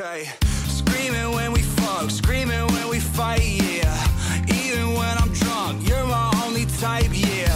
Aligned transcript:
Okay, 0.00 0.30
screaming 0.66 1.30
when 1.32 1.52
we 1.52 1.60
fuck, 1.60 2.08
screaming 2.08 2.66
when 2.72 2.88
we 2.88 2.98
fight, 2.98 3.42
yeah. 3.42 3.94
Even 4.48 4.94
when 4.94 5.18
I'm 5.18 5.30
drunk, 5.34 5.86
you're 5.86 6.06
my 6.06 6.32
only 6.46 6.64
type, 6.80 7.10
yeah. 7.12 7.52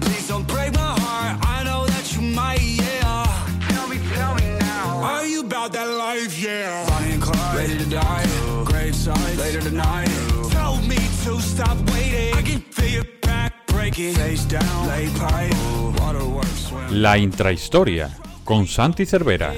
Please 0.00 0.26
don't 0.26 0.48
break 0.48 0.72
my 0.72 0.98
heart, 1.00 1.38
I 1.46 1.62
know 1.64 1.84
that 1.84 2.14
you 2.14 2.22
might, 2.22 2.62
yeah. 2.62 3.26
Tell 3.68 3.88
me, 3.88 3.98
tell 4.14 4.34
me 4.36 4.58
now. 4.58 5.02
Are 5.02 5.26
you 5.26 5.40
about 5.40 5.74
that 5.74 5.84
life, 5.84 6.40
yeah? 6.40 6.88
Bonnie 6.88 7.12
and 7.12 7.22
Clyde, 7.22 7.56
ready 7.56 7.76
to 7.76 7.90
die. 7.90 8.24
Grave 8.64 8.94
side, 8.94 9.36
later 9.36 9.60
tonight. 9.60 10.08
Tell 10.50 10.78
me 10.78 10.96
to 10.96 11.38
stop 11.42 11.76
waiting. 11.90 12.32
I 12.34 12.40
can 12.40 12.60
feel 12.60 12.88
your 12.88 13.08
back 13.20 13.66
breaking. 13.66 14.14
Face 14.14 14.46
down, 14.46 14.88
lay 14.88 15.10
pipe, 15.10 15.54
waterworks, 16.00 16.68
swim. 16.68 17.02
La 17.02 17.18
intrahistoria 17.18 18.31
con 18.44 18.66
Santi 18.66 19.06
Cervera. 19.06 19.54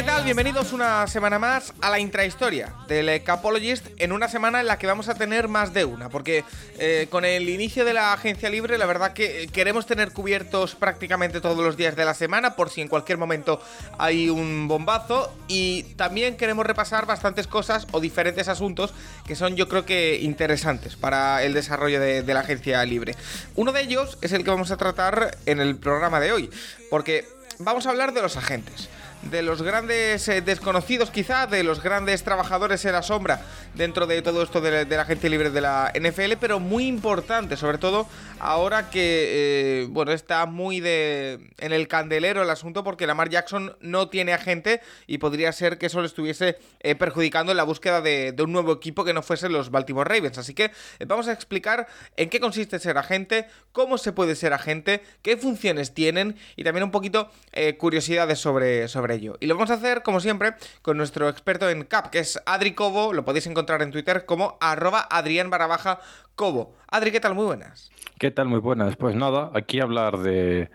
¿Qué 0.00 0.06
tal? 0.06 0.24
Bienvenidos 0.24 0.72
una 0.72 1.06
semana 1.08 1.38
más 1.38 1.74
a 1.82 1.90
la 1.90 1.98
intrahistoria 1.98 2.72
del 2.88 3.22
Capologist 3.22 3.86
en 3.98 4.12
una 4.12 4.28
semana 4.28 4.60
en 4.60 4.66
la 4.66 4.78
que 4.78 4.86
vamos 4.86 5.10
a 5.10 5.14
tener 5.14 5.46
más 5.46 5.74
de 5.74 5.84
una, 5.84 6.08
porque 6.08 6.42
eh, 6.78 7.06
con 7.10 7.26
el 7.26 7.50
inicio 7.50 7.84
de 7.84 7.92
la 7.92 8.14
agencia 8.14 8.48
libre, 8.48 8.78
la 8.78 8.86
verdad 8.86 9.12
que 9.12 9.50
queremos 9.52 9.84
tener 9.84 10.12
cubiertos 10.12 10.74
prácticamente 10.74 11.42
todos 11.42 11.58
los 11.58 11.76
días 11.76 11.96
de 11.96 12.06
la 12.06 12.14
semana, 12.14 12.56
por 12.56 12.70
si 12.70 12.80
en 12.80 12.88
cualquier 12.88 13.18
momento 13.18 13.60
hay 13.98 14.30
un 14.30 14.68
bombazo, 14.68 15.36
y 15.48 15.82
también 15.96 16.38
queremos 16.38 16.64
repasar 16.64 17.04
bastantes 17.04 17.46
cosas 17.46 17.86
o 17.92 18.00
diferentes 18.00 18.48
asuntos 18.48 18.94
que 19.26 19.36
son 19.36 19.54
yo 19.54 19.68
creo 19.68 19.84
que 19.84 20.18
interesantes 20.22 20.96
para 20.96 21.42
el 21.42 21.52
desarrollo 21.52 22.00
de, 22.00 22.22
de 22.22 22.34
la 22.34 22.40
agencia 22.40 22.82
libre. 22.86 23.16
Uno 23.54 23.70
de 23.70 23.82
ellos 23.82 24.16
es 24.22 24.32
el 24.32 24.44
que 24.44 24.50
vamos 24.50 24.70
a 24.70 24.78
tratar 24.78 25.36
en 25.44 25.60
el 25.60 25.76
programa 25.76 26.20
de 26.20 26.32
hoy, 26.32 26.50
porque 26.88 27.28
vamos 27.58 27.84
a 27.84 27.90
hablar 27.90 28.14
de 28.14 28.22
los 28.22 28.38
agentes 28.38 28.88
de 29.22 29.42
los 29.42 29.62
grandes 29.62 30.26
eh, 30.28 30.40
desconocidos 30.40 31.10
quizá, 31.10 31.46
de 31.46 31.62
los 31.62 31.82
grandes 31.82 32.22
trabajadores 32.24 32.84
en 32.84 32.92
la 32.92 33.02
sombra 33.02 33.44
dentro 33.74 34.06
de 34.06 34.22
todo 34.22 34.42
esto 34.42 34.60
de, 34.60 34.84
la 34.86 35.04
gente 35.04 35.28
libre 35.28 35.50
de 35.50 35.60
la 35.60 35.92
NFL, 35.94 36.32
pero 36.40 36.58
muy 36.58 36.86
importante, 36.86 37.56
sobre 37.56 37.78
todo 37.78 38.08
ahora 38.38 38.90
que, 38.90 39.82
eh, 39.82 39.86
bueno, 39.90 40.12
está 40.12 40.46
muy 40.46 40.80
de 40.80 41.50
en 41.58 41.72
el 41.72 41.86
candelero 41.86 42.42
el 42.42 42.50
asunto 42.50 42.82
porque 42.82 43.06
Lamar 43.06 43.28
Jackson 43.28 43.76
no 43.80 44.08
tiene 44.08 44.32
agente 44.32 44.80
y 45.06 45.18
podría 45.18 45.52
ser 45.52 45.76
que 45.76 45.86
eso 45.86 46.00
le 46.00 46.06
estuviese 46.06 46.56
eh, 46.80 46.94
perjudicando 46.94 47.52
en 47.52 47.58
la 47.58 47.64
búsqueda 47.64 48.00
de, 48.00 48.34
un 48.40 48.52
nuevo 48.52 48.72
equipo 48.72 49.04
que 49.04 49.12
no 49.12 49.22
fuese 49.22 49.50
los 49.50 49.70
Baltimore 49.70 50.08
Ravens. 50.08 50.38
Así 50.38 50.54
que 50.54 50.70
vamos 51.06 51.28
a 51.28 51.32
explicar 51.32 51.86
en 52.16 52.30
qué 52.30 52.40
consiste 52.40 52.78
ser 52.78 52.96
agente, 52.96 53.46
cómo 53.72 53.98
se 53.98 54.12
puede 54.12 54.34
ser 54.34 54.54
agente, 54.54 55.02
qué 55.20 55.36
funciones 55.36 55.92
tienen 55.92 56.36
y 56.56 56.64
también 56.64 56.84
un 56.84 56.90
poquito 56.90 57.30
curiosidades 57.78 58.38
sobre, 58.38 58.88
sobre 58.88 59.09
ello. 59.10 59.36
Y 59.40 59.46
lo 59.46 59.54
vamos 59.54 59.70
a 59.70 59.74
hacer, 59.74 60.02
como 60.02 60.20
siempre, 60.20 60.54
con 60.82 60.96
nuestro 60.96 61.28
experto 61.28 61.68
en 61.68 61.84
CAP, 61.84 62.10
que 62.10 62.20
es 62.20 62.40
Adri 62.46 62.74
Cobo. 62.74 63.12
Lo 63.12 63.24
podéis 63.24 63.46
encontrar 63.46 63.82
en 63.82 63.90
Twitter 63.90 64.26
como 64.26 64.58
arroba 64.60 65.06
Adrián 65.10 65.50
barra 65.50 65.66
baja 65.66 66.00
Cobo. 66.34 66.74
Adri, 66.88 67.10
¿qué 67.10 67.20
tal? 67.20 67.34
Muy 67.34 67.44
buenas. 67.44 67.90
¿Qué 68.18 68.30
tal? 68.30 68.48
Muy 68.48 68.60
buenas. 68.60 68.96
Pues 68.96 69.14
nada, 69.16 69.50
aquí 69.54 69.80
hablar 69.80 70.18
de 70.18 70.70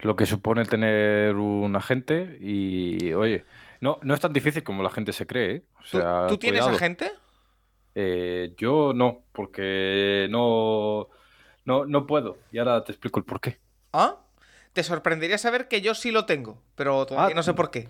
lo 0.00 0.16
que 0.16 0.26
supone 0.26 0.64
tener 0.64 1.36
un 1.36 1.74
agente 1.76 2.38
y, 2.40 3.12
oye, 3.12 3.44
no, 3.80 3.98
no 4.02 4.14
es 4.14 4.20
tan 4.20 4.32
difícil 4.32 4.62
como 4.62 4.82
la 4.82 4.90
gente 4.90 5.12
se 5.12 5.26
cree. 5.26 5.56
¿eh? 5.56 5.64
O 5.92 6.26
¿Tú, 6.28 6.38
tienes 6.38 6.60
cuidado. 6.60 6.76
agente? 6.76 7.12
Eh, 7.94 8.54
yo 8.56 8.92
no, 8.94 9.24
porque 9.32 10.28
no, 10.30 11.08
no, 11.64 11.86
no 11.86 12.06
puedo. 12.06 12.38
Y 12.52 12.58
ahora 12.58 12.84
te 12.84 12.92
explico 12.92 13.18
el 13.18 13.24
por 13.24 13.40
qué. 13.40 13.58
¿Ah? 13.92 14.16
Te 14.76 14.82
sorprendería 14.82 15.38
saber 15.38 15.68
que 15.68 15.80
yo 15.80 15.94
sí 15.94 16.10
lo 16.10 16.26
tengo, 16.26 16.60
pero 16.74 17.06
todavía 17.06 17.32
Ah, 17.32 17.34
no 17.34 17.42
sé 17.42 17.54
por 17.54 17.70
qué. 17.70 17.88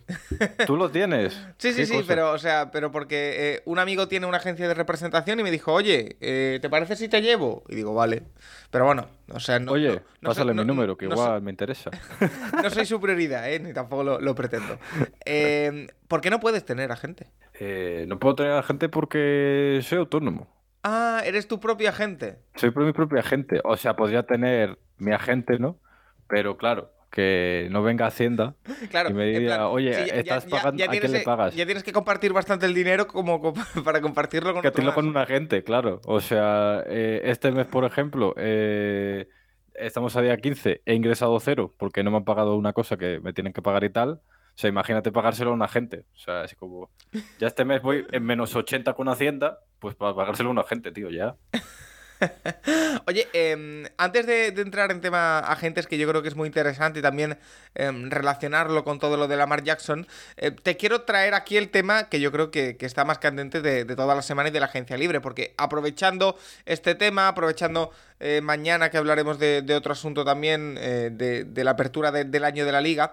¿Tú 0.69 0.77
lo 0.77 0.89
tienes? 0.89 1.35
Sí, 1.59 1.73
sí, 1.73 1.79
¿Qué 1.81 1.87
sí, 1.87 1.93
cosa? 1.95 2.07
pero, 2.07 2.31
o 2.31 2.39
sea, 2.39 2.71
pero 2.71 2.93
porque 2.93 3.55
eh, 3.57 3.63
un 3.65 3.81
amigo 3.81 4.07
tiene 4.07 4.25
una 4.27 4.37
agencia 4.37 4.69
de 4.69 4.75
representación 4.75 5.41
y 5.41 5.43
me 5.43 5.51
dijo, 5.51 5.73
oye, 5.73 6.17
eh, 6.21 6.61
¿te 6.63 6.71
parece 6.71 6.95
si 6.95 7.09
te 7.09 7.23
llevo? 7.23 7.65
Y 7.69 7.75
digo, 7.75 7.93
vale. 7.93 8.23
Pero 8.71 8.85
bueno, 8.85 9.09
o 9.33 9.41
sea, 9.41 9.59
no. 9.59 9.73
Oye, 9.73 9.89
no- 9.89 9.95
no 10.21 10.29
pásale 10.29 10.51
soy- 10.53 10.59
mi 10.61 10.65
número, 10.65 10.97
que 10.97 11.07
igual 11.07 11.19
soy- 11.19 11.41
me 11.41 11.51
interesa. 11.51 11.91
no 12.63 12.71
soy 12.71 12.87
su 12.87 13.01
prioridad, 13.01 13.51
¿eh? 13.53 13.59
Ni 13.59 13.73
tampoco 13.73 14.05
lo, 14.05 14.21
lo 14.21 14.35
pretendo. 14.37 14.79
Eh, 15.27 15.89
¿Por 16.07 16.21
qué 16.21 16.31
no 16.31 16.39
puedes 16.39 16.65
tener 16.65 16.93
agente? 16.93 17.27
Eh, 17.59 18.05
no 18.07 18.21
puedo 18.21 18.37
tener 18.37 18.53
agente 18.53 18.89
porque 18.89 19.81
soy 19.83 19.99
autónomo. 19.99 20.47
Ah, 20.85 21.21
eres 21.25 21.49
tu 21.49 21.59
propio 21.59 21.89
agente. 21.89 22.39
Soy 22.55 22.71
mi 22.77 22.93
propio 22.93 23.19
agente. 23.19 23.61
O 23.65 23.77
sea, 23.77 23.97
podría 23.97 24.23
tener 24.23 24.79
mi 24.99 25.11
agente, 25.11 25.59
¿no? 25.59 25.81
Pero 26.29 26.57
claro, 26.57 26.93
que 27.11 27.69
no 27.71 27.83
venga 27.83 28.07
Hacienda 28.07 28.55
Claro. 28.91 29.11
y 29.11 29.15
me 29.15 29.27
diga, 29.27 29.57
plan, 29.57 29.69
oye, 29.71 29.95
sí, 29.95 30.07
ya- 30.09 30.15
estás 30.17 30.47
ya- 30.47 30.51
pagando, 30.51 30.79
ya 30.79 30.85
¿a 30.87 30.89
quién 30.89 31.13
le 31.13 31.21
pagas? 31.21 31.55
Ya 31.55 31.65
tienes 31.65 31.83
que 31.85 31.93
compartir 31.93 32.33
bastante 32.33 32.67
el 32.67 32.75
dinero 32.75 33.07
como, 33.07 33.41
como 33.41 33.55
para 33.85 34.01
compartirlo 34.01 34.53
con 34.53 34.63
más. 34.85 34.95
con 34.95 35.09
un 35.09 35.17
agente, 35.17 35.63
claro. 35.65 36.01
O 36.05 36.21
sea, 36.21 36.83
eh, 36.87 37.23
este 37.25 37.53
mes, 37.53 37.67
por 37.67 37.85
ejemplo, 37.85 38.35
eh, 38.37 39.29
estamos 39.75 40.17
a 40.17 40.23
día 40.23 40.37
15, 40.37 40.83
he 40.85 40.95
ingresado 40.95 41.39
cero 41.41 41.75
porque 41.79 42.03
no 42.03 42.11
me 42.11 42.17
han 42.19 42.25
pagado 42.25 42.57
una 42.57 42.73
cosa 42.73 42.97
que 42.97 43.21
me 43.21 43.33
tienen 43.33 43.53
que 43.53 43.63
pagar 43.63 43.85
y 43.85 43.91
tal. 43.91 44.11
O 44.55 44.59
sea, 44.59 44.69
imagínate 44.71 45.13
pagárselo 45.13 45.51
a 45.51 45.53
un 45.55 45.63
agente. 45.63 46.07
O 46.15 46.19
sea, 46.19 46.45
es 46.45 46.55
como, 46.57 46.91
ya 47.39 47.47
este 47.47 47.67
mes 47.67 47.83
voy 47.83 48.07
en 48.11 48.25
menos 48.25 48.57
80 48.57 48.95
con 48.95 49.07
Hacienda, 49.09 49.59
pues 49.81 49.95
para 49.95 50.15
pagárselo 50.15 50.49
a 50.49 50.53
un 50.53 50.59
agente, 50.59 50.93
tío, 50.93 51.11
ya. 51.11 51.37
Oye, 53.07 53.29
em, 53.33 53.85
antes 53.99 54.27
de, 54.27 54.49
entrar 54.49 54.91
en 54.91 55.01
tema 55.01 55.39
agentes, 55.41 55.87
que 55.87 55.99
yo 55.99 56.09
creo 56.09 56.23
que 56.23 56.29
es 56.29 56.37
muy 56.37 56.47
interesante 56.47 57.01
y 57.01 57.03
también 57.03 57.39
em, 57.75 58.11
relacionarlo 58.11 58.85
con 58.85 58.99
todo 58.99 59.17
lo 59.17 59.29
de 59.29 59.37
Lamar 59.37 59.63
Jackson, 59.63 60.07
eh, 60.37 60.51
te 60.51 60.77
quiero 60.77 61.03
traer 61.03 61.35
aquí 61.35 61.57
el 61.57 61.71
tema 61.71 62.09
que 62.09 62.21
yo 62.21 62.33
creo 62.33 62.51
que, 62.51 62.77
está 62.81 63.05
más 63.05 63.19
candente 63.19 63.61
de, 63.61 63.85
de 63.85 63.97
toda 63.97 64.15
la 64.15 64.23
semana 64.23 64.49
y 64.49 64.53
de 64.53 64.61
la 64.61 64.67
agencia 64.67 64.97
libre, 64.97 65.21
porque 65.21 65.55
aprovechando 65.57 66.39
este 66.65 66.95
tema, 66.95 67.29
aprovechando 67.29 67.91
eh, 68.21 68.41
mañana 68.43 68.91
que 68.91 68.97
hablaremos 68.97 69.39
de, 69.39 69.75
otro 69.75 69.93
asunto 69.93 70.25
también, 70.25 70.79
eh, 70.81 71.11
de, 71.13 71.65
la 71.65 71.73
apertura 71.73 72.13
de- 72.13 72.25
del 72.25 72.45
año 72.45 72.65
de 72.65 72.73
la 72.73 72.81
liga, 72.81 73.13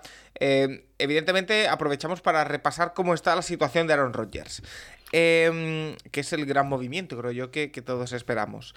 evidentemente 0.97 1.67
aprovechamos 1.67 2.21
para 2.21 2.43
repasar 2.43 2.93
cómo 2.93 3.13
está 3.13 3.35
la 3.35 3.41
situación 3.41 3.87
de 3.87 3.93
Aaron 3.93 4.13
Rodgers. 4.13 4.61
Em, 5.15 5.95
que 6.11 6.21
es 6.21 6.33
el 6.33 6.43
gran 6.47 6.67
movimiento, 6.67 7.15
creo 7.19 7.31
yo, 7.31 7.51
que, 7.51 7.71
que 7.71 7.83
todos 7.83 8.13
esperamos. 8.13 8.73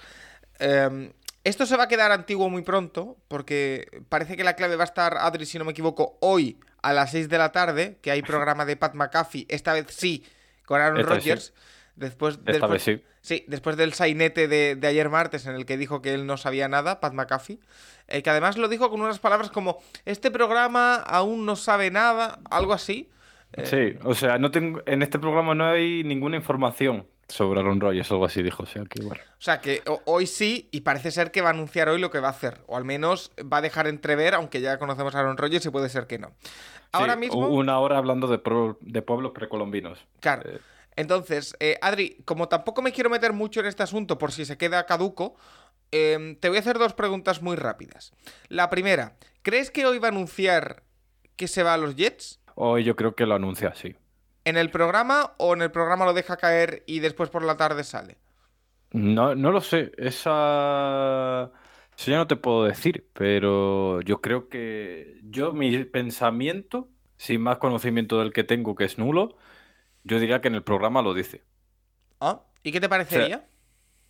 Em, 0.59 1.11
esto 1.43 1.65
se 1.65 1.75
va 1.77 1.85
a 1.85 1.87
quedar 1.87 2.11
antiguo 2.11 2.47
muy 2.47 2.61
pronto, 2.61 3.17
porque 3.27 4.03
parece 4.07 4.37
que 4.37 4.43
la 4.43 4.55
clave 4.55 4.75
va 4.75 4.83
a 4.83 4.85
estar, 4.85 5.17
Adri, 5.17 5.47
si 5.47 5.57
no 5.57 5.65
me 5.65 5.71
equivoco, 5.71 6.17
hoy 6.21 6.59
a 6.83 6.93
las 6.93 7.09
6 7.11 7.27
de 7.27 7.37
la 7.39 7.51
tarde, 7.51 7.97
que 8.03 8.11
hay 8.11 8.21
programa 8.21 8.65
de 8.65 8.75
Pat 8.77 8.93
McAfee, 8.93 9.47
esta 9.49 9.73
vez 9.73 9.87
sí, 9.89 10.23
con 10.65 10.79
Aaron 10.79 10.97
sí. 10.97 11.03
Rodgers. 11.03 11.53
Después, 11.95 12.35
Esta 12.35 12.51
después- 12.51 12.71
vez 12.71 12.83
sí. 12.83 13.03
Sí, 13.21 13.43
después 13.47 13.75
del 13.75 13.93
sainete 13.93 14.47
de, 14.47 14.75
de 14.75 14.87
ayer 14.87 15.09
martes 15.09 15.47
en 15.47 15.55
el 15.55 15.65
que 15.65 15.75
dijo 15.75 16.01
que 16.01 16.13
él 16.13 16.25
no 16.27 16.37
sabía 16.37 16.69
nada, 16.69 17.01
Pat 17.01 17.13
McAfee, 17.13 17.59
eh, 18.07 18.21
que 18.21 18.29
además 18.29 18.57
lo 18.57 18.69
dijo 18.69 18.89
con 18.89 19.01
unas 19.01 19.19
palabras 19.19 19.49
como, 19.49 19.79
este 20.05 20.31
programa 20.31 20.95
aún 20.97 21.45
no 21.45 21.55
sabe 21.57 21.89
nada, 21.91 22.39
algo 22.51 22.73
así. 22.73 23.09
Sí, 23.63 23.95
o 24.03 24.13
sea, 24.13 24.37
no 24.37 24.51
tengo, 24.51 24.81
en 24.85 25.01
este 25.01 25.19
programa 25.19 25.55
no 25.55 25.65
hay 25.67 26.03
ninguna 26.03 26.35
información 26.37 27.07
sobre 27.27 27.59
Aaron 27.59 27.79
Rodgers, 27.81 28.11
algo 28.11 28.25
así 28.25 28.43
dijo. 28.43 28.63
O 28.63 28.65
sea, 28.65 28.83
que 28.85 29.03
bueno. 29.03 29.21
O 29.31 29.41
sea 29.41 29.59
que 29.61 29.81
ho- 29.87 30.01
hoy 30.05 30.27
sí, 30.27 30.69
y 30.71 30.81
parece 30.81 31.11
ser 31.11 31.31
que 31.31 31.41
va 31.41 31.49
a 31.49 31.53
anunciar 31.53 31.89
hoy 31.89 31.99
lo 31.99 32.11
que 32.11 32.19
va 32.19 32.27
a 32.27 32.31
hacer. 32.31 32.61
O 32.67 32.77
al 32.77 32.85
menos 32.85 33.31
va 33.41 33.57
a 33.57 33.61
dejar 33.61 33.87
entrever, 33.87 34.33
aunque 34.35 34.61
ya 34.61 34.77
conocemos 34.77 35.15
a 35.15 35.19
Aaron 35.19 35.37
Rodgers 35.37 35.65
y 35.65 35.69
puede 35.69 35.89
ser 35.89 36.07
que 36.07 36.19
no. 36.19 36.33
Ahora 36.91 37.13
Sí, 37.13 37.19
mismo. 37.19 37.47
Una 37.49 37.79
hora 37.79 37.97
hablando 37.97 38.27
de, 38.27 38.37
pro- 38.37 38.77
de 38.81 39.01
pueblos 39.01 39.31
precolombinos. 39.33 40.05
Claro. 40.19 40.49
Eh, 40.49 40.59
Entonces, 40.95 41.55
eh, 41.59 41.77
Adri, 41.81 42.17
como 42.25 42.47
tampoco 42.47 42.81
me 42.81 42.91
quiero 42.91 43.09
meter 43.09 43.33
mucho 43.33 43.59
en 43.59 43.65
este 43.65 43.83
asunto 43.83 44.17
por 44.17 44.31
si 44.31 44.45
se 44.45 44.57
queda 44.57 44.85
caduco, 44.85 45.35
em, 45.91 46.35
te 46.35 46.47
voy 46.49 46.57
a 46.57 46.61
hacer 46.61 46.77
dos 46.79 46.93
preguntas 46.93 47.41
muy 47.41 47.55
rápidas. 47.55 48.13
La 48.49 48.69
primera, 48.69 49.15
¿crees 49.41 49.69
que 49.71 49.85
hoy 49.85 49.99
va 49.99 50.07
a 50.07 50.11
anunciar 50.11 50.83
que 51.35 51.47
se 51.47 51.61
va 51.63 51.73
a 51.73 51.77
los 51.77 51.95
Jets? 51.95 52.39
Hoy 52.59 52.83
yo 52.83 52.95
creo 52.95 53.13
que 53.13 53.27
lo 53.27 53.35
anuncia, 53.35 53.75
sí. 53.75 53.95
¿En 54.43 54.57
el 54.57 54.71
programa 54.71 55.35
o 55.37 55.53
en 55.53 55.61
el 55.61 55.69
programa 55.69 56.05
lo 56.05 56.13
deja 56.13 56.37
caer 56.37 56.81
y 56.87 57.01
después 57.01 57.29
por 57.29 57.43
la 57.43 57.55
tarde 57.55 57.83
sale? 57.83 58.17
No, 58.91 59.35
no 59.35 59.51
lo 59.51 59.61
sé. 59.61 59.91
Esa. 59.95 61.51
Eso 61.95 62.11
ya 62.11 62.17
no 62.17 62.25
te 62.25 62.35
puedo 62.35 62.63
decir, 62.63 63.07
pero 63.13 64.01
yo 64.01 64.21
creo 64.21 64.49
que. 64.49 65.19
Yo, 65.25 65.53
mi 65.53 65.83
pensamiento, 65.83 66.89
sin 67.15 67.41
más 67.41 67.59
conocimiento 67.59 68.17
del 68.17 68.33
que 68.33 68.43
tengo, 68.43 68.73
que 68.73 68.85
es 68.85 68.97
nulo, 68.97 69.37
yo 70.03 70.19
diría 70.19 70.41
que 70.41 70.47
en 70.47 70.55
el 70.55 70.63
programa 70.63 71.03
lo 71.03 71.13
dice. 71.13 71.43
¿Ah? 72.19 72.41
¿Y 72.63 72.71
qué 72.71 72.81
te 72.81 72.89
parecería? 72.89 73.47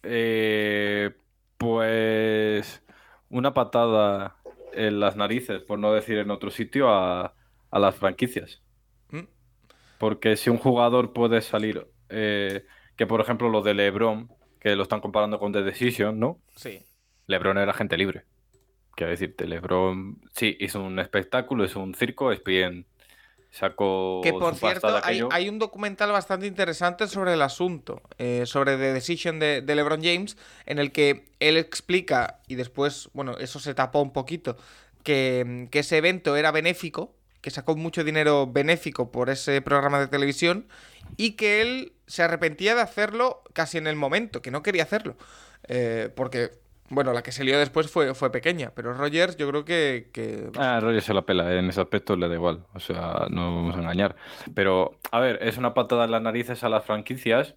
Eh, 0.04 1.14
pues. 1.58 2.82
Una 3.28 3.54
patada 3.54 4.38
en 4.72 5.02
las 5.02 5.18
narices, 5.18 5.64
por 5.64 5.80
no 5.80 5.92
decir 5.92 6.18
en 6.18 6.32
otro 6.32 6.50
sitio, 6.50 6.90
a, 6.90 7.34
a 7.72 7.80
las 7.80 7.96
franquicias. 7.96 8.62
¿Mm? 9.10 9.26
Porque 9.98 10.36
si 10.36 10.50
un 10.50 10.58
jugador 10.58 11.14
puede 11.14 11.42
salir, 11.42 11.88
eh, 12.10 12.66
que 12.96 13.08
por 13.08 13.22
ejemplo 13.22 13.50
lo 13.50 13.62
de 13.62 13.74
LeBron, 13.74 14.30
que 14.60 14.76
lo 14.76 14.84
están 14.84 15.02
comparando 15.02 15.40
con 15.40 15.52
The 15.54 15.64
Decision, 15.64 16.20
¿no? 16.20 16.40
Sí. 16.56 16.84
LeBron 17.28 17.58
era 17.58 17.74
gente 17.74 17.98
libre. 17.98 18.24
Quiero 18.96 19.12
decirte, 19.12 19.46
LeBron 19.46 20.20
sí 20.34 20.58
hizo 20.60 20.82
un 20.82 21.00
espectáculo, 21.00 21.64
es 21.64 21.76
un 21.76 21.94
circo, 21.94 22.32
es 22.32 22.44
bien. 22.44 22.88
Sacó. 23.52 24.22
Que 24.24 24.34
por 24.34 24.56
cierto, 24.56 25.00
hay, 25.04 25.50
un 25.50 25.58
documental 25.58 26.12
bastante 26.12 26.48
interesante 26.48 27.08
sobre 27.08 27.34
el 27.34 27.42
asunto, 27.42 28.02
eh, 28.18 28.46
sobre 28.46 28.76
The 28.76 28.94
Decision 28.94 29.40
de, 29.40 29.62
de 29.62 29.76
LeBron 29.76 30.02
James, 30.04 30.38
en 30.66 30.80
el 30.80 30.92
que 30.92 31.30
él 31.40 31.58
explica, 31.58 32.42
y 32.48 32.56
después, 32.56 33.10
bueno, 33.14 33.38
eso 33.38 33.60
se 33.60 33.74
tapó 33.74 34.02
un 34.02 34.14
poquito, 34.14 34.58
que, 35.04 35.68
que 35.72 35.80
ese 35.80 35.98
evento 35.98 36.36
era 36.36 36.52
benéfico, 36.52 37.16
que 37.48 37.52
sacó 37.52 37.78
mucho 37.78 38.04
dinero 38.04 38.46
benéfico 38.46 39.10
por 39.10 39.30
ese 39.30 39.62
programa 39.62 40.02
de 40.02 40.08
televisión, 40.08 40.68
y 41.16 41.32
que 41.38 41.62
él 41.62 41.94
se 42.06 42.22
arrepentía 42.22 42.76
de 42.76 42.82
hacerlo 42.82 43.42
casi 43.54 43.78
en 43.78 43.88
el 43.88 43.96
momento, 43.96 44.42
que 44.42 44.52
no 44.52 44.62
quería 44.64 44.84
hacerlo. 44.84 45.16
Eh, 45.70 46.10
porque, 46.14 46.52
bueno, 46.90 47.14
la 47.14 47.24
que 47.24 47.32
se 47.32 47.46
lió 47.46 47.58
después 47.58 47.90
fue, 47.90 48.14
fue 48.16 48.34
pequeña, 48.34 48.74
pero 48.76 48.94
Rogers 48.94 49.38
yo 49.38 49.48
creo 49.48 49.64
que... 49.64 50.10
que- 50.12 50.50
Ah, 50.58 50.82
Roger 50.82 51.02
se 51.02 51.14
la 51.14 51.26
pela, 51.26 51.54
en 51.58 51.70
ese 51.70 51.80
aspecto 51.80 52.18
le 52.18 52.28
da 52.28 52.36
igual, 52.36 52.66
o 52.74 52.82
sea, 52.82 53.28
no 53.30 53.56
vamos 53.56 53.76
a 53.78 53.80
engañar. 53.80 54.18
Pero, 54.54 55.00
a 55.12 55.22
ver, 55.22 55.40
es 55.42 55.58
una 55.58 55.74
patada 55.74 56.04
en 56.04 56.12
las 56.12 56.22
narices 56.22 56.66
a 56.66 56.70
las 56.70 56.84
franquicias, 56.84 57.56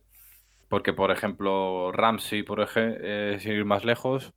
porque, 0.69 0.93
por 0.93 1.10
ejemplo, 1.10 1.93
Ramsey, 1.93 2.43
por 2.44 2.60
ejemplo, 2.60 3.40
sin 3.40 3.52
ir 3.52 3.64
más 3.66 3.84
lejos, 3.84 4.32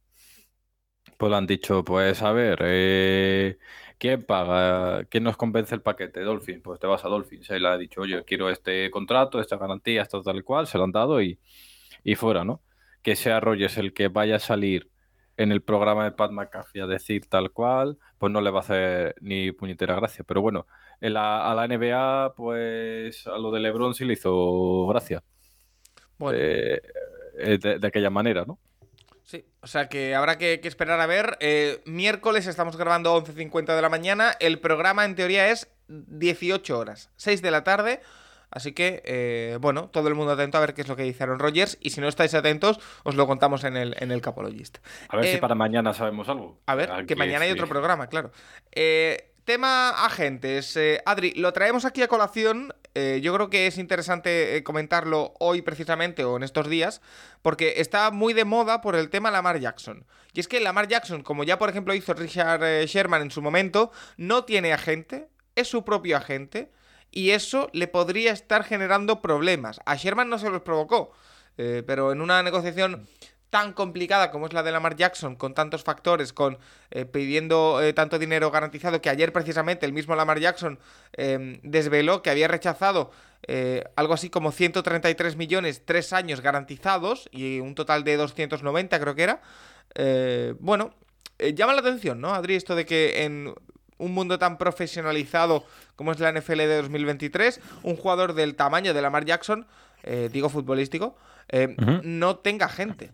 pues 1.17 1.29
le 1.29 1.37
han 1.37 1.47
dicho, 1.47 1.83
pues, 1.83 2.21
a 2.21 2.31
ver, 2.31 2.59
eh, 2.63 3.57
¿quién 4.03 4.23
paga? 4.23 5.05
¿Quién 5.05 5.23
nos 5.23 5.37
convence 5.37 5.73
el 5.75 5.81
paquete? 5.81 6.21
Dolphin, 6.21 6.61
pues 6.61 6.79
te 6.79 6.87
vas 6.87 7.05
a 7.05 7.09
Dolphin. 7.09 7.43
Se 7.43 7.59
le 7.59 7.67
ha 7.69 7.77
dicho, 7.77 8.01
oye, 8.01 8.23
quiero 8.25 8.49
este 8.49 8.91
contrato, 8.91 9.39
esta 9.39 9.57
garantía, 9.57 10.01
esto 10.03 10.21
tal 10.21 10.37
y 10.37 10.43
cual, 10.43 10.67
se 10.67 10.77
lo 10.77 10.83
han 10.85 10.91
dado 10.91 11.21
y, 11.21 11.39
y 12.03 12.15
fuera, 12.15 12.43
¿no? 12.45 12.61
Que 13.01 13.15
sea 13.15 13.39
Rogers 13.39 13.77
el 13.77 13.93
que 13.93 14.09
vaya 14.09 14.37
a 14.37 14.39
salir 14.39 14.91
en 15.37 15.51
el 15.53 15.61
programa 15.63 16.03
de 16.05 16.11
Pat 16.11 16.31
McAfee 16.31 16.81
a 16.81 16.87
decir 16.87 17.27
tal 17.27 17.51
cual, 17.51 17.97
pues 18.17 18.31
no 18.31 18.41
le 18.41 18.51
va 18.51 18.59
a 18.59 18.61
hacer 18.63 19.15
ni 19.21 19.51
puñetera 19.53 19.95
gracia. 19.95 20.23
Pero 20.27 20.41
bueno, 20.41 20.67
en 21.01 21.13
la- 21.13 21.49
a 21.51 21.55
la 21.55 21.65
NBA, 21.65 22.33
pues 22.35 23.25
a 23.27 23.37
lo 23.37 23.51
de 23.51 23.59
LeBron 23.61 23.93
sí 23.95 24.05
le 24.05 24.13
hizo 24.13 24.87
gracia. 24.87 25.23
bueno, 26.17 26.37
Eh, 26.41 26.81
eh, 27.39 27.57
de, 27.59 27.79
de 27.79 27.87
aquella 27.87 28.09
manera, 28.09 28.45
¿no? 28.45 28.59
O 29.63 29.67
sea 29.67 29.87
que 29.87 30.13
habrá 30.13 30.37
que, 30.37 30.59
que 30.59 30.67
esperar 30.67 30.99
a 30.99 31.05
ver. 31.05 31.37
Eh, 31.39 31.81
miércoles 31.85 32.47
estamos 32.47 32.75
grabando 32.75 33.15
11.50 33.17 33.75
de 33.75 33.81
la 33.81 33.87
mañana. 33.89 34.35
El 34.41 34.59
programa 34.59 35.05
en 35.05 35.15
teoría 35.15 35.49
es 35.49 35.69
18 35.87 36.77
horas, 36.77 37.09
6 37.15 37.41
de 37.41 37.49
la 37.51 37.63
tarde. 37.63 38.01
Así 38.51 38.73
que, 38.73 39.01
eh, 39.05 39.57
bueno, 39.61 39.87
todo 39.89 40.09
el 40.09 40.15
mundo 40.15 40.33
atento 40.33 40.57
a 40.57 40.61
ver 40.61 40.73
qué 40.75 40.81
es 40.81 40.87
lo 40.87 40.95
que 40.95 41.03
dice 41.03 41.23
Aaron 41.23 41.39
Rodgers. 41.39 41.77
Y 41.81 41.89
si 41.89 42.01
no 42.01 42.07
estáis 42.07 42.33
atentos, 42.35 42.79
os 43.03 43.15
lo 43.15 43.25
contamos 43.25 43.63
en 43.63 43.77
el, 43.77 43.95
en 43.99 44.11
el 44.11 44.21
Capologist. 44.21 44.77
A 45.09 45.15
ver 45.15 45.25
Eh, 45.25 45.31
si 45.35 45.37
para 45.37 45.55
mañana 45.55 45.93
sabemos 45.93 46.29
algo. 46.29 46.59
A 46.67 46.75
ver, 46.75 46.91
Aquí 46.91 47.05
que 47.07 47.15
mañana 47.15 47.45
hay 47.45 47.51
otro 47.51 47.67
programa, 47.67 48.07
claro. 48.07 48.31
Eh, 48.73 49.31
tema 49.45 49.89
agentes. 50.05 50.75
Eh, 50.77 51.01
Adri, 51.05 51.31
lo 51.35 51.51
traemos 51.53 51.85
aquí 51.85 52.03
a 52.03 52.07
colación. 52.07 52.75
Eh, 52.95 53.19
yo 53.23 53.33
creo 53.33 53.49
que 53.49 53.65
es 53.65 53.77
interesante 53.77 54.55
eh, 54.55 54.63
comentarlo 54.63 55.33
hoy 55.39 55.61
precisamente 55.61 56.23
o 56.23 56.37
en 56.37 56.43
estos 56.43 56.69
días, 56.69 57.01
porque 57.41 57.75
está 57.77 58.11
muy 58.11 58.33
de 58.33 58.45
moda 58.45 58.81
por 58.81 58.95
el 58.95 59.09
tema 59.09 59.31
Lamar 59.31 59.59
Jackson. 59.59 60.05
Y 60.33 60.39
es 60.39 60.47
que 60.47 60.59
Lamar 60.59 60.87
Jackson, 60.87 61.23
como 61.23 61.43
ya 61.43 61.57
por 61.57 61.69
ejemplo 61.69 61.93
hizo 61.95 62.13
Richard 62.13 62.63
eh, 62.63 62.85
Sherman 62.85 63.23
en 63.23 63.31
su 63.31 63.41
momento, 63.41 63.91
no 64.17 64.43
tiene 64.45 64.73
agente, 64.73 65.27
es 65.55 65.67
su 65.67 65.83
propio 65.83 66.17
agente, 66.17 66.71
y 67.11 67.31
eso 67.31 67.69
le 67.73 67.87
podría 67.87 68.31
estar 68.31 68.63
generando 68.63 69.21
problemas. 69.21 69.79
A 69.85 69.95
Sherman 69.95 70.29
no 70.29 70.39
se 70.39 70.49
los 70.49 70.63
provocó, 70.63 71.11
pero 71.55 72.11
en 72.11 72.21
una 72.21 72.41
negociación 72.41 73.07
tan 73.53 73.73
complicada 73.73 74.31
como 74.31 74.47
es 74.47 74.53
la 74.53 74.63
de 74.63 74.71
Lamar 74.71 74.95
Jackson, 74.95 75.35
con 75.35 75.53
tantos 75.53 75.83
factores, 75.83 76.33
con 76.33 76.57
eh, 76.89 77.05
pidiendo 77.05 77.83
eh, 77.83 77.93
tanto 77.93 78.17
dinero 78.17 78.49
garantizado, 78.49 78.99
que 78.99 79.11
ayer 79.11 79.31
precisamente 79.31 79.85
el 79.85 79.93
mismo 79.93 80.15
Lamar 80.15 80.39
Jackson 80.39 80.79
eh, 81.15 81.59
desveló 81.61 82.23
que 82.23 82.31
había 82.31 82.47
rechazado 82.47 83.11
eh, 83.45 83.83
algo 83.95 84.15
así 84.15 84.31
como 84.31 84.51
133 84.51 85.35
millones, 85.35 85.83
tres 85.85 86.13
años 86.13 86.41
garantizados, 86.41 87.29
y 87.31 87.59
un 87.59 87.75
total 87.75 88.03
de 88.03 88.17
290 88.17 88.99
creo 88.99 89.13
que 89.13 89.21
era. 89.21 89.41
Eh, 89.93 90.55
bueno, 90.59 90.95
llama 91.37 91.73
la 91.73 91.81
atención, 91.81 92.19
¿no, 92.19 92.33
Adri? 92.33 92.55
Esto 92.55 92.73
de 92.73 92.87
que 92.87 93.23
en 93.23 93.53
un 93.99 94.13
mundo 94.15 94.39
tan 94.39 94.57
profesionalizado 94.57 95.63
como 95.95 96.11
es 96.11 96.19
la 96.19 96.31
NFL 96.31 96.57
de 96.57 96.77
2023, 96.77 97.61
un 97.83 97.97
jugador 97.97 98.33
del 98.33 98.55
tamaño 98.55 98.95
de 98.95 99.01
Lamar 99.03 99.25
Jackson, 99.25 99.67
eh, 100.01 100.31
digo 100.33 100.49
futbolístico, 100.49 101.15
eh, 101.49 101.75
no 102.03 102.37
tenga 102.37 102.67
gente. 102.67 103.11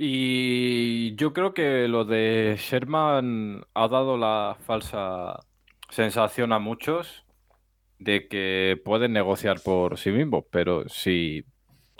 Y 0.00 1.16
yo 1.16 1.32
creo 1.32 1.54
que 1.54 1.88
lo 1.88 2.04
de 2.04 2.56
Sherman 2.56 3.64
ha 3.74 3.88
dado 3.88 4.16
la 4.16 4.56
falsa 4.64 5.40
sensación 5.90 6.52
a 6.52 6.60
muchos 6.60 7.24
de 7.98 8.28
que 8.28 8.80
pueden 8.84 9.12
negociar 9.12 9.60
por 9.60 9.98
sí 9.98 10.12
mismo, 10.12 10.46
pero 10.50 10.88
si 10.88 11.44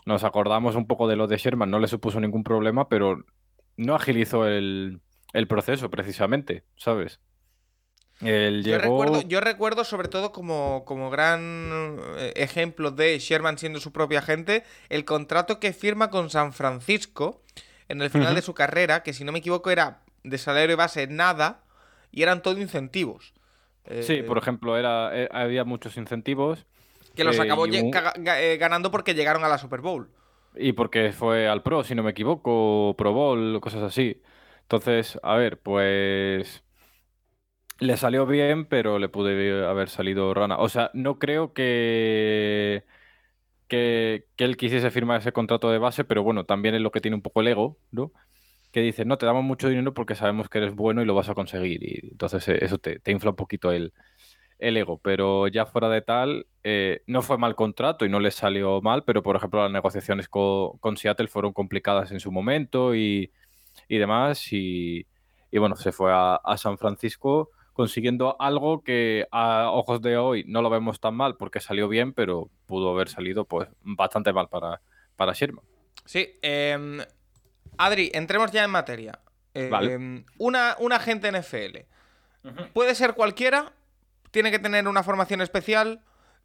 nos 0.06 0.22
acordamos 0.22 0.76
un 0.76 0.86
poco 0.86 1.08
de 1.08 1.16
lo 1.16 1.26
de 1.26 1.38
Sherman, 1.38 1.70
no 1.70 1.80
le 1.80 1.88
supuso 1.88 2.20
ningún 2.20 2.44
problema, 2.44 2.88
pero 2.88 3.24
no 3.76 3.96
agilizó 3.96 4.46
el, 4.46 5.00
el 5.32 5.48
proceso 5.48 5.90
precisamente, 5.90 6.64
¿sabes? 6.76 7.20
Él 8.20 8.62
Yo, 8.64 8.78
llegó... 8.78 9.02
recuerdo, 9.02 9.22
yo 9.22 9.40
recuerdo 9.40 9.84
sobre 9.84 10.08
todo 10.08 10.32
como, 10.32 10.84
como 10.84 11.10
gran 11.10 11.98
eh, 12.16 12.32
ejemplo 12.36 12.90
de 12.92 13.18
Sherman 13.18 13.58
siendo 13.58 13.80
su 13.80 13.92
propia 13.92 14.20
agente, 14.20 14.64
el 14.88 15.04
contrato 15.04 15.60
que 15.60 15.72
firma 15.72 16.10
con 16.10 16.30
San 16.30 16.52
Francisco 16.52 17.42
en 17.88 18.02
el 18.02 18.10
final 18.10 18.34
de 18.34 18.42
su 18.42 18.54
carrera, 18.54 19.02
que 19.02 19.12
si 19.12 19.24
no 19.24 19.32
me 19.32 19.38
equivoco 19.38 19.70
era 19.70 20.02
de 20.24 20.38
salario 20.38 20.76
base 20.76 21.06
nada 21.06 21.62
y 22.10 22.22
eran 22.22 22.42
todo 22.42 22.58
incentivos. 22.60 23.32
Eh, 23.86 24.02
Sí, 24.02 24.22
por 24.22 24.38
ejemplo, 24.38 24.76
era, 24.76 25.10
eh, 25.16 25.28
había 25.32 25.64
muchos 25.64 25.96
incentivos. 25.96 26.66
Que 27.14 27.24
los 27.24 27.38
eh, 27.38 27.42
acabó 27.42 27.62
un- 27.62 27.90
ganando 28.58 28.90
porque 28.90 29.14
llegaron 29.14 29.44
a 29.44 29.48
la 29.48 29.58
Super 29.58 29.80
Bowl. 29.80 30.08
Y 30.54 30.72
porque 30.72 31.12
fue 31.12 31.48
al 31.48 31.62
Pro, 31.62 31.84
si 31.84 31.94
no 31.94 32.02
me 32.02 32.10
equivoco, 32.10 32.94
Pro 32.96 33.12
Bowl, 33.12 33.60
cosas 33.60 33.82
así. 33.82 34.20
Entonces, 34.62 35.18
a 35.22 35.36
ver, 35.36 35.58
pues 35.60 36.64
le 37.80 37.96
salió 37.96 38.26
bien, 38.26 38.66
pero 38.66 38.98
le 38.98 39.08
pude 39.08 39.64
haber 39.66 39.88
salido 39.88 40.34
rana. 40.34 40.58
O 40.58 40.68
sea, 40.68 40.90
no 40.94 41.18
creo 41.18 41.52
que, 41.52 42.84
que, 43.68 44.26
él 44.38 44.56
quisiese 44.56 44.90
firmar 44.90 45.20
ese 45.20 45.32
contrato 45.32 45.70
de 45.70 45.78
base, 45.78 46.04
pero 46.04 46.22
bueno, 46.22 46.44
también 46.44 46.74
es 46.74 46.80
lo 46.80 46.90
que 46.90 47.00
tiene 47.00 47.16
un 47.16 47.22
poco 47.22 47.40
el 47.40 47.48
ego, 47.48 47.78
¿no? 47.90 48.12
Que 48.72 48.80
dice, 48.82 49.04
no, 49.04 49.18
te 49.18 49.26
damos 49.26 49.44
mucho 49.44 49.68
dinero 49.68 49.94
porque 49.94 50.14
sabemos 50.14 50.48
que 50.48 50.58
eres 50.58 50.74
bueno 50.74 51.02
y 51.02 51.06
lo 51.06 51.14
vas 51.14 51.28
a 51.30 51.34
conseguir. 51.34 51.82
Y 51.82 52.08
entonces 52.12 52.48
eh, 52.48 52.58
eso 52.62 52.78
te, 52.78 53.00
infla 53.12 53.30
un 53.30 53.36
poquito 53.36 53.72
el, 53.72 53.92
el 54.58 54.76
ego, 54.76 54.98
pero 54.98 55.48
ya 55.48 55.66
fuera 55.66 55.88
de 55.90 56.02
tal, 56.02 56.46
eh, 56.64 57.02
no 57.06 57.22
fue 57.22 57.38
mal 57.38 57.54
contrato 57.56 58.04
y 58.06 58.08
no 58.10 58.20
le 58.20 58.30
salió 58.30 58.80
mal, 58.82 59.04
pero 59.04 59.22
por 59.22 59.36
ejemplo 59.36 59.62
las 59.62 59.72
negociaciones 59.72 60.28
co- 60.28 60.78
con, 60.80 60.96
Seattle 60.96 61.28
fueron 61.28 61.52
complicadas 61.52 62.12
en 62.12 62.20
su 62.20 62.32
momento 62.32 62.94
y, 62.94 63.32
y 63.88 63.98
demás, 63.98 64.52
y, 64.52 65.06
y 65.50 65.58
bueno, 65.58 65.76
se 65.76 65.92
fue 65.92 66.12
a 66.14 66.56
San 66.58 66.78
Francisco 66.78 67.50
consiguiendo 67.78 68.34
algo 68.40 68.82
que 68.82 69.28
a 69.30 69.70
ojos 69.70 70.02
de 70.02 70.16
hoy 70.16 70.42
no 70.48 70.62
lo 70.62 70.68
vemos 70.68 70.98
tan 70.98 71.14
mal 71.14 71.36
porque 71.36 71.60
salió 71.60 71.86
bien, 71.86 72.12
pero 72.12 72.50
pudo 72.66 72.90
haber 72.90 73.08
salido 73.08 73.44
pues 73.44 73.68
bastante 73.82 74.32
mal 74.32 74.48
para, 74.48 74.80
para 75.14 75.32
Sherman. 75.32 75.64
Sí, 76.04 76.40
em, 76.42 76.98
Adri, 77.76 78.10
entremos 78.14 78.50
ya 78.50 78.64
en 78.64 78.70
materia. 78.72 79.20
Eh, 79.54 79.68
Vale. 79.70 79.92
em, 79.92 80.24
una, 80.38 80.74
un 80.80 80.92
agente 80.92 81.30
NFL. 81.30 81.86
Puede 82.72 82.96
ser 82.96 83.14
cualquiera, 83.14 83.72
tiene 84.32 84.50
que 84.50 84.58
tener 84.58 84.88
una 84.88 85.04
formación 85.04 85.40
especial, 85.40 86.02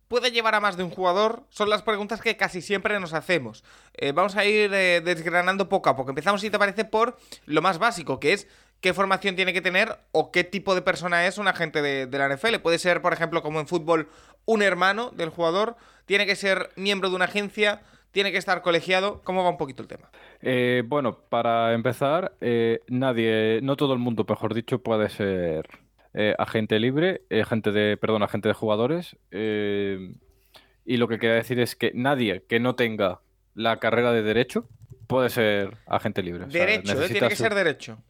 puede 0.08 0.30
llevar 0.30 0.54
a 0.54 0.60
más 0.60 0.78
de 0.78 0.84
un 0.84 0.92
jugador. 0.92 1.48
Son 1.50 1.68
las 1.68 1.82
preguntas 1.82 2.22
que 2.22 2.38
casi 2.38 2.62
siempre 2.62 3.00
nos 3.00 3.14
hacemos. 3.14 3.64
Eh, 3.96 4.12
vamos 4.12 4.36
a 4.36 4.46
ir 4.46 4.72
eh, 4.72 5.02
desgranando 5.04 5.68
poco 5.68 5.90
a 5.90 5.96
poco. 5.96 6.12
Empezamos, 6.12 6.42
si 6.42 6.52
te 6.52 6.60
parece, 6.60 6.86
por 6.86 7.18
lo 7.48 7.64
más 7.64 7.80
básico, 7.80 8.20
que 8.20 8.34
es 8.34 8.48
qué 8.84 8.94
formación 8.94 9.38
tiene 9.38 9.54
que 9.54 9.62
tener 9.62 9.98
o 10.12 10.30
qué 10.30 10.44
tipo 10.44 10.76
de 10.76 10.82
persona 10.82 11.26
es 11.26 11.38
un 11.38 11.48
agente 11.48 11.82
de, 11.82 12.06
de 12.06 12.18
la 12.18 12.28
NFL. 12.28 12.58
Puede 12.62 12.78
ser, 12.78 13.02
por 13.02 13.14
ejemplo, 13.14 13.42
como 13.42 13.62
en 13.62 13.66
fútbol, 13.66 14.10
un 14.44 14.62
hermano 14.62 15.10
del 15.12 15.30
jugador, 15.30 15.78
tiene 16.06 16.26
que 16.26 16.36
ser 16.36 16.70
miembro 16.76 17.10
de 17.10 17.16
una 17.16 17.26
agencia, 17.26 17.82
tiene 18.12 18.34
que 18.34 18.38
estar 18.38 18.62
colegiado. 18.62 19.22
¿Cómo 19.24 19.42
va 19.42 19.50
un 19.50 19.58
poquito 19.58 19.82
el 19.82 19.88
tema? 19.88 20.10
Eh, 20.42 20.84
bueno, 20.86 21.18
para 21.30 21.74
empezar, 21.74 22.36
eh, 22.42 22.82
nadie, 22.90 23.62
no 23.64 23.78
todo 23.78 23.94
el 23.94 24.00
mundo, 24.00 24.26
mejor 24.28 24.54
dicho, 24.54 24.84
puede 24.84 25.08
ser 25.08 25.66
eh, 26.14 26.36
agente 26.38 26.78
libre, 26.78 27.22
eh, 27.30 27.40
agente 27.40 27.72
de, 27.72 27.96
perdón, 27.96 28.22
agente 28.22 28.50
de 28.50 28.54
jugadores. 28.54 29.16
y 29.32 30.98
lo 30.98 31.08
que 31.08 31.20
quería 31.20 31.36
decir 31.36 31.62
es 31.62 31.78
que 31.78 31.94
nadie 31.96 32.44
que 32.50 32.60
no 32.60 32.76
tenga 32.76 33.22
la 33.56 33.78
carrera 33.78 34.12
de 34.12 34.24
derecho 34.24 34.68
puede 35.08 35.30
ser 35.30 35.78
agente 35.88 36.22
libre. 36.22 36.44
O 36.44 36.52
sea, 36.52 36.66
Derecho. 36.66 37.08
Tiene 37.08 37.30
que 37.30 37.36
ser 37.38 37.56
derecho. 37.56 38.04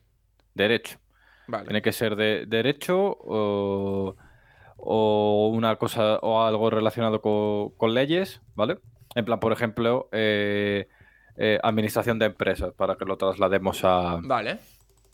Derecho. 0.53 0.99
Vale. 1.47 1.65
Tiene 1.65 1.81
que 1.81 1.91
ser 1.91 2.15
de 2.15 2.45
derecho 2.47 2.97
o, 3.19 4.15
o 4.77 5.49
una 5.53 5.75
cosa 5.75 6.17
o 6.21 6.41
algo 6.43 6.69
relacionado 6.69 7.21
co- 7.21 7.73
con, 7.77 7.93
leyes, 7.93 8.41
¿vale? 8.55 8.79
En 9.15 9.25
plan, 9.25 9.39
por 9.39 9.51
ejemplo, 9.51 10.09
eh, 10.11 10.87
eh, 11.37 11.59
administración 11.63 12.17
de 12.19 12.27
empresas, 12.27 12.73
para 12.73 12.95
que 12.95 13.05
lo 13.05 13.17
traslademos 13.17 13.83
a... 13.83 14.19
Vale. 14.23 14.59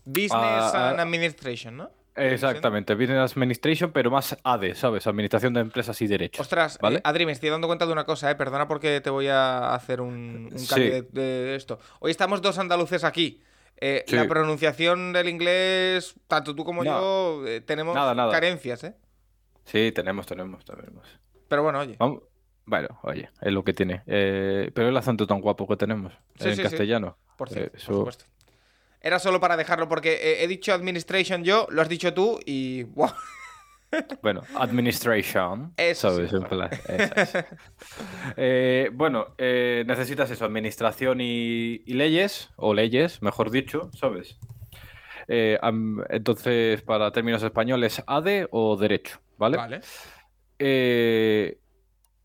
Business 0.06 0.74
and. 0.74 1.00
Administration, 1.00 1.78
¿no? 1.78 1.90
Exactamente, 2.16 2.96
Business 2.96 3.32
Administration, 3.32 3.92
pero 3.92 4.12
más 4.12 4.36
AD, 4.44 4.74
¿sabes? 4.74 5.08
Administración 5.08 5.54
de 5.54 5.62
empresas 5.62 6.02
y 6.02 6.08
derechos. 6.08 6.42
Ostras, 6.42 6.78
¿Vale? 6.82 6.98
eh, 6.98 7.02
Adri, 7.06 7.26
me 7.26 7.32
estoy 7.32 7.50
dando 7.50 7.68
cuenta 7.68 7.86
de 7.86 7.94
una 7.94 8.04
cosa, 8.04 8.30
¿eh? 8.30 8.36
Perdona 8.36 8.68
porque 8.68 9.00
te 9.02 9.10
voy 9.10 9.28
a 9.28 9.74
hacer 9.74 10.02
un, 10.02 10.50
un 10.52 10.60
Sí. 10.60 10.68
cambio 10.68 10.92
de, 10.92 11.02
de 11.04 11.56
esto. 11.56 11.80
Hoy 12.00 12.12
estamos 12.12 12.42
dos 12.42 12.58
andaluces 12.60 13.04
aquí. 13.04 13.42
Eh, 13.78 14.04
Sí. 14.08 14.16
La 14.16 14.28
pronunciación 14.28 15.14
del 15.14 15.30
inglés, 15.30 16.16
tanto 16.28 16.54
tú 16.56 16.64
como 16.66 16.84
No. 16.84 17.00
yo, 17.42 17.48
eh, 17.48 17.62
tenemos 17.62 17.96
Nada, 17.96 18.14
nada. 18.14 18.32
carencias, 18.32 18.84
¿eh? 18.84 18.96
Sí, 19.66 19.92
tenemos, 19.92 20.26
tenemos, 20.26 20.66
tenemos. 20.66 21.08
Pero 21.48 21.64
bueno, 21.64 21.80
oye. 21.80 21.96
Vamos- 22.00 22.24
Bueno, 22.66 23.00
oye, 23.02 23.30
es 23.42 23.52
lo 23.52 23.64
que 23.64 23.74
tiene. 23.74 24.04
Eh, 24.06 24.70
pero 24.76 24.90
el 24.90 24.98
acento 24.98 25.26
tan 25.26 25.42
guapo 25.42 25.68
que 25.68 25.76
tenemos 25.76 26.14
Sí, 26.40 26.50
en 26.50 26.56
sí, 26.56 26.62
castellano. 26.62 27.18
Por 27.36 27.48
eh, 27.50 27.54
cierto, 27.54 27.72
por 27.72 27.96
supuesto. 27.96 28.26
Era 29.02 29.18
solo 29.18 29.40
para 29.40 29.58
dejarlo 29.58 29.88
porque 29.90 30.44
he 30.44 30.48
dicho 30.48 30.72
administration 30.74 31.44
yo, 31.44 31.66
lo 31.72 31.82
has 31.82 31.90
dicho 31.90 32.14
tú 32.14 32.40
y. 32.46 32.84
¡buah! 32.84 33.14
Bueno, 34.22 34.42
administration. 34.56 35.74
Eso. 35.78 36.22
Eh, 38.38 38.90
bueno, 38.94 39.28
eh, 39.38 39.84
necesitas 39.88 40.30
eso, 40.32 40.46
administración 40.46 41.22
y, 41.22 41.82
y 41.86 41.94
leyes, 41.94 42.50
o 42.56 42.74
leyes, 42.74 43.22
mejor 43.22 43.50
dicho, 43.52 43.90
¿sabes? 43.94 44.38
Eh, 45.28 45.58
am- 45.62 46.04
entonces, 46.10 46.82
para 46.82 47.12
términos 47.12 47.44
españoles, 47.44 48.04
ADE 48.08 48.48
o 48.52 48.78
derecho, 48.78 49.20
¿vale? 49.38 49.58
Vale. 49.58 49.82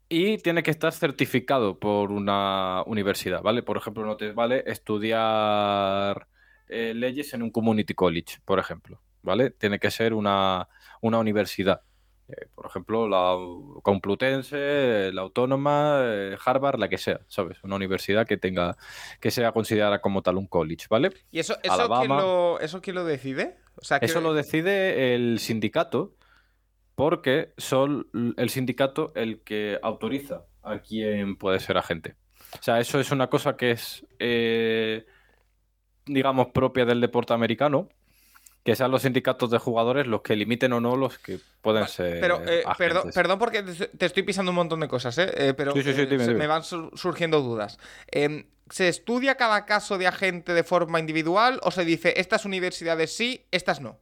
Y 0.09 0.39
tiene 0.39 0.63
que 0.63 0.71
estar 0.71 0.93
certificado 0.93 1.79
por 1.79 2.13
una 2.13 2.83
universidad, 2.87 3.43
¿vale? 3.43 3.63
Por 3.63 3.77
ejemplo, 3.77 4.05
no 4.05 4.17
te 4.17 4.33
vale 4.33 4.63
estudiar 4.67 6.29
leyes 6.69 7.33
en 7.35 7.43
un 7.43 7.51
community 7.51 7.95
college, 7.95 8.39
por 8.45 8.59
ejemplo, 8.59 9.01
¿vale? 9.23 9.51
Tiene 9.51 9.79
que 9.79 9.91
ser 9.91 10.13
una, 10.15 10.69
una 11.07 11.19
universidad. 11.19 11.83
Eh, 12.29 12.49
por 12.55 12.67
ejemplo, 12.67 13.07
la 13.07 13.37
Complutense, 13.83 15.11
la 15.13 15.23
Autónoma, 15.23 16.01
eh, 16.05 16.37
Harvard, 16.43 16.79
la 16.79 16.89
que 16.89 16.97
sea, 16.97 17.21
¿sabes? 17.29 17.63
Una 17.63 17.77
universidad 17.77 18.27
que 18.27 18.39
tenga, 18.39 18.79
que 19.21 19.31
sea 19.31 19.53
considerada 19.53 20.01
como 20.01 20.23
tal 20.23 20.39
un 20.39 20.47
college, 20.47 20.87
¿vale? 20.89 21.11
¿Y 21.31 21.41
eso, 21.41 21.59
eso, 21.63 21.89
quién 22.01 22.09
lo, 22.09 22.59
eso 22.61 22.81
quién 22.81 22.97
lo 22.97 23.05
decide? 23.05 23.59
O 23.77 23.85
sea, 23.85 23.99
Eso 23.99 24.23
lo 24.23 24.33
decide 24.33 25.15
el 25.15 25.39
sindicato 25.39 26.15
porque 26.95 27.53
son 27.59 28.09
el 28.37 28.49
sindicato 28.49 29.13
el 29.17 29.43
que 29.43 29.79
autoriza 29.83 30.45
a 30.63 30.79
quién 30.79 31.37
puede 31.37 31.61
ser 31.61 31.77
agente. 31.77 32.17
O 32.59 32.63
sea, 32.63 32.79
eso 32.79 33.01
es 33.01 33.11
una 33.11 33.29
cosa 33.29 33.57
que 33.57 33.73
es, 33.73 34.07
eh, 34.19 35.05
digamos, 36.07 36.49
propia 36.49 36.85
del 36.85 37.01
deporte 37.01 37.35
americano, 37.35 37.89
que 38.65 38.75
sean 38.75 38.91
los 38.91 39.03
sindicatos 39.03 39.51
de 39.51 39.59
jugadores 39.59 40.07
los 40.07 40.23
que 40.23 40.35
limiten 40.35 40.73
o 40.73 40.81
no 40.81 40.97
los 40.97 41.19
que 41.19 41.39
pueden 41.61 41.83
Vale, 41.83 41.93
ser 41.93 42.21
Pero, 42.21 42.41
eh, 42.47 42.65
perdón, 42.79 43.11
perdón 43.15 43.39
porque 43.39 43.63
te 43.63 44.07
estoy 44.07 44.23
pisando 44.23 44.51
un 44.51 44.57
montón 44.57 44.81
de 44.81 44.89
cosas, 44.89 45.17
¿eh? 45.19 45.31
Eh, 45.37 45.55
pero 45.55 45.73
Sí, 45.73 45.83
sí, 45.83 45.93
sí, 45.93 46.01
eh, 46.01 46.07
dime, 46.07 46.25
se- 46.25 46.31
dime. 46.31 46.39
me 46.41 46.47
van 46.47 46.65
sur- 46.65 46.91
surgiendo 46.99 47.43
dudas. 47.43 47.79
Em, 48.11 48.47
¿Se 48.71 48.89
estudia 48.89 49.35
cada 49.37 49.67
caso 49.67 49.99
de 49.99 50.07
agente 50.07 50.55
de 50.55 50.65
forma 50.65 50.99
individual 50.99 51.61
o 51.63 51.71
se 51.71 51.85
dice 51.85 52.15
estas 52.17 52.47
universidades 52.47 53.15
sí, 53.15 53.45
estas 53.51 53.83
no? 53.83 53.99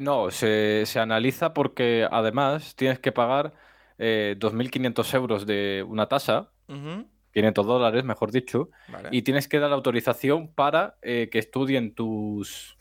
No, 0.00 0.30
se, 0.30 0.84
se 0.86 1.00
analiza 1.00 1.52
porque 1.52 2.06
además 2.08 2.76
tienes 2.76 3.00
que 3.00 3.10
pagar 3.10 3.52
eh, 3.98 4.36
2.500 4.38 5.12
euros 5.14 5.44
de 5.46 5.84
una 5.86 6.06
tasa, 6.06 6.52
Ujú, 6.68 7.08
500 7.32 7.66
dólares, 7.66 8.04
mejor 8.04 8.30
dicho, 8.30 8.70
vale. 8.86 9.08
y 9.10 9.22
tienes 9.22 9.48
que 9.48 9.58
dar 9.58 9.72
autorización 9.72 10.54
para 10.54 10.96
que 11.02 11.28
estudien 11.32 11.92
tus, 11.92 12.76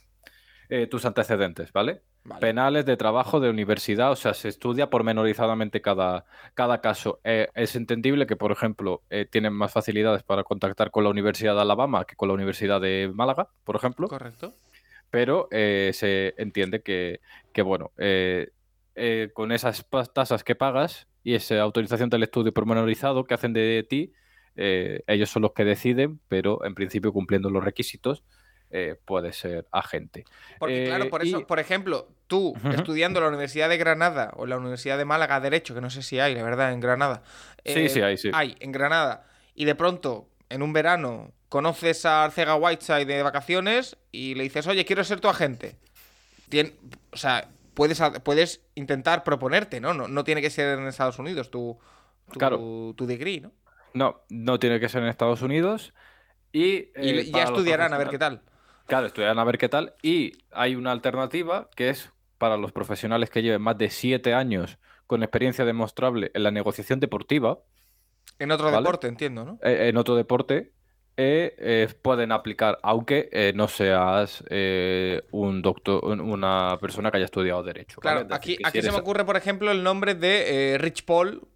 eh, 0.69 0.87
tus 0.87 1.05
antecedentes, 1.05 1.73
¿vale? 1.73 2.01
Vale. 2.23 2.41
Penales 2.41 2.85
de 2.85 2.97
trabajo 2.97 3.39
de 3.39 3.49
universidad, 3.49 4.11
o 4.11 4.15
sea, 4.15 4.33
se 4.33 4.49
estudia 4.49 4.89
pormenorizadamente 4.89 5.81
cada, 5.81 6.25
cada 6.53 6.79
caso. 6.81 7.19
Eh, 7.23 7.47
es 7.55 7.75
entendible 7.75 8.27
que, 8.27 8.35
por 8.35 8.51
ejemplo, 8.51 9.01
eh, 9.09 9.25
tienen 9.25 9.53
más 9.53 9.71
facilidades 9.71 10.21
para 10.23 10.43
contactar 10.43 10.91
con 10.91 11.03
la 11.03 11.09
Universidad 11.09 11.55
de 11.55 11.61
Alabama 11.61 12.05
que 12.05 12.15
con 12.15 12.27
la 12.27 12.35
Universidad 12.35 12.81
de 12.81 13.09
Málaga, 13.13 13.49
por 13.63 13.77
ejemplo, 13.77 14.07
Correcto. 14.07 14.53
pero 15.09 15.47
eh, 15.51 15.91
se 15.93 16.35
entiende 16.37 16.81
que, 16.81 17.21
que, 17.53 17.61
bueno, 17.61 17.91
con 19.33 19.51
esas 19.51 19.87
tasas 20.13 20.43
que 20.43 20.55
pagas 20.55 21.07
y 21.23 21.33
esa 21.33 21.59
autorización 21.61 22.09
del 22.09 22.23
estudio 22.23 22.53
pormenorizado 22.53 23.23
que 23.23 23.33
hacen 23.33 23.53
de 23.53 23.85
ti, 23.89 24.13
ellos 24.55 25.29
son 25.29 25.43
los 25.43 25.53
que 25.53 25.63
deciden, 25.63 26.19
pero 26.27 26.65
en 26.65 26.75
principio 26.75 27.13
cumpliendo 27.13 27.49
los 27.49 27.63
requisitos, 27.63 28.23
eh, 28.71 28.95
puede 29.05 29.33
ser 29.33 29.67
agente. 29.71 30.25
Porque, 30.59 30.85
claro, 30.85 31.05
Eh, 31.05 31.09
por 31.09 31.23
eso, 31.23 31.39
y- 31.39 31.45
por 31.45 31.59
ejemplo, 31.59 32.07
tú 32.27 32.53
estudiando 32.71 33.19
en 33.19 33.23
la 33.23 33.29
Universidad 33.29 33.67
de 33.69 33.77
Granada 33.77 34.31
o 34.35 34.43
en 34.43 34.49
la 34.51 34.57
Universidad 34.57 34.97
de 34.97 35.05
Málaga 35.05 35.39
Derecho, 35.39 35.73
que 35.73 35.81
no 35.81 35.89
sé 35.89 36.03
si 36.03 36.19
hay, 36.19 36.35
la 36.35 36.43
verdad, 36.43 36.71
en 36.71 36.79
Granada. 36.79 37.23
Sí, 37.65 37.79
eh, 37.79 37.89
sí, 37.89 38.01
hay, 38.01 38.17
sí. 38.17 38.29
Hay, 38.33 38.55
en 38.59 38.71
Granada. 38.71 39.25
Y 39.55 39.65
de 39.65 39.75
pronto, 39.75 40.29
en 40.49 40.61
un 40.61 40.71
verano, 40.73 41.31
conoces 41.49 42.05
a 42.05 42.25
Arcega 42.25 42.55
Whiteside 42.55 43.05
de 43.05 43.23
vacaciones 43.23 43.97
y 44.11 44.35
le 44.35 44.43
dices, 44.43 44.67
oye, 44.67 44.85
quiero 44.85 45.03
ser 45.03 45.19
tu 45.19 45.27
agente. 45.29 45.75
Tien- 46.49 46.75
o 47.11 47.17
sea, 47.17 47.49
puedes, 47.73 47.99
puedes 48.23 48.61
intentar 48.75 49.23
proponerte, 49.23 49.79
¿no? 49.81 49.93
¿no? 49.93 50.07
No 50.07 50.23
tiene 50.23 50.41
que 50.41 50.49
ser 50.49 50.77
en 50.77 50.87
Estados 50.87 51.17
Unidos 51.19 51.49
tu, 51.49 51.79
tu, 52.31 52.37
Claro. 52.39 52.93
tu 52.95 53.05
degree, 53.07 53.41
¿no? 53.41 53.51
No, 53.93 54.21
no 54.29 54.59
tiene 54.59 54.79
que 54.79 54.89
ser 54.89 55.01
en 55.01 55.09
Estados 55.09 55.41
Unidos. 55.41 55.93
Y, 56.51 56.61
Y 56.61 56.89
eh, 56.95 57.31
ya 57.31 57.43
estudiarán 57.43 57.93
a 57.93 57.97
ver 57.97 58.09
qué 58.09 58.17
tal. 58.19 58.41
Claro, 58.89 59.07
estudiarán 59.07 59.39
a 59.39 59.43
ver 59.43 59.57
qué 59.57 59.69
tal. 59.69 59.93
Y 60.01 60.33
hay 60.51 60.75
una 60.75 60.91
alternativa 60.91 61.69
que 61.75 61.89
es 61.89 62.11
para 62.37 62.57
los 62.57 62.71
profesionales 62.71 63.29
que 63.29 63.41
lleven 63.41 63.61
más 63.61 63.77
de 63.77 63.89
siete 63.89 64.33
años 64.33 64.77
con 65.07 65.23
experiencia 65.23 65.63
demostrable 65.65 66.31
en 66.33 66.43
la 66.43 66.51
negociación 66.51 66.99
deportiva, 66.99 67.59
En 68.37 68.51
otro 68.51 68.65
Vale. 68.67 68.77
deporte, 68.77 69.07
entiendo, 69.07 69.43
¿no? 69.45 69.59
eh, 69.63 69.89
en 69.89 69.97
otro 69.97 70.15
deporte, 70.15 70.71
eh, 71.17 71.55
eh, 71.57 71.87
pueden 72.01 72.31
aplicar, 72.31 72.79
aunque 72.83 73.51
no 73.55 73.67
seas 73.67 74.43
un 75.31 75.61
doctor, 75.61 76.05
un- 76.05 76.21
una 76.21 76.77
persona 76.79 77.11
que 77.11 77.17
haya 77.17 77.25
estudiado 77.25 77.61
Derecho. 77.63 77.99
¿vale? 78.01 78.21
Claro, 78.21 78.39
decir, 78.39 78.57
aquí, 78.61 78.79
si 78.79 78.81
se 78.81 78.91
me 78.91 78.97
ocurre, 78.99 79.25
por 79.25 79.35
ejemplo, 79.35 79.71
el 79.71 79.83
nombre 79.83 80.15
de 80.15 80.77
Rich 80.79 81.03
Paul, 81.05 81.47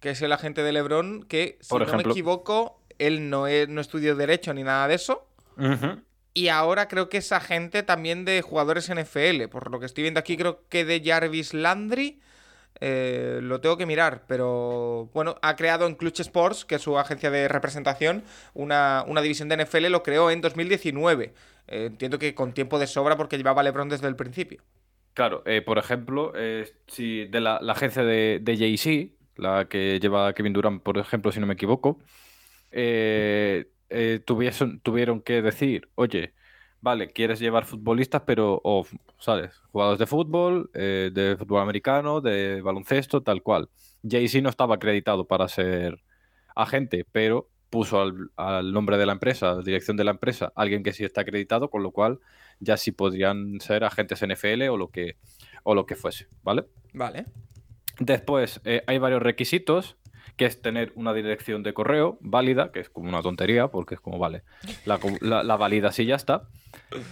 que 0.00 0.10
es 0.10 0.20
el 0.22 0.32
agente 0.32 0.62
de 0.62 0.72
LeBron, 0.72 1.22
que, 1.24 1.56
si 1.60 1.70
Por 1.70 1.86
no 1.86 1.96
me 1.96 2.02
equivoco, 2.02 2.82
él 2.98 3.30
no, 3.30 3.46
es- 3.46 3.68
no 3.68 3.80
estudió 3.80 4.14
Derecho 4.16 4.52
ni 4.52 4.62
nada 4.62 4.86
de 4.88 4.94
eso. 4.96 5.26
Ujú. 5.56 6.02
Y 6.36 6.48
ahora 6.48 6.86
creo 6.86 7.08
que 7.08 7.16
es 7.16 7.32
agente 7.32 7.82
también 7.82 8.26
de 8.26 8.42
jugadores 8.42 8.92
NFL. 8.92 9.48
Por 9.50 9.70
lo 9.70 9.80
que 9.80 9.86
estoy 9.86 10.02
viendo 10.02 10.20
aquí, 10.20 10.36
creo 10.36 10.68
que 10.68 10.84
de 10.84 11.00
Jarvis 11.02 11.54
Landry. 11.54 12.20
Eh, 12.78 13.40
lo 13.42 13.62
tengo 13.62 13.78
que 13.78 13.86
mirar, 13.86 14.24
pero 14.28 15.08
bueno, 15.14 15.36
ha 15.40 15.56
creado 15.56 15.86
en 15.86 15.94
Clutch 15.94 16.20
Sports, 16.20 16.66
que 16.66 16.74
es 16.74 16.82
su 16.82 16.98
agencia 16.98 17.30
de 17.30 17.48
representación, 17.48 18.22
una, 18.52 19.02
una 19.06 19.22
división 19.22 19.48
de 19.48 19.64
NFL, 19.64 19.86
lo 19.86 20.02
creó 20.02 20.30
en 20.30 20.42
2019. 20.42 21.32
Eh, 21.68 21.86
entiendo 21.86 22.18
que 22.18 22.34
con 22.34 22.52
tiempo 22.52 22.78
de 22.78 22.86
sobra 22.86 23.16
porque 23.16 23.38
llevaba 23.38 23.62
LeBron 23.62 23.88
desde 23.88 24.06
el 24.06 24.14
principio. 24.14 24.62
Claro, 25.14 25.42
eh, 25.46 25.62
por 25.62 25.78
ejemplo, 25.78 26.34
si 26.86 27.24
de 27.24 27.40
la, 27.40 27.60
la 27.62 27.72
agencia 27.72 28.04
de, 28.04 28.40
de 28.42 28.58
Jay-Z, 28.58 29.14
la 29.36 29.68
que 29.70 29.98
lleva 30.00 30.34
Kevin 30.34 30.52
Durant, 30.52 30.82
por 30.82 30.98
ejemplo, 30.98 31.32
si 31.32 31.40
no 31.40 31.46
me 31.46 31.54
equivoco, 31.54 31.98
eh, 33.90 34.20
tuviesen- 34.24 34.80
tuvieron 34.82 35.20
que 35.20 35.42
decir, 35.42 35.88
oye, 35.94 36.34
vale, 36.80 37.08
quieres 37.08 37.40
llevar 37.40 37.64
futbolistas, 37.64 38.22
pero, 38.26 38.60
o, 38.64 38.86
¿sabes? 39.18 39.56
Jugadores 39.72 39.98
de 39.98 40.06
fútbol, 40.06 40.70
eh, 40.74 41.10
de 41.12 41.36
fútbol 41.36 41.62
americano, 41.62 42.20
de 42.20 42.60
baloncesto, 42.62 43.22
tal 43.22 43.42
cual. 43.42 43.68
Jay-Z 44.08 44.42
no 44.42 44.48
estaba 44.50 44.76
acreditado 44.76 45.26
para 45.26 45.48
ser 45.48 46.02
agente, 46.54 47.04
pero 47.10 47.48
puso 47.70 48.00
al, 48.00 48.30
al 48.36 48.72
nombre 48.72 48.96
de 48.96 49.06
la 49.06 49.12
empresa, 49.12 49.50
a 49.50 49.54
la 49.56 49.62
dirección 49.62 49.96
de 49.96 50.04
la 50.04 50.12
empresa, 50.12 50.52
alguien 50.54 50.82
que 50.82 50.92
sí 50.92 51.04
está 51.04 51.22
acreditado, 51.22 51.68
con 51.70 51.82
lo 51.82 51.90
cual 51.90 52.20
ya 52.60 52.76
sí 52.76 52.92
podrían 52.92 53.60
ser 53.60 53.82
agentes 53.84 54.22
NFL 54.22 54.68
o 54.70 54.76
lo 54.76 54.88
que, 54.90 55.16
o 55.64 55.74
lo 55.74 55.84
que 55.86 55.96
fuese, 55.96 56.28
¿vale? 56.44 56.66
Vale. 56.94 57.26
Después, 57.98 58.60
eh, 58.64 58.82
hay 58.86 58.98
varios 58.98 59.22
requisitos, 59.22 59.96
que 60.36 60.46
es 60.46 60.60
tener 60.60 60.92
una 60.96 61.12
dirección 61.12 61.62
de 61.62 61.72
correo 61.74 62.18
válida, 62.20 62.72
que 62.72 62.80
es 62.80 62.90
como 62.90 63.08
una 63.08 63.22
tontería, 63.22 63.68
porque 63.68 63.94
es 63.94 64.00
como, 64.00 64.18
vale, 64.18 64.42
la, 64.84 64.98
la, 65.20 65.42
la 65.42 65.74
y 65.74 66.06
ya 66.06 66.14
está. 66.16 66.48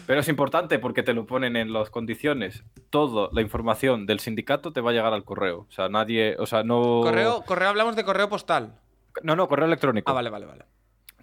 Pero 0.07 0.21
es 0.21 0.29
importante 0.29 0.79
porque 0.79 1.03
te 1.03 1.15
lo 1.15 1.27
ponen 1.27 1.57
en 1.57 1.73
las 1.73 1.91
condiciones. 1.91 2.65
Toda 2.91 3.29
la 3.33 3.41
información 3.41 4.07
del 4.07 4.21
sindicato 4.21 4.73
te 4.73 4.81
va 4.81 4.91
a 4.91 4.93
llegar 4.93 5.13
al 5.15 5.25
correo. 5.25 5.67
O 5.69 5.73
sea, 5.73 5.89
nadie, 5.89 6.37
o 6.39 6.47
sea, 6.47 6.63
no... 6.63 7.01
Correo, 7.03 7.43
correo, 7.47 7.69
hablamos 7.69 7.97
de 7.97 8.05
correo 8.05 8.29
postal. 8.29 8.75
No, 9.23 9.37
no, 9.37 9.49
correo 9.49 9.67
electrónico. 9.67 10.11
Ah, 10.11 10.15
vale, 10.15 10.31
vale, 10.31 10.47
vale. 10.47 10.65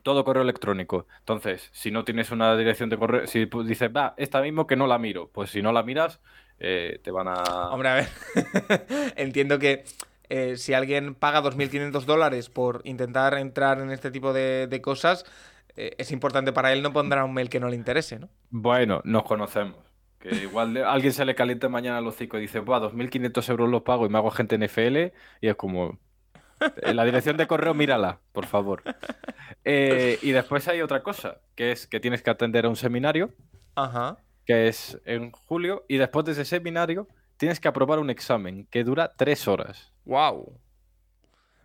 Todo 0.03 0.23
correo 0.25 0.41
electrónico. 0.41 1.05
Entonces, 1.19 1.69
si 1.73 1.91
no 1.91 2.03
tienes 2.03 2.31
una 2.31 2.55
dirección 2.57 2.89
de 2.89 2.97
correo, 2.97 3.27
si 3.27 3.45
pu- 3.45 3.63
dices, 3.63 3.91
va, 3.95 4.15
esta 4.17 4.41
mismo 4.41 4.65
que 4.65 4.75
no 4.75 4.87
la 4.87 4.97
miro, 4.97 5.29
pues 5.31 5.51
si 5.51 5.61
no 5.61 5.71
la 5.71 5.83
miras, 5.83 6.19
eh, 6.57 6.99
te 7.03 7.11
van 7.11 7.27
a... 7.27 7.69
Hombre, 7.69 7.89
a 7.89 7.93
ver. 7.95 8.07
Entiendo 9.15 9.59
que 9.59 9.83
eh, 10.33 10.55
si 10.55 10.73
alguien 10.73 11.13
paga 11.13 11.41
2.500 11.43 12.05
dólares 12.05 12.49
por 12.49 12.81
intentar 12.85 13.33
entrar 13.37 13.81
en 13.81 13.91
este 13.91 14.11
tipo 14.11 14.31
de, 14.31 14.67
de 14.67 14.81
cosas, 14.81 15.25
eh, 15.75 15.93
es 15.97 16.11
importante 16.11 16.53
para 16.53 16.71
él 16.71 16.81
no 16.81 16.93
pondrá 16.93 17.25
un 17.25 17.33
mail 17.33 17.49
que 17.49 17.59
no 17.59 17.67
le 17.69 17.75
interese, 17.75 18.17
¿no? 18.17 18.29
Bueno, 18.49 19.01
nos 19.03 19.23
conocemos. 19.23 19.77
Que 20.19 20.29
igual 20.35 20.73
de- 20.73 20.83
a 20.83 20.91
alguien 20.93 21.11
se 21.13 21.25
le 21.25 21.35
caliente 21.35 21.67
mañana 21.67 21.99
los 21.99 22.13
hocico 22.15 22.37
y 22.37 22.41
dice, 22.41 22.59
Buah, 22.59 22.79
2.500 22.79 23.49
euros 23.49 23.69
los 23.69 23.81
pago 23.81 24.05
y 24.05 24.09
me 24.09 24.17
hago 24.19 24.29
agente 24.29 24.55
NFL. 24.57 25.11
Y 25.41 25.47
es 25.49 25.55
como, 25.55 25.97
"Eh, 26.83 26.93
la 26.93 27.03
dirección 27.05 27.37
de 27.37 27.47
correo, 27.47 27.73
mírala, 27.73 28.19
por 28.31 28.45
favor. 28.45 28.83
Eh, 29.65 30.17
y 30.21 30.31
después 30.31 30.67
hay 30.67 30.81
otra 30.81 31.03
cosa, 31.03 31.39
que 31.55 31.71
es 31.71 31.87
que 31.87 31.99
tienes 31.99 32.21
que 32.21 32.29
atender 32.29 32.65
a 32.65 32.69
un 32.69 32.75
seminario, 32.75 33.31
Ajá. 33.75 34.17
que 34.45 34.67
es 34.67 34.99
en 35.05 35.31
julio, 35.31 35.83
y 35.87 35.97
después 35.97 36.25
de 36.25 36.31
ese 36.33 36.45
seminario 36.45 37.07
tienes 37.41 37.59
que 37.59 37.67
aprobar 37.67 37.97
un 37.97 38.11
examen 38.11 38.67
que 38.69 38.83
dura 38.83 39.13
tres 39.17 39.47
horas. 39.47 39.91
Wow. 40.05 40.59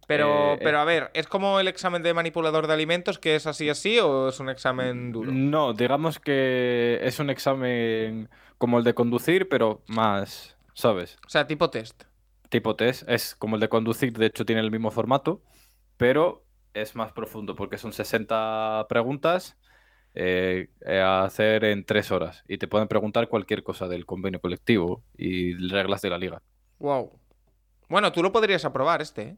Pero, 0.06 0.54
Eh, 0.54 0.61
pero 0.62 0.78
a 0.78 0.87
ver, 0.87 1.11
¿es 1.12 1.26
como 1.26 1.61
el 1.61 1.68
examen 1.68 2.02
de 2.02 2.14
manipulador 2.14 2.66
de 2.66 2.73
alimentos 2.73 3.18
que 3.18 3.37
es 3.37 3.47
así 3.47 3.68
así 3.68 3.99
o 3.99 4.30
es 4.30 4.40
un 4.40 4.49
examen 4.49 5.12
duro? 5.12 5.30
No, 5.30 5.75
digamos 5.75 6.18
que 6.18 6.99
es 7.02 7.18
un 7.21 7.28
examen 7.28 8.30
como 8.56 8.78
el 8.78 8.85
de 8.85 8.95
conducir, 8.95 9.50
pero 9.50 9.83
más, 9.87 10.56
¿sabes? 10.73 11.18
O 11.26 11.28
sea, 11.28 11.47
tipo 11.47 11.68
test. 11.68 12.04
tipo 12.49 12.75
test. 12.75 13.06
Es 13.06 13.35
como 13.35 13.56
el 13.56 13.61
de 13.61 13.68
conducir, 13.68 14.14
de 14.14 14.25
hecho 14.25 14.47
tiene 14.47 14.62
el 14.62 14.71
mismo 14.71 14.90
formato, 14.90 15.42
pero 15.99 16.47
es 16.73 16.97
más 16.97 17.12
profundo 17.12 17.54
porque 17.54 17.76
son 17.76 17.92
60 17.92 18.87
preguntas 18.88 19.59
eh, 20.16 20.68
eh, 20.87 20.99
a 21.00 21.23
hacer 21.25 21.64
en 21.64 21.85
tres 21.85 22.11
horas 22.11 22.42
y 22.49 22.58
te 22.58 22.66
pueden 22.66 22.88
preguntar 22.88 23.28
cualquier 23.28 23.62
cosa 23.62 23.87
del 23.87 24.04
convenio 24.06 24.40
colectivo 24.40 25.02
y 25.16 25.54
reglas 25.68 26.00
de 26.02 26.11
la 26.11 26.18
liga. 26.18 26.42
Wow. 26.78 27.12
Bueno, 27.88 28.11
tú 28.11 28.23
lo 28.23 28.32
podrías 28.32 28.64
aprobar 28.64 29.00
este, 29.02 29.23
¿eh? 29.23 29.37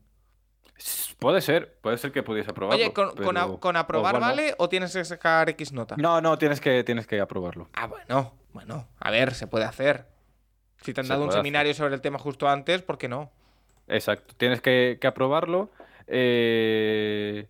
Puede 1.19 1.41
ser, 1.41 1.77
puede 1.83 1.99
ser 1.99 2.13
que 2.13 2.23
pudiese 2.23 2.53
aprobarlo. 2.53 2.81
Oye, 2.83 2.93
¿con, 2.93 3.15
con 3.17 3.37
a- 3.37 3.47
pero- 3.47 3.61
con 3.61 3.77
aprobar 3.77 4.21
vale 4.21 4.55
o 4.59 4.69
tienes 4.69 4.93
que 4.93 5.05
sacar 5.05 5.49
X 5.51 5.73
nota? 5.73 5.97
No, 5.99 6.21
no, 6.21 6.39
tienes 6.39 6.61
que, 6.61 6.85
tienes 6.85 7.07
que 7.09 7.21
aprobarlo. 7.21 7.69
Ah, 7.75 7.87
bueno, 7.89 8.35
bueno. 8.53 8.87
A 9.01 9.11
ver, 9.11 9.35
se 9.35 9.49
puede 9.49 9.65
hacer. 9.65 10.07
Si 10.83 10.95
te 10.95 11.01
han 11.01 11.07
Se 11.09 11.13
dado 11.15 11.25
un 11.25 11.33
seminario 11.33 11.75
sobre 11.75 11.97
el 11.97 12.01
tema 12.01 12.21
justo 12.21 12.49
antes, 12.49 12.83
¿por 12.83 12.97
qué 12.99 13.09
no? 13.09 13.33
Exacto, 13.89 14.35
tienes 14.37 14.61
que, 14.61 14.99
que 15.01 15.07
aprobarlo. 15.09 15.71
Eh, 16.07 17.49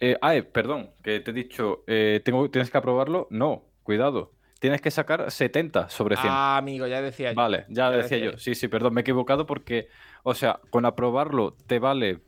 eh, 0.00 0.16
ah, 0.20 0.34
perdón, 0.52 0.90
que 1.02 1.20
te 1.20 1.30
he 1.30 1.34
dicho, 1.34 1.84
eh, 1.86 2.20
tengo, 2.24 2.50
tienes 2.50 2.70
que 2.70 2.78
aprobarlo. 2.78 3.26
No, 3.30 3.64
cuidado, 3.82 4.32
tienes 4.60 4.80
que 4.80 4.90
sacar 4.90 5.30
70 5.30 5.88
sobre 5.88 6.16
100. 6.16 6.32
Ah, 6.32 6.56
amigo, 6.58 6.86
ya 6.86 7.00
decía 7.02 7.30
yo. 7.32 7.36
Vale, 7.36 7.64
ya 7.68 7.90
Ya 7.90 7.90
decía 7.90 8.16
decía 8.18 8.18
yo. 8.18 8.32
yo. 8.32 8.38
Sí, 8.38 8.54
sí, 8.54 8.68
perdón, 8.68 8.94
me 8.94 9.00
he 9.00 9.02
equivocado 9.02 9.46
porque, 9.46 9.88
o 10.22 10.34
sea, 10.34 10.60
con 10.70 10.84
aprobarlo 10.86 11.54
te 11.66 11.78
vale 11.78 12.20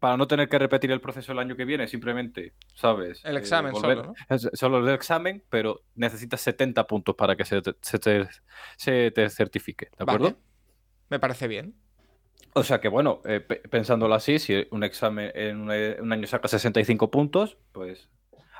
para 0.00 0.16
no 0.18 0.26
tener 0.26 0.48
que 0.50 0.58
repetir 0.58 0.90
el 0.92 1.00
proceso 1.00 1.32
el 1.32 1.38
año 1.38 1.56
que 1.56 1.64
viene, 1.64 1.88
simplemente, 1.88 2.52
¿sabes? 2.74 3.24
El 3.24 3.36
Eh, 3.36 3.38
examen 3.40 3.74
solo, 3.74 4.02
¿no? 4.02 4.14
es- 4.28 4.50
Solo 4.52 4.78
el 4.86 4.94
examen, 4.94 5.42
pero 5.48 5.80
necesitas 5.94 6.42
70 6.42 6.86
puntos 6.86 7.14
para 7.14 7.36
que 7.36 7.44
se 7.46 7.62
te, 7.62 7.74
se 7.80 7.98
te- 7.98 8.28
se 8.76 9.10
te 9.12 9.30
certifique, 9.30 9.86
¿de 9.86 10.02
acuerdo? 10.02 10.28
Vale. 10.28 10.36
Me 11.08 11.18
parece 11.20 11.48
bien. 11.48 11.74
O 12.54 12.62
sea 12.62 12.80
que 12.80 12.88
bueno, 12.88 13.20
eh, 13.24 13.40
pe- 13.40 13.56
pensándolo 13.68 14.14
así, 14.14 14.38
si 14.38 14.66
un 14.70 14.84
examen 14.84 15.30
en 15.34 15.60
un, 15.62 15.70
eh, 15.72 15.96
año 16.10 16.26
sacas 16.26 16.52
65 16.52 17.10
puntos, 17.10 17.56
pues 17.72 18.08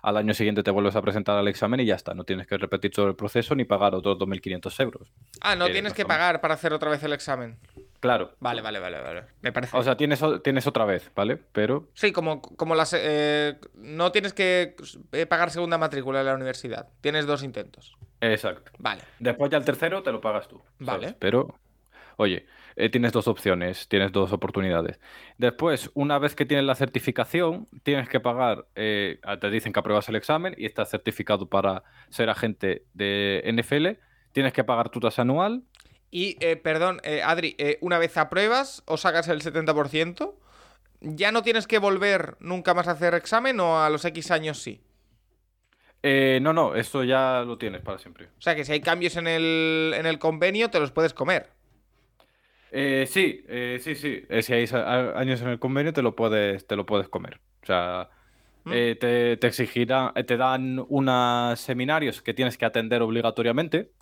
al 0.03 0.17
año 0.19 0.35
siguiente 0.35 0.63
te 0.63 0.71
vuelves 0.71 0.97
a 0.97 1.01
presentar 1.01 1.39
al 1.39 1.49
examen 1.49 1.81
y 1.81 1.87
ya 1.87 1.95
está. 1.95 2.13
No 2.13 2.25
tienes 2.25 2.47
que 2.47 2.59
repetir 2.59 2.91
todo 2.91 3.07
el 3.09 3.15
proceso 3.17 3.55
ni 3.55 3.65
pagar 3.65 3.95
otros 3.95 4.19
2.500 4.19 4.81
euros. 4.81 5.09
Ah, 5.41 5.57
no 5.57 5.67
Eh, 5.69 5.71
tienes 5.73 5.95
que 5.95 6.05
pagar 6.05 6.41
para 6.43 6.55
hacer 6.55 6.73
otra 6.75 6.91
vez 6.91 7.03
el 7.05 7.13
examen. 7.15 7.57
Claro. 8.01 8.33
Vale, 8.39 8.61
vale, 8.61 8.81
vale, 8.81 9.01
vale. 9.01 9.23
Me 9.41 9.51
parece. 9.51 9.75
O 9.75 9.83
sea, 9.83 9.97
tienes, 9.97 10.21
tienes 10.43 10.67
otra 10.67 10.85
vez, 10.85 11.11
¿vale? 11.15 11.39
Pero 11.53 11.89
sí, 11.95 12.13
como, 12.13 12.43
como 12.43 12.75
las. 12.75 12.95
eh, 12.99 13.57
no 13.77 14.13
tienes 14.13 14.35
que 14.35 14.77
eh, 15.13 15.25
pagar 15.25 15.51
segunda 15.51 15.79
matrícula 15.79 16.21
en 16.21 16.27
la 16.27 16.35
universidad. 16.35 16.89
Tienes 17.01 17.25
dos 17.27 17.43
intentos. 17.43 17.97
exacto. 18.21 18.73
Vale. 18.79 19.01
Después 19.21 19.51
ya 19.51 19.57
el 19.57 19.65
tercero 19.65 20.03
te 20.03 20.13
lo 20.13 20.21
pagas 20.21 20.49
tú. 20.49 20.61
¿sabes? 20.85 21.01
Vale. 21.13 21.17
Pero, 21.19 21.55
oye, 22.17 22.47
eh, 22.77 22.89
tienes 22.89 23.13
dos 23.13 23.29
opciones, 23.29 23.89
tienes 23.89 24.13
dos 24.13 24.33
oportunidades. 24.33 25.01
Después, 25.39 25.91
una 25.95 26.19
vez 26.19 26.35
que 26.35 26.47
tienes 26.47 26.67
la 26.67 26.75
certificación, 26.75 27.69
tienes 27.83 28.09
que 28.09 28.21
pagar, 28.21 28.67
eh, 28.75 29.21
te 29.41 29.51
dicen 29.51 29.73
que 29.73 29.81
apruebas 29.81 30.09
el 30.09 30.17
examen 30.17 30.55
y 30.59 30.67
estás 30.67 30.91
certificado 30.91 31.49
para 31.49 31.85
ser 32.11 32.31
agente 32.31 32.85
de 32.95 33.43
NFL, 33.47 34.01
tienes 34.33 34.53
que 34.53 34.65
pagar 34.65 34.89
tu 34.89 35.01
tasa 35.01 35.23
anual. 35.23 35.63
Y, 36.11 36.37
eh, 36.41 36.57
perdón, 36.57 37.01
eh, 37.03 37.23
Adri, 37.23 37.57
una 37.81 37.99
vez 37.99 38.17
apruebas 38.17 38.83
o 38.87 38.97
sacas 38.97 39.29
el 39.29 39.43
70%, 39.43 40.35
¿ya 41.01 41.33
no 41.33 41.43
tienes 41.43 41.67
que 41.67 41.79
volver 41.79 42.37
nunca 42.41 42.75
más 42.75 42.89
a 42.89 42.93
hacer 42.93 43.15
examen 43.15 43.59
o 43.61 43.83
a 43.83 43.91
los 43.91 44.05
X 44.05 44.31
años 44.31 44.63
sí? 44.63 44.81
Eh, 46.07 46.39
no, 46.43 46.53
no, 46.53 46.75
esto 46.75 47.03
ya 47.03 47.43
lo 47.47 47.57
tienes 47.57 47.81
para 47.81 47.97
siempre. 47.97 48.27
O 48.39 48.43
sea 48.43 48.55
que 48.55 48.67
si 48.67 48.73
hay 48.73 48.81
cambios 48.83 49.17
en 49.17 49.27
el, 49.27 49.95
en 49.97 50.05
el 50.05 50.19
convenio, 50.19 50.69
te 50.69 50.79
los 50.79 50.91
puedes 50.91 51.15
comer. 51.15 51.49
Eh, 52.77 53.07
sí, 53.07 53.45
eh, 53.49 53.79
sí, 53.81 53.95
sí. 53.95 54.25
Eh, 54.29 54.43
si 54.43 54.53
hay 54.53 54.67
años 55.15 55.41
en 55.43 55.49
el 55.49 55.59
convenio, 55.61 55.93
te 55.93 56.03
lo 56.03 56.17
puedes, 56.17 56.67
te 56.67 56.75
lo 56.75 56.85
puedes 56.85 57.09
comer. 57.09 57.41
O 57.63 57.67
sea, 57.67 58.11
Mm. 58.65 58.71
eh, 58.73 58.97
te, 58.99 59.37
te 59.37 59.47
exigirá, 59.47 60.13
te 60.27 60.37
dan 60.39 60.83
unos 60.89 61.61
seminarios 61.61 62.21
que 62.23 62.33
tienes 62.35 62.57
que 62.59 62.65
atender 62.65 63.03
obligatoriamente, 63.03 63.93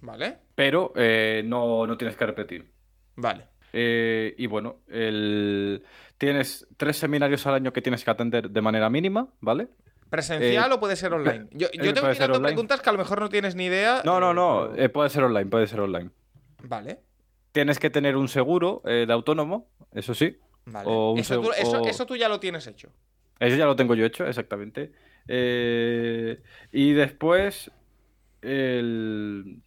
¿Vale? 0.00 0.38
pero 0.56 0.92
no, 1.44 1.86
no 1.86 1.96
tienes 1.96 2.16
que 2.16 2.26
repetir. 2.26 2.70
Vale. 3.16 3.44
Y 3.72 4.46
bueno, 4.48 4.80
el... 4.88 5.84
tienes 6.18 6.66
tres 6.76 6.96
seminarios 6.96 7.46
al 7.46 7.54
año 7.54 7.72
que 7.72 7.80
tienes 7.80 8.04
que 8.04 8.10
atender 8.10 8.50
de 8.50 8.60
manera 8.60 8.90
mínima, 8.90 9.28
¿vale? 9.40 9.68
¿Presencial 10.10 10.70
Eh, 10.70 10.74
o 10.74 10.80
puede 10.80 10.96
ser 10.96 11.12
online? 11.14 11.46
Yo, 11.52 11.68
yo 11.72 11.92
te 11.94 12.00
voy 12.00 12.00
puede 12.00 12.14
ser 12.14 12.16
tirando 12.16 12.36
online. 12.38 12.48
preguntas 12.54 12.80
que 12.80 12.88
a 12.88 12.92
lo 12.92 12.98
mejor 12.98 13.20
no 13.20 13.28
tienes 13.28 13.54
ni 13.54 13.66
idea. 13.66 14.02
No, 14.04 14.18
no, 14.18 14.34
no, 14.34 14.74
eh, 14.74 14.88
puede 14.88 15.10
ser 15.10 15.22
online, 15.24 15.46
puede 15.48 15.66
ser 15.68 15.80
online. 15.80 16.10
Vale, 16.64 16.98
Tienes 17.52 17.78
que 17.78 17.90
tener 17.90 18.16
un 18.16 18.28
seguro 18.28 18.82
eh, 18.84 19.04
de 19.06 19.12
autónomo, 19.12 19.68
eso 19.92 20.14
sí. 20.14 20.36
vale. 20.66 20.88
O 20.90 21.12
un 21.12 21.18
eso, 21.18 21.40
tú, 21.40 21.48
seg- 21.48 21.54
eso- 21.58 21.80
o- 21.82 21.86
eso 21.88 22.06
tú 22.06 22.16
ya 22.16 22.28
lo 22.28 22.38
tienes 22.40 22.66
hecho. 22.66 22.90
Eso 23.40 23.56
ya 23.56 23.66
lo 23.66 23.76
tengo 23.76 23.94
yo 23.94 24.04
hecho, 24.04 24.26
exactamente. 24.26 24.92
Eh, 25.28 26.42
y 26.72 26.92
después. 26.92 27.70
el- 28.42 29.62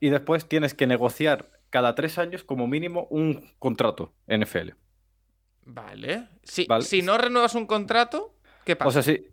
Y 0.00 0.10
después 0.10 0.46
tienes 0.48 0.74
que 0.74 0.86
negociar 0.86 1.50
cada 1.70 1.94
tres 1.96 2.18
años, 2.18 2.44
como 2.44 2.66
mínimo, 2.68 3.06
un 3.10 3.52
contrato 3.58 4.12
NFL. 4.28 4.74
Vale. 5.66 6.28
Si, 6.44 6.66
Vale. 6.66 6.84
si 6.84 7.02
no 7.02 7.18
renuevas 7.18 7.54
un 7.56 7.66
contrato, 7.66 8.34
¿qué 8.64 8.76
pasa? 8.76 8.88
O 8.88 8.92
sea, 8.92 9.02
si, 9.02 9.26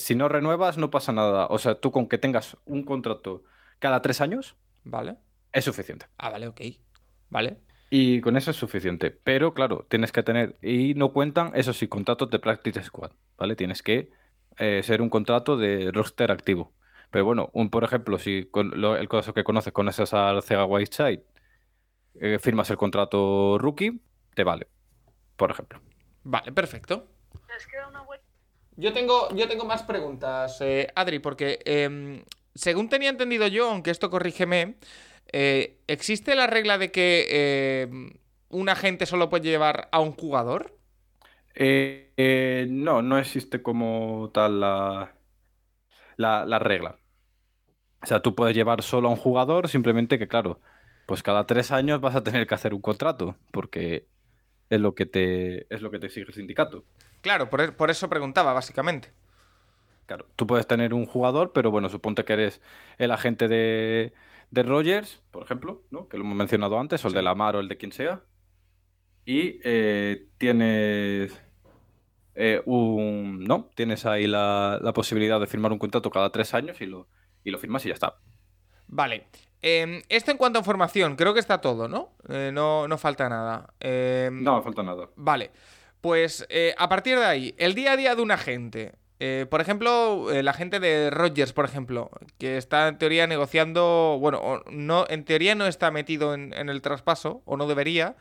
si 0.00 0.14
no 0.14 0.28
renuevas, 0.28 0.78
no 0.78 0.90
pasa 0.90 1.12
nada. 1.12 1.46
O 1.50 1.58
sea, 1.58 1.74
tú 1.76 1.92
con 1.92 2.08
que 2.08 2.18
tengas 2.18 2.56
un 2.64 2.82
contrato 2.84 3.44
cada 3.78 4.00
tres 4.02 4.20
años, 4.20 4.56
Vale. 4.84 5.16
Es 5.52 5.64
suficiente. 5.64 6.06
Ah, 6.18 6.30
vale, 6.30 6.48
ok. 6.48 6.60
Vale. 7.30 7.58
Y 7.90 8.20
con 8.20 8.36
eso 8.36 8.50
es 8.50 8.56
suficiente. 8.56 9.10
Pero 9.10 9.54
claro, 9.54 9.86
tienes 9.88 10.12
que 10.12 10.22
tener. 10.22 10.56
Y 10.62 10.94
no 10.94 11.12
cuentan, 11.12 11.52
eso 11.54 11.72
sí, 11.72 11.88
contratos 11.88 12.30
de 12.30 12.38
Practice 12.38 12.82
Squad. 12.82 13.12
¿Vale? 13.36 13.56
Tienes 13.56 13.82
que 13.82 14.10
eh, 14.58 14.82
ser 14.82 15.00
un 15.02 15.08
contrato 15.10 15.56
de 15.56 15.90
roster 15.92 16.30
activo. 16.30 16.72
Pero 17.10 17.24
bueno, 17.24 17.50
un, 17.54 17.70
por 17.70 17.84
ejemplo, 17.84 18.18
si 18.18 18.44
con 18.50 18.80
lo- 18.80 18.96
el 18.96 19.08
caso 19.08 19.32
que 19.32 19.44
conoces 19.44 19.72
conoces 19.72 20.12
al 20.12 20.42
Sega 20.42 20.64
Whiteside, 20.66 21.22
eh, 22.20 22.38
firmas 22.40 22.68
el 22.70 22.76
contrato 22.76 23.56
rookie, 23.58 24.00
te 24.34 24.44
vale. 24.44 24.68
Por 25.36 25.50
ejemplo. 25.50 25.80
Vale, 26.24 26.52
perfecto. 26.52 27.06
Yo 28.76 28.92
tengo, 28.92 29.34
yo 29.34 29.48
tengo 29.48 29.64
más 29.64 29.82
preguntas, 29.82 30.60
eh, 30.60 30.88
Adri, 30.94 31.18
porque 31.18 31.58
em, 31.64 32.22
según 32.54 32.88
tenía 32.88 33.10
entendido 33.10 33.46
yo, 33.48 33.70
aunque 33.70 33.90
esto 33.90 34.08
corrígeme, 34.10 34.76
eh, 35.32 35.78
¿existe 35.86 36.34
la 36.34 36.46
regla 36.46 36.78
de 36.78 36.90
que 36.90 37.82
em, 37.82 38.12
un 38.48 38.68
agente 38.68 39.06
solo 39.06 39.28
puede 39.30 39.48
llevar 39.48 39.88
a 39.92 40.00
un 40.00 40.12
jugador? 40.12 40.76
Eh, 41.54 42.12
eh, 42.16 42.66
no, 42.70 43.02
no 43.02 43.18
existe 43.18 43.62
como 43.62 44.30
tal 44.32 44.60
la, 44.60 45.14
la, 46.16 46.44
la 46.46 46.58
regla. 46.58 46.98
O 48.02 48.06
sea, 48.06 48.20
tú 48.20 48.34
puedes 48.34 48.54
llevar 48.54 48.82
solo 48.82 49.08
a 49.08 49.10
un 49.10 49.16
jugador, 49.16 49.68
simplemente 49.68 50.18
que, 50.18 50.28
claro, 50.28 50.60
pues 51.06 51.22
cada 51.22 51.46
tres 51.46 51.72
años 51.72 52.00
vas 52.00 52.14
a 52.14 52.22
tener 52.22 52.46
que 52.46 52.54
hacer 52.54 52.74
un 52.74 52.80
contrato, 52.80 53.36
porque 53.52 54.06
es 54.70 54.80
lo 54.80 54.94
que 54.94 55.06
te, 55.06 55.72
es 55.74 55.82
lo 55.82 55.90
que 55.90 55.98
te 55.98 56.06
exige 56.06 56.28
el 56.28 56.34
sindicato. 56.34 56.84
Claro, 57.20 57.50
por, 57.50 57.74
por 57.74 57.90
eso 57.90 58.08
preguntaba, 58.08 58.52
básicamente. 58.52 59.12
Claro, 60.06 60.26
tú 60.36 60.46
puedes 60.46 60.66
tener 60.66 60.94
un 60.94 61.06
jugador, 61.06 61.52
pero 61.52 61.70
bueno, 61.70 61.88
suponte 61.88 62.24
que 62.24 62.32
eres 62.32 62.62
el 62.98 63.10
agente 63.10 63.48
de, 63.48 64.12
de 64.50 64.62
Rogers, 64.62 65.22
por 65.30 65.42
ejemplo, 65.42 65.82
¿no? 65.90 66.08
Que 66.08 66.16
lo 66.16 66.24
hemos 66.24 66.36
mencionado 66.36 66.78
antes, 66.78 67.04
o 67.04 67.08
el 67.08 67.14
de 67.14 67.22
Lamar 67.22 67.56
o 67.56 67.60
el 67.60 67.68
de 67.68 67.76
quien 67.76 67.92
sea. 67.92 68.22
Y 69.24 69.60
eh, 69.62 70.28
tienes 70.38 71.38
eh, 72.34 72.62
un. 72.64 73.44
No, 73.44 73.68
tienes 73.74 74.06
ahí 74.06 74.26
la, 74.26 74.78
la 74.80 74.92
posibilidad 74.92 75.38
de 75.38 75.46
firmar 75.46 75.72
un 75.72 75.78
contrato 75.78 76.10
cada 76.10 76.30
tres 76.30 76.54
años 76.54 76.80
y 76.80 76.86
lo, 76.86 77.08
y 77.44 77.50
lo 77.50 77.58
firmas 77.58 77.84
y 77.84 77.88
ya 77.88 77.94
está. 77.94 78.16
Vale. 78.86 79.26
Em, 79.60 80.02
esto 80.08 80.30
en 80.30 80.38
cuanto 80.38 80.58
a 80.58 80.62
información, 80.62 81.16
creo 81.16 81.34
que 81.34 81.40
está 81.40 81.60
todo, 81.60 81.88
¿no? 81.88 82.14
Eh, 82.28 82.50
no, 82.52 82.86
no 82.88 82.96
falta 82.96 83.28
nada. 83.28 83.74
Em, 83.80 84.42
No, 84.42 84.62
falta 84.62 84.82
nada. 84.82 85.10
Vale. 85.16 85.50
Pues 86.00 86.46
eh, 86.48 86.74
a 86.78 86.88
partir 86.88 87.18
de 87.18 87.24
ahí, 87.24 87.54
el 87.58 87.74
día 87.74 87.92
a 87.92 87.96
día 87.96 88.14
de 88.14 88.22
un 88.22 88.30
agente. 88.30 88.94
Eh, 89.20 89.46
por 89.50 89.60
ejemplo, 89.60 90.30
el 90.32 90.46
agente 90.48 90.78
de 90.80 91.10
Rogers, 91.10 91.52
por 91.52 91.64
ejemplo, 91.64 92.10
que 92.38 92.56
está 92.56 92.88
en 92.88 92.98
teoría 92.98 93.26
negociando. 93.26 94.16
Bueno, 94.20 94.62
no, 94.70 95.06
en 95.08 95.24
teoría 95.24 95.54
no 95.54 95.66
está 95.66 95.90
metido 95.90 96.34
en, 96.34 96.52
en 96.54 96.68
el 96.68 96.82
traspaso, 96.82 97.42
o 97.44 97.56
no 97.56 97.66
debería. 97.66 98.16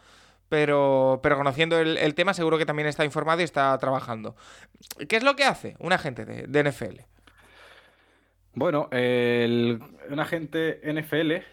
Pero, 0.50 1.20
pero 1.22 1.36
conociendo 1.36 1.78
el, 1.78 1.98
el 1.98 2.16
tema, 2.16 2.34
seguro 2.34 2.58
que 2.58 2.66
también 2.66 2.88
está 2.88 3.04
informado 3.04 3.42
y 3.42 3.44
está 3.44 3.78
trabajando. 3.80 4.36
¿Qué 5.10 5.18
es 5.18 5.24
lo 5.24 5.36
que 5.36 5.44
hace 5.44 5.76
un 5.80 5.92
agente 5.92 6.24
de, 6.26 6.48
de 6.48 6.60
NFL? 6.64 7.02
Bueno, 8.54 8.88
el- 8.92 9.80
un 10.10 10.20
agente 10.20 10.80
NFL 10.90 11.44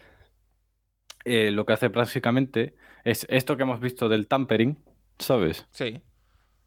eh, 1.25 1.51
lo 1.51 1.65
que 1.65 1.73
hace 1.73 1.87
básicamente 1.89 2.75
es 3.03 3.25
esto 3.29 3.57
que 3.57 3.63
hemos 3.63 3.79
visto 3.79 4.09
del 4.09 4.27
tampering, 4.27 4.77
¿sabes? 5.19 5.67
Sí. 5.71 6.01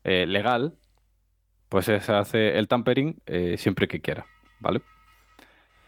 Eh, 0.04 0.26
legal, 0.26 0.76
pues 1.68 1.86
se 1.86 1.94
hace 1.96 2.58
el 2.58 2.68
tampering 2.68 3.20
eh, 3.26 3.56
siempre 3.58 3.88
que 3.88 4.00
quiera, 4.00 4.26
¿vale? 4.60 4.80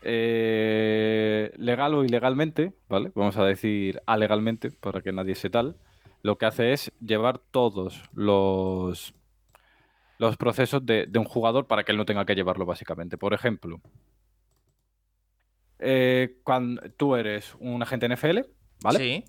Eh, 0.03 1.53
legal 1.57 1.95
o 1.95 2.05
ilegalmente, 2.05 2.73
¿vale? 2.89 3.13
Vamos 3.15 3.37
a 3.37 3.45
decir 3.45 4.01
alegalmente 4.07 4.71
para 4.71 5.03
que 5.03 5.13
nadie 5.13 5.35
se 5.35 5.51
tal. 5.51 5.77
Lo 6.23 6.37
que 6.39 6.47
hace 6.47 6.73
es 6.73 6.93
llevar 7.01 7.39
todos 7.39 8.03
los, 8.13 9.15
los 10.19 10.37
procesos 10.37 10.85
de, 10.85 11.07
de 11.07 11.19
un 11.19 11.25
jugador 11.25 11.67
para 11.67 11.85
que 11.85 11.93
él 11.93 11.99
no 11.99 12.05
tenga 12.05 12.25
que 12.25 12.35
llevarlo, 12.35 12.67
básicamente. 12.67 13.17
Por 13.17 13.33
ejemplo, 13.33 13.81
eh, 15.81 16.37
cuando 16.45 16.83
tú 16.97 17.17
eres 17.17 17.55
un 17.59 17.83
agente 17.83 18.09
NFL, 18.09 18.41
¿vale? 18.83 18.99
Sí. 18.99 19.25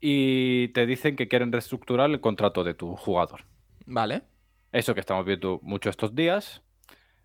Y 0.00 0.68
te 0.68 0.86
dicen 0.86 1.16
que 1.16 1.28
quieren 1.28 1.52
reestructurar 1.52 2.10
el 2.10 2.20
contrato 2.20 2.64
de 2.64 2.74
tu 2.74 2.96
jugador. 2.96 3.44
Vale. 3.86 4.22
Eso 4.74 4.92
que 4.92 4.98
estamos 5.00 5.24
viendo 5.24 5.60
mucho 5.62 5.88
estos 5.88 6.16
días. 6.16 6.60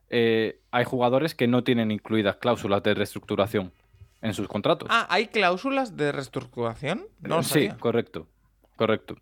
Eh, 0.09 0.61
hay 0.69 0.85
jugadores 0.85 1.33
que 1.33 1.47
no 1.47 1.63
tienen 1.63 1.89
incluidas 1.89 2.35
cláusulas 2.37 2.83
de 2.83 2.93
reestructuración 2.93 3.73
en 4.21 4.35
sus 4.35 4.47
contratos. 4.47 4.87
Ah, 4.91 5.07
¿hay 5.09 5.27
cláusulas 5.27 5.97
de 5.97 6.11
reestructuración? 6.11 7.07
No 7.21 7.37
lo 7.37 7.43
sí, 7.43 7.69
correcto. 7.79 8.27
Correcto. 8.75 9.15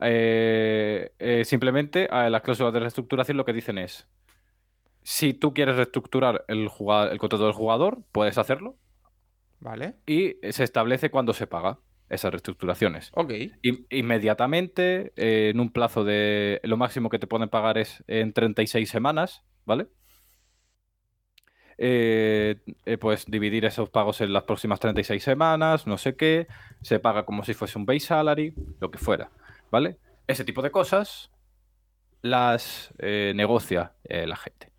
Eh, 0.00 1.12
eh, 1.18 1.44
simplemente 1.44 2.08
las 2.10 2.40
cláusulas 2.40 2.72
de 2.72 2.80
reestructuración 2.80 3.36
lo 3.36 3.44
que 3.44 3.52
dicen 3.52 3.76
es: 3.76 4.08
si 5.02 5.34
tú 5.34 5.52
quieres 5.52 5.76
reestructurar 5.76 6.46
el, 6.48 6.68
jugad- 6.68 7.12
el 7.12 7.18
contrato 7.18 7.44
del 7.44 7.52
jugador, 7.52 7.98
puedes 8.12 8.38
hacerlo. 8.38 8.76
Vale. 9.60 9.96
Y 10.06 10.36
se 10.52 10.64
establece 10.64 11.10
cuándo 11.10 11.34
se 11.34 11.46
paga 11.46 11.80
esas 12.08 12.30
reestructuraciones. 12.32 13.10
Ok. 13.14 13.32
In- 13.62 13.86
inmediatamente, 13.90 15.12
eh, 15.16 15.50
en 15.50 15.60
un 15.60 15.70
plazo 15.70 16.04
de. 16.04 16.60
Lo 16.64 16.76
máximo 16.76 17.10
que 17.10 17.18
te 17.18 17.26
pueden 17.26 17.48
pagar 17.48 17.78
es 17.78 18.02
en 18.06 18.32
36 18.32 18.88
semanas, 18.88 19.42
¿vale? 19.64 19.86
Eh, 21.80 22.56
eh, 22.86 22.98
pues 22.98 23.26
dividir 23.26 23.64
esos 23.64 23.88
pagos 23.88 24.20
en 24.20 24.32
las 24.32 24.42
próximas 24.42 24.80
36 24.80 25.22
semanas, 25.22 25.86
no 25.86 25.96
sé 25.96 26.16
qué, 26.16 26.48
se 26.82 26.98
paga 26.98 27.24
como 27.24 27.44
si 27.44 27.54
fuese 27.54 27.78
un 27.78 27.86
base 27.86 28.00
salary, 28.00 28.52
lo 28.80 28.90
que 28.90 28.98
fuera, 28.98 29.30
¿vale? 29.70 29.96
Ese 30.26 30.44
tipo 30.44 30.60
de 30.62 30.72
cosas 30.72 31.30
las 32.20 32.92
eh, 32.98 33.32
negocia 33.36 33.92
la 34.08 34.34
gente. 34.34 34.72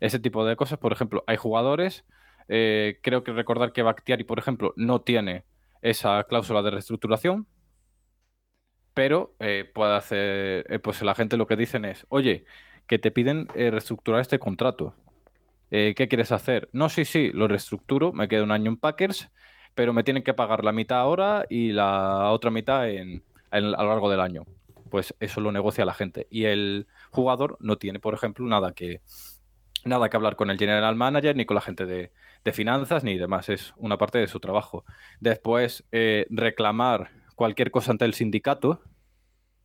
Ese 0.00 0.18
tipo 0.18 0.44
de 0.44 0.56
cosas, 0.56 0.78
por 0.78 0.92
ejemplo, 0.92 1.24
hay 1.26 1.36
jugadores, 1.38 2.04
creo 2.48 3.24
que 3.24 3.32
recordar 3.32 3.72
que 3.72 3.82
Bakhtiari, 3.82 4.24
por 4.24 4.38
ejemplo, 4.38 4.74
no 4.76 5.00
tiene 5.00 5.44
esa 5.82 6.24
cláusula 6.24 6.62
de 6.62 6.70
reestructuración, 6.72 7.46
pero 8.94 9.34
eh, 9.40 9.70
puede 9.74 9.94
hacer, 9.96 10.66
eh, 10.68 10.78
pues 10.78 11.02
la 11.02 11.14
gente 11.14 11.36
lo 11.36 11.46
que 11.46 11.56
dicen 11.56 11.84
es, 11.84 12.06
oye, 12.08 12.44
que 12.86 12.98
te 12.98 13.10
piden 13.10 13.48
eh, 13.54 13.70
reestructurar 13.70 14.20
este 14.20 14.38
contrato. 14.38 14.94
¿qué 15.70 16.08
quieres 16.08 16.32
hacer? 16.32 16.68
No, 16.72 16.88
sí, 16.90 17.04
sí, 17.06 17.30
lo 17.32 17.48
reestructuro, 17.48 18.12
me 18.12 18.28
queda 18.28 18.42
un 18.44 18.52
año 18.52 18.70
en 18.70 18.76
Packers, 18.76 19.30
pero 19.74 19.92
me 19.94 20.04
tienen 20.04 20.22
que 20.22 20.34
pagar 20.34 20.64
la 20.64 20.72
mitad 20.72 21.00
ahora 21.00 21.46
y 21.48 21.72
la 21.72 22.30
otra 22.30 22.50
mitad 22.50 22.88
en- 22.90 23.24
a 23.50 23.60
lo 23.60 23.70
largo 23.88 24.10
del 24.10 24.20
año. 24.20 24.44
Pues 24.90 25.14
eso 25.20 25.40
lo 25.40 25.52
negocia 25.52 25.84
la 25.86 25.94
gente. 25.94 26.26
Y 26.30 26.44
el 26.44 26.86
jugador 27.10 27.56
no 27.60 27.78
tiene, 27.78 28.00
por 28.00 28.14
ejemplo, 28.14 28.46
nada 28.46 28.72
que, 28.74 29.00
nada 29.84 30.08
que 30.08 30.16
hablar 30.16 30.36
con 30.36 30.50
el 30.50 30.58
general 30.58 30.96
manager, 30.96 31.36
ni 31.36 31.44
con 31.46 31.54
la 31.56 31.60
gente 31.62 31.86
de, 31.86 32.12
de 32.44 32.52
finanzas, 32.52 33.04
ni 33.04 33.18
demás. 33.18 33.48
Es 33.48 33.72
una 33.76 33.98
parte 33.98 34.18
de 34.18 34.26
su 34.26 34.40
trabajo. 34.40 34.84
Después, 35.20 35.84
eh, 35.92 36.26
reclamar 36.30 37.10
cualquier 37.36 37.70
cosa 37.70 37.92
ante 37.92 38.04
el 38.04 38.14
sindicato, 38.14 38.82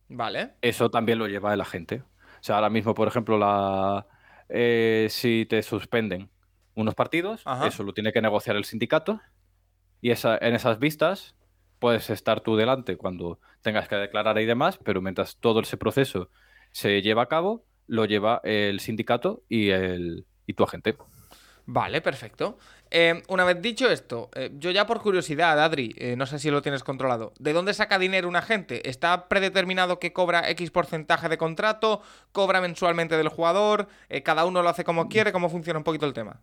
Vale. 0.08 0.54
eso 0.62 0.90
también 0.90 1.18
lo 1.18 1.26
lleva 1.28 1.54
el 1.54 1.60
agente. 1.60 2.02
O 2.40 2.42
sea, 2.42 2.56
ahora 2.56 2.70
mismo, 2.70 2.94
por 2.94 3.08
ejemplo, 3.08 3.36
la, 3.38 4.06
eh, 4.48 5.08
si 5.10 5.46
te 5.48 5.62
suspenden 5.62 6.30
unos 6.74 6.94
partidos, 6.94 7.42
Ajá. 7.44 7.66
eso 7.66 7.82
lo 7.82 7.92
tiene 7.92 8.12
que 8.12 8.22
negociar 8.22 8.56
el 8.56 8.64
sindicato. 8.64 9.20
Y 10.00 10.10
esa, 10.10 10.38
en 10.38 10.54
esas 10.54 10.78
vistas 10.78 11.34
puedes 11.80 12.10
estar 12.10 12.40
tú 12.40 12.56
delante 12.56 12.96
cuando 12.96 13.40
tengas 13.62 13.88
que 13.88 13.96
declarar 13.96 14.38
y 14.38 14.46
demás, 14.46 14.78
pero 14.78 15.02
mientras 15.02 15.36
todo 15.36 15.60
ese 15.60 15.76
proceso 15.76 16.30
se 16.70 17.02
lleva 17.02 17.22
a 17.22 17.26
cabo, 17.26 17.64
lo 17.86 18.04
lleva 18.04 18.40
el 18.44 18.80
sindicato 18.80 19.42
y, 19.48 19.70
el, 19.70 20.26
y 20.46 20.54
tu 20.54 20.62
agente. 20.64 20.96
Vale, 21.70 22.00
perfecto. 22.00 22.56
Eh, 22.90 23.22
una 23.28 23.44
vez 23.44 23.60
dicho 23.60 23.90
esto, 23.90 24.30
eh, 24.34 24.50
yo 24.54 24.70
ya 24.70 24.86
por 24.86 25.02
curiosidad, 25.02 25.62
Adri, 25.62 25.94
eh, 25.98 26.16
no 26.16 26.24
sé 26.24 26.38
si 26.38 26.50
lo 26.50 26.62
tienes 26.62 26.82
controlado, 26.82 27.34
¿de 27.38 27.52
dónde 27.52 27.74
saca 27.74 27.98
dinero 27.98 28.26
un 28.26 28.36
agente? 28.36 28.88
¿Está 28.88 29.28
predeterminado 29.28 29.98
que 29.98 30.14
cobra 30.14 30.48
X 30.48 30.70
porcentaje 30.70 31.28
de 31.28 31.36
contrato? 31.36 32.00
¿Cobra 32.32 32.62
mensualmente 32.62 33.18
del 33.18 33.28
jugador? 33.28 33.88
¿Cada 34.24 34.46
uno 34.46 34.62
lo 34.62 34.70
hace 34.70 34.82
como 34.82 35.08
quiere? 35.10 35.30
¿Cómo 35.30 35.50
funciona 35.50 35.78
un 35.78 35.84
poquito 35.84 36.06
el 36.06 36.14
tema? 36.14 36.40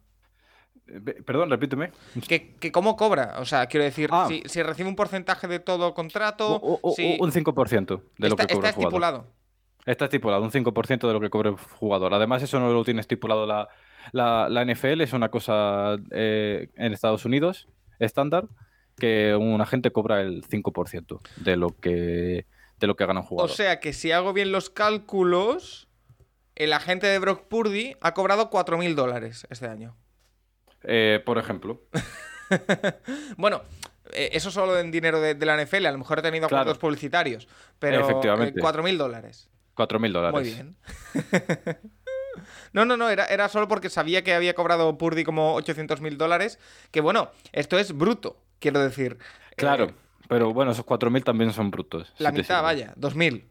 Perdón, 1.26 1.50
repíteme. 1.50 1.92
¿Que, 2.28 2.54
que 2.58 2.72
cómo 2.72 2.96
cobra? 2.96 3.38
O 3.40 3.46
sea, 3.46 3.66
quiero 3.66 3.84
decir, 3.84 4.10
Ah. 4.14 4.26
si, 4.28 4.44
si 4.46 4.62
recibe 4.62 4.88
un 4.88 4.96
porcentaje 4.96 5.48
de 5.48 5.58
todo 5.60 5.96
contrato, 5.96 6.62
si- 6.96 7.18
Un 7.20 7.32
5% 7.32 8.04
de 8.20 8.30
lo 8.30 8.36
está, 8.36 8.46
que 8.46 8.54
cobra 8.54 8.70
está 8.70 8.80
el 8.82 8.86
jugador. 8.86 8.86
estipulado. 8.86 9.28
Está 9.88 10.06
estipulado, 10.06 10.44
un 10.44 10.52
5% 10.52 11.08
de 11.08 11.14
lo 11.14 11.20
que 11.20 11.30
cobra 11.32 11.50
el 11.50 11.56
jugador. 11.58 12.14
Además, 12.14 12.44
eso 12.44 12.60
no 12.60 12.72
lo 12.72 12.84
tiene 12.84 13.02
estipulado 13.02 13.46
la, 13.48 13.68
la, 14.12 14.48
la 14.50 14.63
NFL, 14.65 15.02
es 15.02 15.13
una 15.13 15.30
cosa 15.30 15.98
eh, 16.12 16.70
en 16.76 16.94
Estados 16.94 17.26
Unidos 17.26 17.68
estándar, 18.00 18.48
que 18.98 19.36
un 19.36 19.60
agente 19.62 19.91
cobra 19.91 20.22
el 20.22 20.44
5% 20.44 21.20
de 21.38 21.56
lo 21.58 21.70
que 21.80 22.46
de 22.80 22.88
lo 22.88 22.96
que 22.96 23.06
gana 23.06 23.22
un 23.22 23.26
O 23.26 23.30
jugador. 23.30 23.52
sea 23.52 23.80
que 23.80 23.94
si 23.94 24.12
hago 24.12 24.34
bien 24.34 24.52
los 24.52 24.70
cálculos, 24.70 25.88
el 26.56 26.74
agente 26.74 27.08
de 27.08 27.20
Brock 27.20 27.48
Purdy 27.48 27.96
ha 28.02 28.13
cobrado 28.13 28.50
4.000 28.50 28.96
dólares 28.96 29.48
este 29.50 29.68
año. 29.68 29.96
Eh, 30.84 31.22
por 31.26 31.38
ejemplo. 31.38 31.82
Bueno, 33.38 33.63
eh, 34.12 34.30
eso 34.34 34.52
solo 34.52 34.78
en 34.80 34.91
dinero 34.91 35.20
de, 35.20 35.34
de 35.34 35.46
la 35.48 35.56
NFL. 35.63 35.86
A 35.88 35.91
lo 35.91 35.98
mejor 35.98 36.20
he 36.20 36.22
tenido 36.22 36.48
Claro. 36.48 36.62
acuerdos 36.62 36.78
publicitarios. 36.80 37.48
Pero 37.80 38.02
Efectivamente. 38.02 38.60
eh, 38.60 38.63
4.000 38.63 38.98
dólares. 38.98 39.50
4.000 39.76 40.12
dólares. 40.12 40.34
Muy 40.34 40.44
bien. 40.54 40.76
no, 42.74 42.86
no, 42.86 42.98
no. 42.98 43.10
Era, 43.10 43.26
era 43.26 43.50
solo 43.50 43.67
porque 43.67 43.89
sabía 43.89 44.24
que 44.24 44.34
había 44.34 44.54
cobrado 44.56 44.98
Purdy 44.98 45.24
como 45.24 45.56
800.000 45.60 46.17
dólares. 46.17 46.60
Que 46.91 47.02
bueno, 47.02 47.32
esto 47.52 47.78
es 47.80 47.95
bruto, 47.98 48.38
quiero 48.60 48.80
decir. 48.80 49.17
Claro, 49.56 49.86
Eh, 49.86 49.93
pero 50.28 50.54
bueno, 50.54 50.71
esos 50.71 50.86
4.000 50.86 51.24
también 51.24 51.54
son 51.54 51.71
brutos. 51.71 52.13
la 52.17 52.32
si 52.32 52.38
mitad, 52.38 52.62
vaya, 52.63 52.93
2.000. 52.98 53.43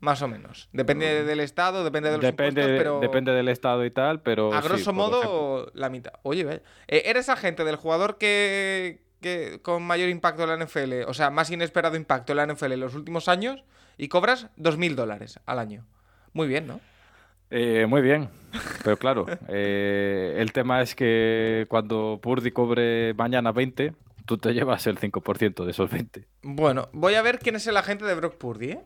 Más 0.00 0.22
o 0.22 0.28
menos. 0.28 0.70
Depende 0.72 1.24
del 1.24 1.40
estado, 1.40 1.84
depende 1.84 2.08
de 2.08 2.16
los 2.16 2.22
Depende, 2.24 2.62
impuestos, 2.62 2.78
pero... 2.78 3.00
depende 3.00 3.32
del 3.32 3.48
estado 3.48 3.84
y 3.84 3.90
tal, 3.90 4.22
pero. 4.22 4.54
A 4.54 4.62
grosso 4.62 4.94
modo, 4.94 5.70
la 5.74 5.90
mitad. 5.90 6.14
Oye, 6.22 6.42
ve, 6.44 6.62
eh, 6.88 7.02
¿eres 7.04 7.28
agente 7.28 7.64
del 7.64 7.76
jugador 7.76 8.16
que, 8.16 9.02
que 9.20 9.60
con 9.60 9.82
mayor 9.82 10.08
impacto 10.08 10.44
en 10.50 10.58
la 10.58 10.64
NFL, 10.64 11.02
o 11.06 11.12
sea, 11.12 11.28
más 11.28 11.50
inesperado 11.50 11.96
impacto 11.96 12.32
en 12.32 12.36
la 12.38 12.46
NFL 12.46 12.72
en 12.72 12.80
los 12.80 12.94
últimos 12.94 13.28
años 13.28 13.62
y 13.98 14.08
cobras 14.08 14.46
2.000 14.56 14.94
dólares 14.94 15.38
al 15.44 15.58
año? 15.58 15.84
Muy 16.32 16.48
bien, 16.48 16.66
¿no? 16.66 16.80
Eh, 17.50 17.86
muy 17.86 18.00
bien, 18.00 18.28
pero 18.84 18.96
claro, 18.96 19.26
eh, 19.48 20.36
el 20.38 20.52
tema 20.52 20.82
es 20.82 20.94
que 20.94 21.66
cuando 21.68 22.20
Purdy 22.22 22.52
cobre 22.52 23.12
mañana 23.14 23.50
20, 23.52 23.94
tú 24.24 24.38
te 24.38 24.52
llevas 24.52 24.86
el 24.86 24.98
5% 24.98 25.64
de 25.64 25.70
esos 25.72 25.90
20. 25.90 26.28
Bueno, 26.42 26.88
voy 26.92 27.14
a 27.14 27.22
ver 27.22 27.38
quién 27.40 27.56
es 27.56 27.66
el 27.66 27.76
agente 27.76 28.04
de 28.04 28.14
Brock 28.14 28.36
Purdy, 28.36 28.70
¿eh? 28.72 28.80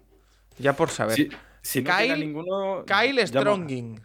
Ya 0.58 0.74
por 0.74 0.88
saber. 0.90 1.14
Si, 1.14 1.28
si 1.62 1.82
no 1.82 1.90
Kyle- 1.90 2.18
ninguno... 2.18 2.84
Kyle 2.86 3.26
Stronging. 3.26 3.96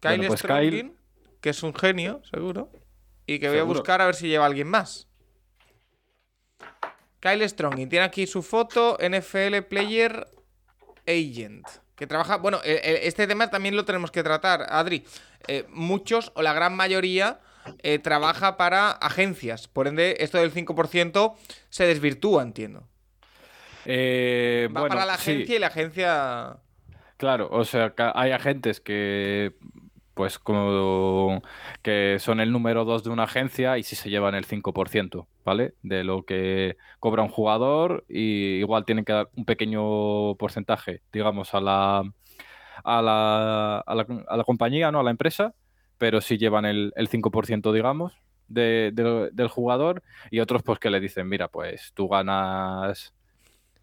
Kyle 0.00 0.16
Bueno, 0.16 0.28
pues 0.28 0.40
Stronging, 0.40 0.96
que 1.40 1.50
es 1.50 1.62
un 1.62 1.74
genio, 1.74 2.22
seguro. 2.30 2.70
Y 3.26 3.38
que 3.38 3.48
voy 3.48 3.58
a 3.58 3.64
buscar 3.64 4.00
a 4.02 4.06
ver 4.06 4.14
si 4.14 4.28
lleva 4.28 4.44
a 4.44 4.48
alguien 4.48 4.68
más. 4.68 5.08
Kyle 7.20 7.48
Stronging. 7.48 7.88
Tiene 7.88 8.04
aquí 8.04 8.26
su 8.26 8.42
foto, 8.42 8.98
NFL 9.00 9.62
Player 9.68 10.28
Agent. 11.06 11.66
Que 11.96 12.06
trabaja. 12.06 12.36
Bueno, 12.38 12.58
eh, 12.64 12.80
eh, 12.82 13.00
este 13.04 13.26
tema 13.26 13.50
también 13.50 13.76
lo 13.76 13.84
tenemos 13.84 14.10
que 14.10 14.22
tratar, 14.22 14.66
Adri. 14.68 15.04
Eh, 15.46 15.64
muchos 15.68 16.32
o 16.34 16.42
la 16.42 16.52
gran 16.52 16.74
mayoría 16.74 17.40
eh, 17.82 17.98
trabaja 17.98 18.56
para 18.56 18.90
agencias. 18.90 19.68
Por 19.68 19.86
ende, 19.86 20.16
esto 20.20 20.38
del 20.38 20.52
5% 20.52 21.34
se 21.70 21.86
desvirtúa, 21.86 22.42
entiendo. 22.42 22.88
Eh, 23.84 24.68
Va 24.74 24.80
bueno, 24.80 24.94
para 24.94 25.06
la 25.06 25.18
sí, 25.18 25.30
agencia 25.32 25.56
y 25.56 25.58
la 25.58 25.66
agencia... 25.66 26.56
claro, 27.16 27.48
o 27.50 27.64
sea, 27.64 27.92
hay 28.14 28.32
agentes 28.32 28.80
que, 28.80 29.54
pues, 30.14 30.38
como 30.38 31.42
que 31.82 32.18
son 32.20 32.40
el 32.40 32.52
número 32.52 32.84
dos 32.84 33.04
de 33.04 33.10
una 33.10 33.24
agencia 33.24 33.78
y 33.78 33.82
sí 33.82 33.96
se 33.96 34.10
llevan 34.10 34.34
el 34.34 34.44
5%, 34.44 35.28
¿vale? 35.44 35.74
De 35.82 36.04
lo 36.04 36.24
que 36.24 36.76
cobra 37.00 37.22
un 37.22 37.28
jugador 37.30 38.04
y 38.08 38.58
igual 38.60 38.84
tienen 38.84 39.04
que 39.04 39.12
dar 39.12 39.28
un 39.36 39.44
pequeño 39.44 40.34
porcentaje, 40.36 41.02
digamos, 41.12 41.54
a 41.54 41.60
la, 41.60 42.02
a 42.84 43.02
la, 43.02 43.78
a 43.80 43.94
la, 43.94 44.06
a 44.28 44.36
la 44.36 44.44
compañía, 44.44 44.90
¿no? 44.92 45.00
A 45.00 45.02
la 45.02 45.10
empresa, 45.10 45.54
pero 45.98 46.20
sí 46.20 46.38
llevan 46.38 46.64
el, 46.64 46.92
el 46.96 47.08
5%, 47.08 47.72
digamos, 47.72 48.14
de- 48.48 48.90
de- 48.94 49.30
del 49.32 49.48
jugador 49.48 50.02
y 50.30 50.40
otros, 50.40 50.62
pues, 50.62 50.78
que 50.78 50.90
le 50.90 51.00
dicen, 51.00 51.28
mira, 51.28 51.48
pues 51.48 51.92
tú 51.94 52.08
ganas 52.08 53.14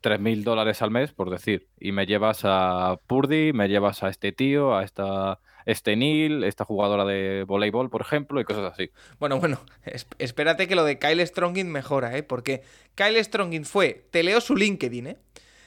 3.000 0.02 0.44
dólares 0.44 0.82
al 0.82 0.92
mes, 0.92 1.12
por 1.14 1.30
decir, 1.30 1.68
y 1.80 1.92
me 1.92 2.06
llevas 2.06 2.42
a 2.44 2.98
Purdy, 3.08 3.54
me 3.54 3.68
llevas 3.70 4.04
a 4.04 4.10
este 4.10 4.32
tío, 4.32 4.76
a 4.76 4.84
esta 4.84 5.40
este 5.66 5.96
Neil, 5.96 6.44
esta 6.44 6.66
jugadora 6.66 7.06
de 7.06 7.44
voleibol, 7.48 7.90
por 7.90 8.02
ejemplo, 8.02 8.40
y 8.42 8.44
cosas 8.44 8.74
así. 8.74 8.90
Bueno, 9.20 9.40
bueno, 9.40 9.60
es- 9.86 10.08
espérate 10.20 10.68
que 10.68 10.76
lo 10.76 10.84
de 10.84 10.98
Kyle 11.00 11.26
Strongin 11.26 11.72
mejora, 11.72 12.18
¿eh? 12.18 12.24
Porque 12.24 12.62
Kyle 12.96 13.24
Strongin 13.24 13.66
fue, 13.66 14.06
te 14.12 14.24
leo 14.24 14.42
su 14.42 14.56
LinkedIn, 14.56 15.08
¿eh? 15.08 15.18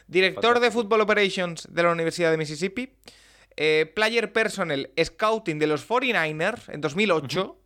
Director 0.07 0.61
de 0.61 0.71
Football 0.71 1.01
Operations 1.01 1.67
de 1.71 1.83
la 1.83 1.91
Universidad 1.93 2.31
de 2.31 2.37
Mississippi, 2.37 2.91
eh, 3.57 3.91
Player 3.95 4.33
Personnel 4.33 4.91
Scouting 5.03 5.59
de 5.59 5.67
los 5.67 5.89
49ers 5.89 6.69
en 6.73 6.81
2008, 6.81 7.57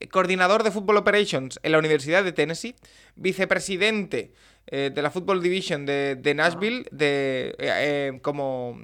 eh, 0.00 0.08
coordinador 0.08 0.62
de 0.62 0.70
Football 0.72 0.96
Operations 0.98 1.58
en 1.62 1.72
la 1.72 1.78
Universidad 1.78 2.24
de 2.24 2.32
Tennessee, 2.32 2.74
vicepresidente 3.14 4.32
eh, 4.70 4.90
de 4.94 5.02
la 5.02 5.10
Football 5.10 5.42
Division 5.42 5.84
de, 5.84 6.16
de 6.16 6.34
Nashville, 6.34 6.86
de, 6.92 7.54
eh, 7.58 8.12
eh, 8.12 8.18
como 8.22 8.78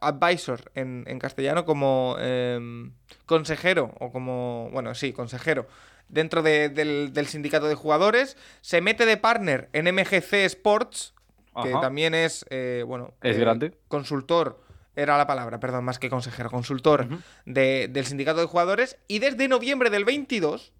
advisor 0.00 0.70
en, 0.74 1.04
en 1.06 1.18
castellano, 1.18 1.64
como 1.64 2.16
em, 2.20 2.92
consejero, 3.26 3.94
o 4.00 4.12
como, 4.12 4.68
bueno, 4.72 4.94
sí, 4.94 5.12
consejero, 5.12 5.66
dentro 6.08 6.42
de- 6.42 6.68
del, 6.68 7.12
del 7.12 7.26
sindicato 7.26 7.66
de 7.68 7.74
jugadores, 7.74 8.36
se 8.60 8.80
mete 8.80 9.06
de 9.06 9.16
partner 9.16 9.68
en 9.72 9.86
MGC 9.94 10.44
Sports, 10.44 11.14
que 11.62 11.70
Ajá. 11.70 11.80
también 11.80 12.14
es, 12.14 12.44
bueno, 12.86 13.14
Es 13.22 13.36
grande. 13.38 13.76
consultor, 13.88 14.62
era 14.96 15.16
la 15.16 15.26
palabra, 15.26 15.58
perdón, 15.60 15.84
más 15.84 15.98
que 15.98 16.10
consejero, 16.10 16.50
consultor 16.50 17.08
de- 17.46 17.88
del 17.88 18.04
sindicato 18.04 18.40
de 18.40 18.46
jugadores, 18.46 18.98
y 19.08 19.18
desde 19.18 19.48
noviembre 19.48 19.90
del 19.90 20.04
22, 20.04 20.72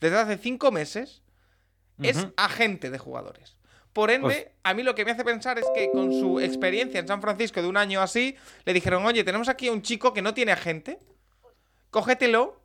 desde 0.00 0.16
hace 0.18 0.36
cinco 0.38 0.70
meses, 0.72 1.22
es 2.02 2.28
agente 2.36 2.90
de 2.90 2.98
jugadores. 2.98 3.55
Por 3.96 4.10
ende, 4.10 4.20
Pues- 4.26 4.46
a 4.62 4.74
mí 4.74 4.82
lo 4.82 4.94
que 4.94 5.06
me 5.06 5.12
hace 5.12 5.24
pensar 5.24 5.58
es 5.58 5.64
que 5.74 5.90
con 5.90 6.12
su 6.12 6.38
experiencia 6.38 7.00
en 7.00 7.08
San 7.08 7.22
Francisco 7.22 7.62
de 7.62 7.68
un 7.68 7.78
año 7.78 8.02
así, 8.02 8.36
le 8.66 8.74
dijeron, 8.74 9.06
oye, 9.06 9.24
tenemos 9.24 9.48
aquí 9.48 9.68
a 9.68 9.72
un 9.72 9.80
chico 9.80 10.12
que 10.12 10.20
no 10.20 10.34
tiene 10.34 10.52
agente, 10.52 10.98
cógetelo 11.90 12.60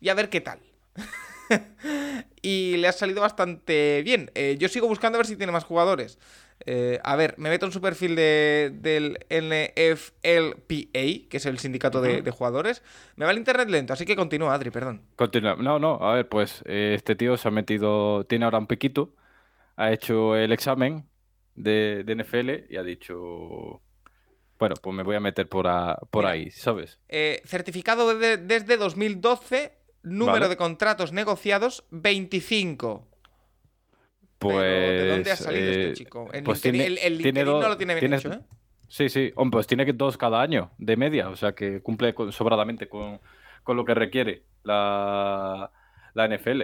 y 0.00 0.10
a 0.10 0.14
ver 0.14 0.28
qué 0.28 0.42
tal. 0.42 0.60
y 2.42 2.76
le 2.76 2.88
ha 2.88 2.92
salido 2.92 3.22
bastante 3.22 4.02
bien. 4.04 4.30
Eh, 4.34 4.56
yo 4.58 4.68
sigo 4.68 4.86
buscando 4.86 5.16
a 5.16 5.20
ver 5.20 5.26
si 5.26 5.36
tiene 5.36 5.50
más 5.50 5.64
jugadores. 5.64 6.18
Eh, 6.66 7.00
a 7.02 7.16
ver, 7.16 7.36
me 7.38 7.48
meto 7.48 7.64
en 7.64 7.72
su 7.72 7.80
perfil 7.80 8.14
de, 8.14 8.70
del 8.74 9.18
NFLPA, 9.30 11.28
que 11.30 11.36
es 11.38 11.46
el 11.46 11.58
sindicato 11.58 12.02
de, 12.02 12.20
de 12.20 12.30
jugadores. 12.30 12.82
Me 13.16 13.24
va 13.24 13.30
el 13.30 13.38
internet 13.38 13.70
lento, 13.70 13.94
así 13.94 14.04
que 14.04 14.14
continúa, 14.14 14.52
Adri, 14.52 14.70
perdón. 14.70 15.00
Continúa. 15.16 15.56
No, 15.56 15.78
no, 15.78 15.94
a 16.02 16.16
ver, 16.16 16.28
pues 16.28 16.62
eh, 16.66 16.92
este 16.94 17.14
tío 17.16 17.38
se 17.38 17.48
ha 17.48 17.50
metido, 17.50 18.24
tiene 18.24 18.44
ahora 18.44 18.58
un 18.58 18.66
piquito, 18.66 19.14
ha 19.76 19.92
hecho 19.92 20.36
el 20.36 20.52
examen 20.52 21.08
de, 21.54 22.02
de 22.04 22.14
NFL 22.16 22.72
y 22.72 22.76
ha 22.76 22.82
dicho, 22.82 23.80
bueno, 24.58 24.74
pues 24.82 24.94
me 24.96 25.02
voy 25.02 25.16
a 25.16 25.20
meter 25.20 25.48
por, 25.48 25.66
a- 25.66 25.96
por 26.10 26.24
Mira. 26.24 26.32
ahí, 26.32 26.50
¿sabes? 26.50 26.98
Eh, 27.08 27.42
certificado 27.44 28.16
de- 28.18 28.36
desde 28.38 28.76
2012, 28.76 29.72
número 30.02 30.32
Vale. 30.40 30.48
de 30.48 30.56
contratos 30.56 31.12
negociados 31.12 31.84
25. 31.90 33.06
Pues, 34.38 34.54
Pero, 34.56 35.02
¿De 35.02 35.08
dónde 35.08 35.30
ha 35.32 35.36
salido 35.36 35.64
eh, 35.66 35.80
este 35.80 35.92
chico? 35.94 36.28
El, 36.32 36.42
pues 36.44 36.62
LinkedIn, 36.64 36.80
tiene- 36.94 37.06
el- 37.06 37.12
el 37.14 37.22
tiene 37.22 37.40
LinkedIn 37.40 37.60
no 37.60 37.68
lo 37.68 37.76
tiene 37.76 37.94
bien 37.94 38.12
hecho, 38.14 38.32
¿eh? 38.32 38.40
Sí, 38.88 39.08
sí, 39.08 39.32
pues 39.50 39.66
tiene 39.66 39.84
que 39.84 39.92
dos 39.92 40.16
cada 40.16 40.40
año 40.40 40.70
de 40.78 40.96
media, 40.96 41.28
o 41.28 41.36
sea 41.36 41.52
que 41.54 41.80
cumple 41.82 42.14
con- 42.14 42.30
sobradamente 42.32 42.88
con, 42.88 43.20
con 43.64 43.76
lo 43.76 43.84
que 43.84 43.94
requiere 43.94 44.44
la, 44.62 45.72
la 46.14 46.24
NFL. 46.28 46.62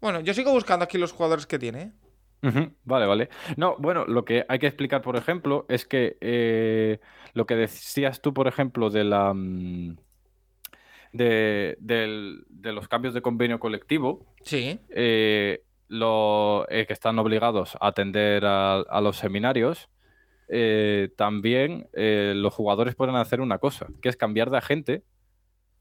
Bueno, 0.00 0.20
yo 0.20 0.34
sigo 0.34 0.50
buscando 0.52 0.84
aquí 0.84 0.98
los 0.98 1.12
jugadores 1.12 1.46
que 1.46 1.58
tiene. 1.58 1.92
Vale, 2.84 3.06
vale. 3.06 3.28
No, 3.56 3.76
bueno, 3.78 4.04
lo 4.06 4.24
que 4.24 4.44
hay 4.48 4.58
que 4.58 4.66
explicar, 4.66 5.02
por 5.02 5.16
ejemplo, 5.16 5.66
es 5.68 5.84
que 5.84 6.16
eh, 6.20 6.98
lo 7.34 7.44
que 7.46 7.54
decías 7.56 8.22
tú, 8.22 8.32
por 8.32 8.48
ejemplo, 8.48 8.88
de 8.90 9.04
la 9.04 9.32
mm, 9.34 9.96
de, 11.12 11.76
del- 11.80 12.44
de 12.48 12.72
los 12.72 12.88
cambios 12.88 13.14
de 13.14 13.22
convenio 13.22 13.58
colectivo, 13.58 14.26
Sí. 14.42 14.78
eh, 14.90 15.62
lo, 15.88 16.66
eh, 16.70 16.86
que 16.86 16.92
están 16.92 17.18
obligados 17.18 17.76
a 17.80 17.88
atender 17.88 18.44
a, 18.46 18.76
a 18.80 19.00
los 19.00 19.16
seminarios, 19.16 19.88
también 21.16 21.88
los 21.92 22.52
jugadores 22.54 22.96
pueden 22.96 23.14
hacer 23.14 23.40
una 23.40 23.58
cosa, 23.58 23.86
que 24.02 24.08
es 24.08 24.16
cambiar 24.16 24.50
de 24.50 24.58
agente 24.58 25.02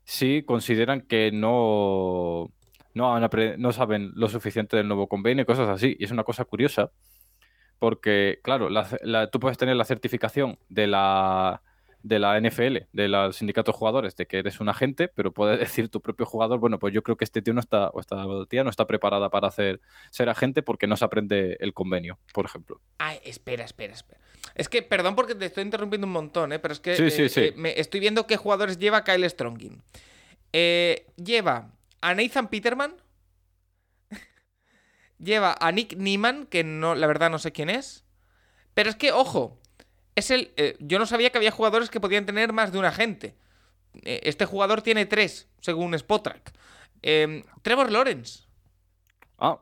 si 0.03 0.43
consideran 0.43 1.01
que 1.01 1.31
no, 1.31 2.51
no, 2.93 3.15
han 3.15 3.23
apre- 3.23 3.55
no 3.57 3.71
saben 3.71 4.11
lo 4.15 4.27
suficiente 4.29 4.77
del 4.77 4.87
nuevo 4.87 5.07
convenio 5.07 5.43
y 5.43 5.45
cosas 5.45 5.69
así. 5.69 5.95
Y 5.99 6.05
es 6.05 6.11
una 6.11 6.23
cosa 6.23 6.45
curiosa, 6.45 6.91
porque, 7.79 8.39
claro, 8.43 8.69
la- 8.69 8.87
la- 9.03 9.29
tú 9.29 9.39
puedes 9.39 9.57
tener 9.57 9.75
la 9.75 9.85
certificación 9.85 10.57
de 10.67 10.87
la, 10.87 11.61
de 12.03 12.19
la 12.19 12.37
NFL, 12.37 12.87
del 12.93 13.33
sindicato 13.33 13.71
de 13.71 13.77
jugadores, 13.77 14.15
de 14.15 14.25
que 14.25 14.39
eres 14.39 14.59
un 14.59 14.69
agente, 14.69 15.07
pero 15.09 15.31
puede 15.31 15.57
decir 15.83 15.89
tu 15.89 16.01
propio 16.01 16.25
jugador, 16.25 16.59
bueno, 16.59 16.79
pues 16.79 16.93
yo 16.93 17.03
creo 17.03 17.15
que 17.17 17.23
este 17.25 17.41
tío 17.41 17.53
no 17.53 17.59
está, 17.59 17.89
o 17.89 17.99
esta 17.99 18.25
tía 18.49 18.63
no 18.63 18.69
está 18.69 18.85
preparada 18.87 19.29
para 19.29 19.47
hacer, 19.47 19.79
ser 20.09 20.29
agente 20.29 20.61
porque 20.61 20.87
no 20.87 20.97
se 20.97 21.05
aprende 21.05 21.57
el 21.59 21.73
convenio, 21.73 22.17
por 22.33 22.45
ejemplo. 22.45 22.79
Ay, 22.97 23.19
espera, 23.23 23.63
espera, 23.63 23.93
espera. 23.93 24.19
Es 24.55 24.67
que, 24.67 24.81
perdón 24.81 25.15
porque 25.15 25.35
te 25.35 25.45
estoy 25.45 25.63
interrumpiendo 25.63 26.07
un 26.07 26.13
montón, 26.13 26.51
¿eh? 26.53 26.59
Pero 26.59 26.73
es 26.73 26.79
que 26.79 26.95
Sí, 26.95 27.03
eh, 27.03 27.11
sí, 27.11 27.29
sí. 27.29 27.41
eh, 27.41 27.53
me 27.55 27.79
estoy 27.79 27.99
viendo 27.99 28.25
qué 28.27 28.35
jugadores 28.35 28.77
lleva 28.77 29.03
Kyle 29.03 29.29
Strongin. 29.29 29.81
Eh, 30.51 31.05
lleva 31.17 31.71
a 32.01 32.13
Nathan 32.13 32.47
Peterman. 32.49 32.95
lleva 35.19 35.55
a 35.59 35.71
Nick 35.71 35.95
Nieman, 35.97 36.45
que 36.45 36.63
no, 36.63 36.95
la 36.95 37.07
verdad 37.07 37.29
no 37.29 37.39
sé 37.39 37.51
quién 37.51 37.69
es. 37.69 38.03
Pero 38.73 38.89
es 38.89 38.95
que, 38.95 39.11
ojo, 39.11 39.59
es 40.15 40.31
el. 40.31 40.53
eh, 40.57 40.77
yo 40.79 40.99
no 40.99 41.05
sabía 41.05 41.31
que 41.31 41.37
había 41.37 41.51
jugadores 41.51 41.89
que 41.89 41.99
podían 41.99 42.25
tener 42.25 42.53
más 42.53 42.71
de 42.71 42.79
un 42.79 42.85
agente. 42.85 43.35
Eh, 44.03 44.21
este 44.23 44.45
jugador 44.45 44.81
tiene 44.81 45.05
tres, 45.05 45.47
según 45.61 45.93
Spotrack. 45.95 46.53
Em, 47.01 47.43
Trevor 47.61 47.91
Lawrence. 47.91 48.43
Ah, 49.37 49.59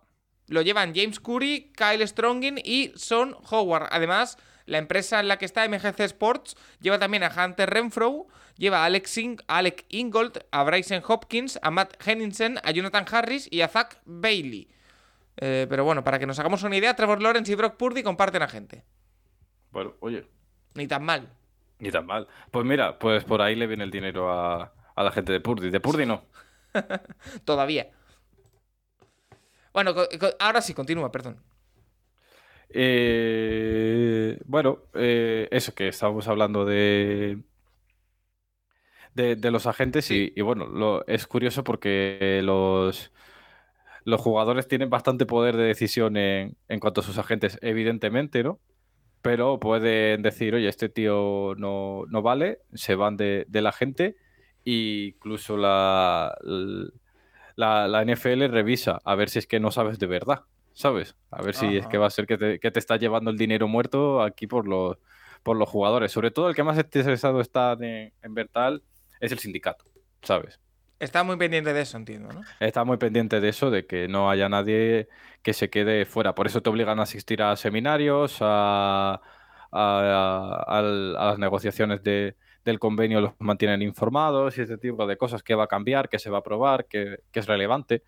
Lo 0.48 0.62
llevan 0.62 0.94
James 0.96 1.20
Curry, 1.20 1.72
Kyle 1.76 2.08
Strongin 2.08 2.60
y 2.64 2.92
Son 2.96 3.36
Howard. 3.52 3.88
Además, 3.92 4.38
la 4.68 4.78
empresa 4.78 5.20
en 5.20 5.28
la 5.28 5.38
que 5.38 5.46
está 5.46 5.68
MGC 5.68 6.00
Sports 6.02 6.56
lleva 6.80 7.00
también 7.00 7.24
a 7.24 7.32
Hunter 7.46 7.70
Renfro, 7.70 8.28
lleva 8.58 8.84
a 8.84 8.86
Alex 8.86 9.18
In- 9.18 9.38
a 9.48 9.58
Alec 9.58 9.86
Ingold, 9.90 10.46
a 10.52 10.64
Bryson 10.64 11.02
Hopkins, 11.08 11.58
a 11.64 11.72
Matt 11.72 11.96
Henningsen, 12.08 12.60
a 12.64 12.72
Jonathan 12.72 13.06
Harris 13.12 13.48
y 13.52 13.62
a 13.62 13.68
Zach 13.68 14.00
Bailey. 14.06 14.70
Eh, 15.38 15.66
pero 15.70 15.84
bueno, 15.84 16.04
para 16.04 16.20
que 16.20 16.26
nos 16.26 16.38
hagamos 16.40 16.64
una 16.64 16.76
idea, 16.78 16.96
Trevor 16.96 17.22
Lawrence 17.22 17.52
y 17.52 17.56
Brock 17.56 17.76
Purdy 17.78 18.04
comparten 18.04 18.42
a 18.44 18.48
gente. 18.48 18.84
bueno, 19.72 19.96
oye, 20.00 20.26
Ni 20.74 20.88
tan 20.88 21.04
mal. 21.04 21.30
ni 21.80 21.92
tan 21.92 22.06
mal. 22.06 22.28
Pues 22.52 22.66
mira, 22.66 22.98
pues 23.00 23.24
por 23.24 23.42
ahí 23.42 23.56
le 23.56 23.68
viene 23.68 23.84
el 23.84 23.92
dinero 23.92 24.32
a, 24.32 24.74
a 24.96 25.04
la 25.04 25.12
gente 25.12 25.32
de 25.32 25.40
Purdy. 25.40 25.70
De 25.70 25.80
Purdy 25.80 26.06
no. 26.08 26.24
Todavía. 27.46 27.90
Bueno, 29.74 29.94
ahora 30.40 30.62
sí, 30.62 30.74
continúa, 30.74 31.12
perdón. 31.12 31.40
Eh, 32.70 34.40
bueno, 34.46 34.80
eh, 34.94 35.48
eso 35.52 35.74
que 35.74 35.88
estábamos 35.88 36.28
hablando 36.28 36.66
de, 36.66 37.42
de, 39.14 39.36
de 39.36 39.52
los 39.52 39.68
agentes 39.68 40.06
Sí. 40.06 40.16
y, 40.16 40.34
y 40.36 40.42
bueno, 40.42 40.68
lo, 40.68 41.06
es 41.08 41.28
curioso 41.28 41.64
porque 41.64 42.42
los, 42.44 43.12
los 44.06 44.22
jugadores 44.22 44.68
tienen 44.68 44.90
bastante 44.90 45.26
poder 45.26 45.58
de 45.58 45.64
decisión 45.66 46.18
en, 46.18 46.58
en 46.70 46.80
cuanto 46.80 47.02
a 47.02 47.06
sus 47.06 47.18
agentes, 47.18 47.60
evidentemente, 47.64 48.44
¿no? 48.44 48.60
Pero 49.22 49.60
pueden 49.60 50.22
decir, 50.24 50.56
oye, 50.56 50.70
este 50.70 50.90
tío 50.90 51.56
no, 51.58 52.04
no 52.10 52.22
vale, 52.24 52.60
se 52.74 52.96
van 52.96 53.18
de, 53.18 53.46
de 53.50 53.62
la 53.64 53.74
gente 53.74 54.18
e 54.66 55.14
incluso 55.16 55.58
la, 55.58 56.38
la, 57.56 57.88
la 57.88 58.02
NFL 58.02 58.48
revisa 58.50 59.00
a 59.04 59.16
ver 59.16 59.30
si 59.30 59.40
es 59.40 59.48
que 59.48 59.60
no 59.60 59.72
sabes 59.72 60.00
de 60.00 60.08
verdad, 60.08 60.44
¿sabes? 60.78 61.16
A 61.32 61.42
ver 61.42 61.56
si 61.56 61.78
es 61.78 61.88
que 61.88 61.98
va 61.98 62.06
a 62.08 62.10
ser 62.12 62.28
que 62.28 62.38
te, 62.38 62.60
que 62.60 62.72
te 62.72 62.80
está 62.80 62.98
llevando 62.98 63.32
el 63.32 63.38
dinero 63.38 63.68
muerto 63.68 64.22
aquí 64.22 64.46
por 64.48 64.68
los, 64.68 64.98
por 65.44 65.58
los 65.58 65.68
jugadores. 65.68 66.12
Sobre 66.12 66.32
todo 66.32 66.50
el 66.50 66.56
que 66.56 66.64
más 66.64 66.78
interesado 66.78 67.42
está 67.42 67.74
en, 67.80 68.14
en 68.22 68.34
ver 68.34 68.48
tal 68.48 68.84
es 69.20 69.32
el 69.32 69.40
sindicato, 69.40 69.86
¿sabes? 70.22 70.60
Está 71.00 71.24
muy 71.24 71.38
pendiente 71.38 71.74
de 71.74 71.82
eso, 71.82 71.98
entiendo, 71.98 72.30
¿no? 72.34 72.42
Está 72.60 72.84
muy 72.84 72.98
pendiente 72.98 73.40
de 73.40 73.50
eso, 73.50 73.70
de 73.70 73.86
que 73.86 74.08
no 74.08 74.30
haya 74.30 74.50
nadie 74.50 75.08
que 75.44 75.54
se 75.54 75.70
quede 75.70 76.06
fuera. 76.06 76.34
Por 76.34 76.48
eso 76.48 76.62
te 76.62 76.70
obligan 76.70 77.00
a 77.00 77.04
asistir 77.04 77.42
a 77.44 77.56
seminarios, 77.56 78.38
a, 78.42 79.22
a- 79.72 80.64
al- 80.68 81.16
a 81.18 81.26
las 81.26 81.40
negociaciones 81.40 82.02
de- 82.04 82.36
del 82.66 82.80
convenio, 82.80 83.22
los 83.22 83.34
mantienen 83.40 83.82
informados 83.82 84.58
y 84.58 84.62
ese 84.62 84.78
tipo 84.78 85.06
de 85.08 85.18
cosas, 85.18 85.42
qué 85.44 85.56
va 85.56 85.66
a 85.66 85.68
cambiar, 85.68 86.10
qué 86.10 86.20
se 86.20 86.30
va 86.30 86.38
a 86.38 86.40
aprobar, 86.42 86.86
qué, 86.88 87.20
qué 87.32 87.40
es 87.40 87.46
relevante. 87.48 88.04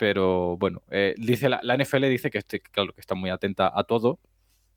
Pero 0.00 0.56
bueno, 0.56 0.82
eh, 0.90 1.14
dice 1.18 1.50
la, 1.50 1.60
la 1.62 1.74
NFL 1.76 2.08
dice 2.08 2.30
que, 2.30 2.38
este- 2.38 2.60
claro, 2.60 2.94
que 2.94 3.02
está 3.02 3.14
muy 3.14 3.28
atenta 3.28 3.70
a 3.74 3.84
todo, 3.84 4.18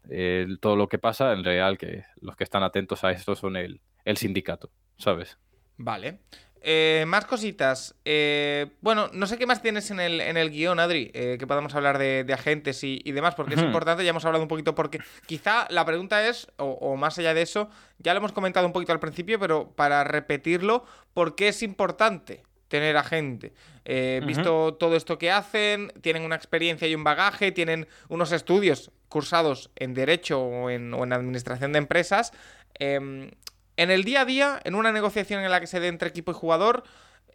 eh, 0.09 0.45
todo 0.59 0.75
lo 0.75 0.89
que 0.89 0.97
pasa. 0.97 1.31
En 1.31 1.45
real, 1.45 1.77
que 1.77 2.03
los 2.19 2.35
que 2.35 2.43
están 2.43 2.61
atentos 2.61 3.05
a 3.05 3.11
esto 3.11 3.33
son 3.33 3.55
el, 3.55 3.79
el 4.03 4.17
sindicato, 4.17 4.69
¿sabes? 4.97 5.37
Vale. 5.77 6.19
Eh, 6.61 7.05
más 7.07 7.23
cositas. 7.25 7.95
Eh, 8.03 8.67
bueno, 8.81 9.09
no 9.13 9.25
sé 9.25 9.37
qué 9.37 9.45
más 9.45 9.61
tienes 9.61 9.91
en 9.91 10.01
el, 10.01 10.19
en 10.19 10.35
el 10.35 10.49
guion, 10.49 10.81
Adri, 10.81 11.09
eh, 11.13 11.37
que 11.39 11.47
podamos 11.47 11.73
hablar 11.73 11.97
de, 11.99 12.25
de 12.25 12.33
agentes 12.33 12.83
y, 12.83 12.99
y 13.05 13.13
demás, 13.13 13.33
porque 13.33 13.53
es 13.55 13.61
importante, 13.61 14.03
ya 14.03 14.09
hemos 14.09 14.25
hablado 14.25 14.43
un 14.43 14.49
poquito, 14.49 14.75
porque 14.75 14.99
quizá 15.25 15.67
la 15.69 15.85
pregunta 15.85 16.27
es, 16.27 16.47
o, 16.57 16.65
o 16.65 16.97
más 16.97 17.17
allá 17.17 17.33
de 17.33 17.43
eso, 17.43 17.69
ya 17.97 18.13
lo 18.13 18.17
hemos 18.17 18.33
comentado 18.33 18.67
un 18.67 18.73
poquito 18.73 18.91
al 18.91 18.99
principio, 18.99 19.39
pero 19.39 19.71
para 19.71 20.03
repetirlo, 20.03 20.83
¿por 21.13 21.35
qué 21.35 21.47
es 21.47 21.63
importante 21.63 22.43
tener 22.73 22.97
agente? 22.97 23.53
Eh, 23.85 24.17
Ujú. 24.17 24.27
Visto 24.27 24.73
todo 24.73 24.95
esto 24.95 25.19
que 25.19 25.29
hacen, 25.29 25.93
tienen 26.01 26.23
una 26.23 26.35
experiencia 26.35 26.87
y 26.87 26.95
un 26.95 27.03
bagaje, 27.03 27.51
tienen 27.51 27.87
unos 28.09 28.31
estudios 28.31 28.89
cursados 29.09 29.69
en 29.75 29.93
Derecho 29.93 30.41
o 30.41 30.71
en, 30.71 30.91
o 30.95 31.03
en 31.03 31.13
Administración 31.13 31.71
de 31.71 31.77
Empresas. 31.77 32.31
em, 32.79 33.29
en 33.77 33.91
el 33.91 34.03
día 34.03 34.21
a 34.21 34.25
día, 34.25 34.59
en 34.63 34.73
una 34.73 34.91
negociación 34.91 35.43
en 35.43 35.51
la 35.51 35.59
que 35.59 35.67
se 35.67 35.79
dé 35.79 35.87
entre 35.87 36.09
equipo 36.09 36.31
y 36.31 36.33
jugador, 36.33 36.83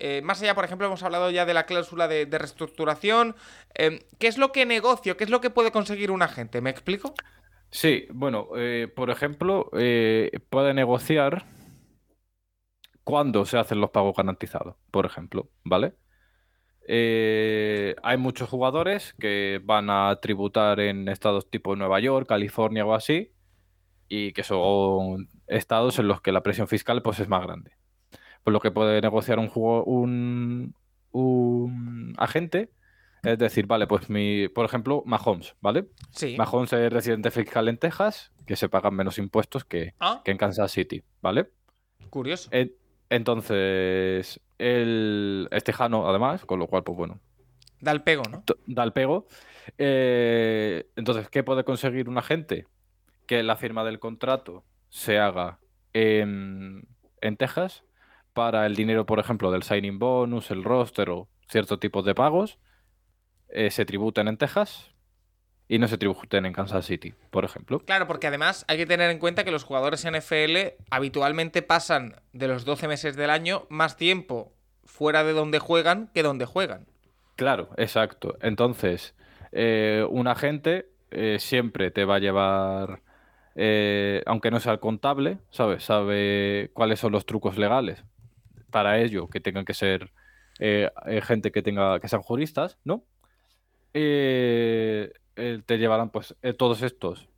eh, 0.00 0.22
más 0.22 0.42
allá, 0.42 0.56
por 0.56 0.64
ejemplo, 0.64 0.88
hemos 0.88 1.04
hablado 1.04 1.30
ya 1.30 1.46
de 1.46 1.54
la 1.54 1.66
cláusula 1.66 2.08
de, 2.08 2.26
de 2.26 2.38
reestructuración. 2.38 3.36
em, 3.74 4.00
¿Qué 4.18 4.26
es 4.26 4.38
lo 4.38 4.50
que 4.50 4.66
negocio? 4.66 5.16
¿Qué 5.16 5.22
es 5.22 5.30
lo 5.30 5.40
que 5.40 5.50
puede 5.50 5.70
conseguir 5.70 6.10
un 6.10 6.22
agente? 6.22 6.60
¿Me 6.60 6.70
explico? 6.70 7.14
Sí, 7.70 8.06
bueno, 8.10 8.48
eh, 8.56 8.88
por 8.92 9.10
ejemplo, 9.10 9.70
eh, 9.76 10.30
puede 10.50 10.74
negociar 10.74 11.44
cuándo 13.08 13.44
se 13.46 13.56
hacen 13.58 13.80
los 13.80 13.90
pagos 13.90 14.14
garantizados, 14.16 14.76
por 14.90 15.06
ejemplo, 15.06 15.48
¿vale? 15.64 15.94
Eh, 16.86 17.94
hay 18.02 18.16
muchos 18.16 18.48
jugadores 18.48 19.14
que 19.18 19.60
van 19.64 19.90
a 19.90 20.16
tributar 20.20 20.80
en 20.80 21.08
estados 21.08 21.50
tipo 21.50 21.76
Nueva 21.76 22.00
York, 22.00 22.26
California 22.28 22.84
o 22.86 22.94
así, 22.94 23.32
y 24.08 24.32
que 24.32 24.42
son 24.42 25.28
estados 25.46 25.98
en 25.98 26.08
los 26.08 26.20
que 26.20 26.32
la 26.32 26.42
presión 26.42 26.68
fiscal 26.68 27.02
pues, 27.02 27.20
es 27.20 27.28
más 27.28 27.42
grande. 27.42 27.72
Por 28.42 28.52
lo 28.52 28.60
que 28.60 28.70
puede 28.70 29.00
negociar 29.02 29.38
un, 29.38 29.48
jugo- 29.48 29.84
un, 29.84 30.74
un 31.10 32.14
agente, 32.16 32.70
es 33.22 33.38
decir, 33.38 33.66
vale, 33.66 33.86
pues 33.86 34.08
mi, 34.08 34.48
por 34.48 34.64
ejemplo, 34.64 35.02
Mahomes, 35.04 35.56
¿vale? 35.60 35.88
Sí. 36.12 36.36
Mahomes 36.38 36.72
es 36.72 36.90
residente 36.92 37.30
fiscal 37.30 37.68
en 37.68 37.76
Texas, 37.78 38.32
que 38.46 38.56
se 38.56 38.68
pagan 38.70 38.94
menos 38.94 39.18
impuestos 39.18 39.64
que, 39.64 39.94
Ah, 40.00 40.22
que 40.24 40.30
en 40.30 40.38
Kansas 40.38 40.70
City, 40.72 41.02
¿vale? 41.20 41.50
curioso. 42.10 42.48
Entonces, 43.10 44.40
él 44.58 45.48
es 45.50 45.64
tejano 45.64 46.08
además, 46.08 46.44
con 46.44 46.58
lo 46.58 46.66
cual, 46.66 46.84
pues 46.84 46.96
bueno, 46.96 47.20
Da 47.80 47.92
el 47.92 48.02
pego, 48.02 48.22
¿no? 48.30 48.42
da 48.66 48.82
el 48.82 48.92
pego. 48.92 49.26
Eh, 49.76 50.90
entonces, 50.96 51.28
¿qué 51.30 51.44
puede 51.44 51.64
conseguir 51.64 52.08
un 52.08 52.18
agente? 52.18 52.66
Que 53.26 53.42
la 53.42 53.56
firma 53.56 53.84
del 53.84 54.00
contrato 54.00 54.64
se 54.88 55.18
haga 55.18 55.60
en, 55.92 56.88
en 57.20 57.36
Texas 57.36 57.84
para 58.32 58.66
el 58.66 58.74
dinero, 58.74 59.06
por 59.06 59.18
ejemplo, 59.18 59.50
del 59.50 59.62
signing 59.62 59.98
bonus, 59.98 60.50
el 60.50 60.64
roster 60.64 61.10
o 61.10 61.28
cierto 61.48 61.78
tipo 61.78 62.02
de 62.02 62.14
pagos, 62.14 62.58
eh, 63.48 63.70
se 63.70 63.84
tributen 63.84 64.28
en 64.28 64.38
Texas 64.38 64.90
y 65.68 65.78
no 65.78 65.86
se 65.86 65.98
tributen 65.98 66.46
en 66.46 66.52
Kansas 66.52 66.86
City, 66.86 67.14
por 67.30 67.44
ejemplo. 67.44 67.80
Claro, 67.80 68.06
porque 68.06 68.26
además 68.26 68.64
hay 68.68 68.78
que 68.78 68.86
tener 68.86 69.10
en 69.10 69.18
cuenta 69.18 69.44
que 69.44 69.50
los 69.50 69.64
jugadores 69.64 70.06
NFL 70.06 70.56
habitualmente 70.90 71.60
pasan 71.62 72.16
de 72.32 72.48
los 72.48 72.64
12 72.64 72.88
meses 72.88 73.16
del 73.16 73.30
año 73.30 73.66
más 73.68 73.96
tiempo 73.96 74.52
fuera 74.84 75.24
de 75.24 75.34
donde 75.34 75.58
juegan 75.58 76.10
que 76.14 76.22
donde 76.22 76.46
juegan. 76.46 76.86
Claro, 77.36 77.68
exacto. 77.76 78.36
Entonces, 78.40 79.14
eh, 79.52 80.06
un 80.08 80.26
agente 80.26 80.88
eh, 81.10 81.36
siempre 81.38 81.90
te 81.90 82.06
va 82.06 82.16
a 82.16 82.20
llevar, 82.20 83.02
eh, 83.54 84.22
aunque 84.24 84.50
no 84.50 84.60
sea 84.60 84.72
el 84.72 84.80
contable, 84.80 85.38
¿sabes? 85.50 85.84
Sabe 85.84 86.70
cuáles 86.72 86.98
son 86.98 87.12
los 87.12 87.26
trucos 87.26 87.58
legales 87.58 88.02
para 88.70 88.98
ello, 89.00 89.28
que 89.28 89.40
tengan 89.40 89.64
que 89.64 89.74
ser 89.74 90.10
gente 91.22 91.52
que 91.52 91.62
tenga, 91.62 92.00
que 92.00 92.08
sean 92.08 92.22
juristas, 92.22 92.78
¿no? 92.82 93.04
Eh, 93.94 95.12
eh, 95.38 95.62
te 95.64 95.78
llevarán 95.78 96.10
pues 96.10 96.34
eh, 96.42 96.52
todos 96.52 96.82
estos, 96.82 97.28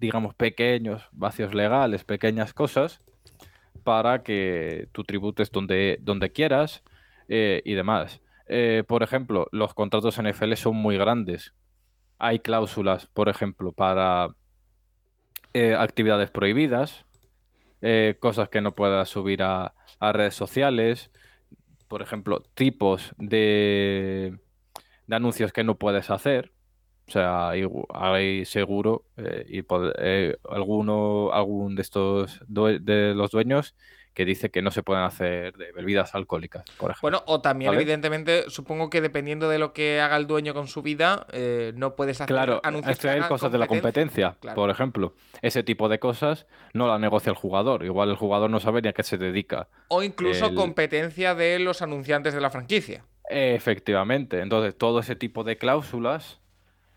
digamos, 0.00 0.34
pequeños 0.34 1.08
vacíos 1.12 1.54
legales, 1.54 2.02
pequeñas 2.02 2.52
cosas, 2.52 3.00
para 3.84 4.24
que 4.24 4.88
tú 4.90 5.04
tributes 5.04 5.52
donde, 5.52 5.98
donde 6.00 6.32
quieras 6.32 6.82
eh, 7.28 7.62
y 7.64 7.74
demás. 7.74 8.20
Por 8.88 9.02
ejemplo, 9.02 9.48
los 9.52 9.72
contratos 9.72 10.20
NFL 10.20 10.54
son 10.54 10.76
muy 10.76 10.98
grandes. 10.98 11.54
Hay 12.18 12.40
cláusulas, 12.40 13.06
por 13.06 13.28
ejemplo, 13.28 13.72
para 13.72 14.34
actividades 15.78 16.30
prohibidas, 16.30 17.06
cosas 18.20 18.50
que 18.50 18.60
no 18.60 18.74
puedas 18.74 19.08
subir 19.08 19.42
a, 19.42 19.74
redes 20.00 20.34
sociales, 20.34 21.10
por 21.88 22.02
ejemplo, 22.02 22.42
tipos 22.54 23.14
de 23.16 24.38
anuncios 25.08 25.52
que 25.52 25.64
no 25.64 25.78
puedes 25.78 26.10
hacer. 26.10 26.53
O 27.06 27.10
sea, 27.10 27.50
hay, 27.50 27.66
hay 27.92 28.44
seguro 28.44 29.04
eh, 29.16 29.44
y 29.48 29.64
eh, 29.98 30.36
alguno, 30.50 31.30
algún 31.32 31.74
de 31.76 31.82
estos 31.82 32.40
de 32.48 33.12
los 33.14 33.30
dueños 33.30 33.74
que 34.14 34.24
dice 34.24 34.50
que 34.50 34.62
no 34.62 34.70
se 34.70 34.84
pueden 34.84 35.02
hacer 35.02 35.56
de 35.56 35.72
bebidas 35.72 36.14
alcohólicas, 36.14 36.62
por 36.78 36.92
ejemplo. 36.92 37.00
Bueno, 37.02 37.22
o 37.26 37.40
también, 37.40 37.70
¿Vale? 37.72 37.82
evidentemente, 37.82 38.44
supongo 38.48 38.88
que 38.88 39.00
dependiendo 39.00 39.48
de 39.48 39.58
lo 39.58 39.72
que 39.72 40.00
haga 40.00 40.16
el 40.16 40.28
dueño 40.28 40.54
con 40.54 40.68
su 40.68 40.82
vida, 40.82 41.26
eh, 41.32 41.72
no 41.74 41.96
puedes 41.96 42.20
hacer 42.20 42.28
Claro, 42.32 42.60
anuncios 42.62 42.96
cosas 43.28 43.50
de 43.50 43.58
la 43.58 43.66
competencia, 43.66 44.36
Claro. 44.40 44.54
por 44.54 44.70
ejemplo. 44.70 45.14
Ese 45.42 45.64
tipo 45.64 45.88
de 45.88 45.98
cosas 45.98 46.46
no 46.74 46.86
la 46.86 46.98
negocia 47.00 47.30
el 47.30 47.36
jugador. 47.36 47.84
Igual 47.84 48.08
el 48.10 48.16
jugador 48.16 48.50
no 48.50 48.60
sabe 48.60 48.82
ni 48.82 48.88
a 48.88 48.92
qué 48.92 49.02
se 49.02 49.18
dedica. 49.18 49.68
O 49.88 50.02
incluso 50.04 50.46
el- 50.46 50.54
competencia 50.54 51.34
de 51.34 51.58
los 51.58 51.82
anunciantes 51.82 52.34
de 52.34 52.40
la 52.40 52.50
franquicia. 52.50 53.04
Efectivamente. 53.28 54.40
Entonces, 54.40 54.78
todo 54.78 55.00
ese 55.00 55.16
tipo 55.16 55.42
de 55.42 55.56
cláusulas 55.58 56.40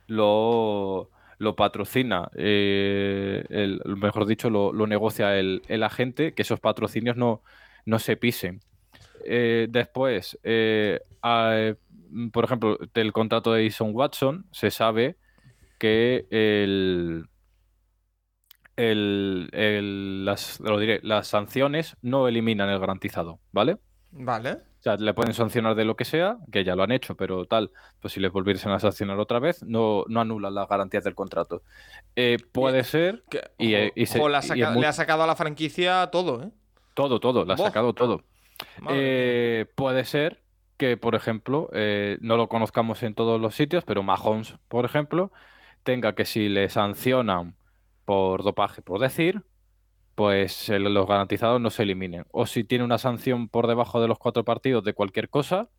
lo, 0.08 1.10
lo 1.38 1.56
patrocina, 1.56 2.30
eh, 2.36 3.44
el, 3.50 3.82
mejor 3.86 4.26
dicho, 4.26 4.50
lo, 4.50 4.74
lo 4.74 4.88
negocia 4.88 5.38
el, 5.38 5.62
el 5.68 5.84
agente, 5.84 6.34
que 6.34 6.42
esos 6.42 6.60
patrocinios 6.60 7.18
no, 7.18 7.44
no 7.86 8.00
se 8.00 8.18
pisen. 8.18 8.62
Eh, 9.26 9.68
después, 9.70 10.40
eh, 10.44 11.02
a- 11.22 11.74
por 12.32 12.46
ejemplo, 12.46 12.78
del 12.94 13.12
contrato 13.14 13.54
de 13.54 13.70
Jason 13.70 13.92
Watson, 13.94 14.46
se 14.52 14.72
sabe 14.72 15.18
que 15.80 16.26
el, 16.32 17.26
el- 18.76 19.50
el- 19.54 20.26
las, 20.26 20.60
lo 20.60 20.80
diré, 20.80 21.00
las 21.04 21.28
sanciones 21.28 21.98
no 22.02 22.28
eliminan 22.28 22.70
el 22.70 22.80
garantizado, 22.80 23.40
¿vale? 23.52 23.78
Vale. 24.12 24.60
O 24.88 24.90
sea, 24.96 25.04
le 25.06 25.14
pueden 25.14 25.34
sancionar 25.34 25.76
de 25.76 25.84
lo 25.84 25.98
que 25.98 26.06
sea, 26.06 26.38
que 26.50 26.64
ya 26.64 26.74
lo 26.74 26.84
han 26.84 26.94
hecho, 26.94 27.16
pero 27.18 27.46
tal, 27.46 27.72
pues 28.00 28.14
si 28.14 28.22
les 28.22 28.32
volviesen 28.32 28.72
a 28.72 28.80
sancionar 28.80 29.20
otra 29.20 29.40
vez, 29.40 29.62
no, 29.64 30.06
no 30.08 30.22
anulan 30.22 30.56
las 30.56 30.70
garantías 30.70 31.04
del 31.04 31.14
contrato. 31.14 31.62
Eh, 32.16 32.38
puede 32.54 32.86
ser 32.86 33.24
Que, 33.30 33.42
Y, 33.58 33.74
ojo, 33.76 33.84
eh, 33.84 33.92
y 33.96 34.06
se- 34.06 34.20
ojo, 34.20 34.30
le, 34.30 34.38
ha 34.38 34.40
y 34.40 34.44
saca- 34.44 34.68
es 34.68 34.72
muy- 34.72 34.82
le 34.82 34.88
ha 34.88 34.94
sacado 34.94 35.24
a 35.24 35.28
la 35.28 35.36
franquicia 35.36 36.08
todo, 36.10 36.42
¿eh? 36.44 36.52
todo, 36.94 37.20
todo, 37.20 37.44
le 37.44 37.52
ha 37.54 37.58
sacado 37.58 37.92
todo. 37.94 38.24
Eh, 38.90 39.66
puede 39.76 40.06
ser 40.06 40.42
que, 40.78 40.96
por 40.96 41.16
ejemplo, 41.16 41.70
eh, 41.74 42.18
no 42.22 42.38
lo 42.38 42.48
conozcamos 42.48 43.04
en 43.04 43.14
todos 43.14 43.42
los 43.42 43.56
sitios, 43.56 43.84
pero 43.84 44.04
Mahomes, 44.04 44.56
por 44.70 44.86
ejemplo, 44.86 45.34
tenga 45.84 46.16
que 46.16 46.24
si 46.24 46.48
le 46.48 46.70
sancionan 46.70 47.56
por 48.06 48.44
dopaje, 48.44 48.82
por 48.82 49.00
decir, 49.02 49.44
pues 50.18 50.70
los 50.70 51.08
garantizados 51.08 51.62
no 51.62 51.72
se 51.72 51.84
eliminen. 51.84 52.26
O 52.34 52.48
si 52.48 52.66
tiene 52.66 52.86
una 52.86 53.00
sanción 53.00 53.50
por 53.50 53.68
debajo 53.68 54.02
de 54.02 54.10
los 54.10 54.20
cuatro 54.20 54.46
partidos 54.46 54.84
de 54.84 54.96
cualquier 54.96 55.30
cosa, 55.30 55.70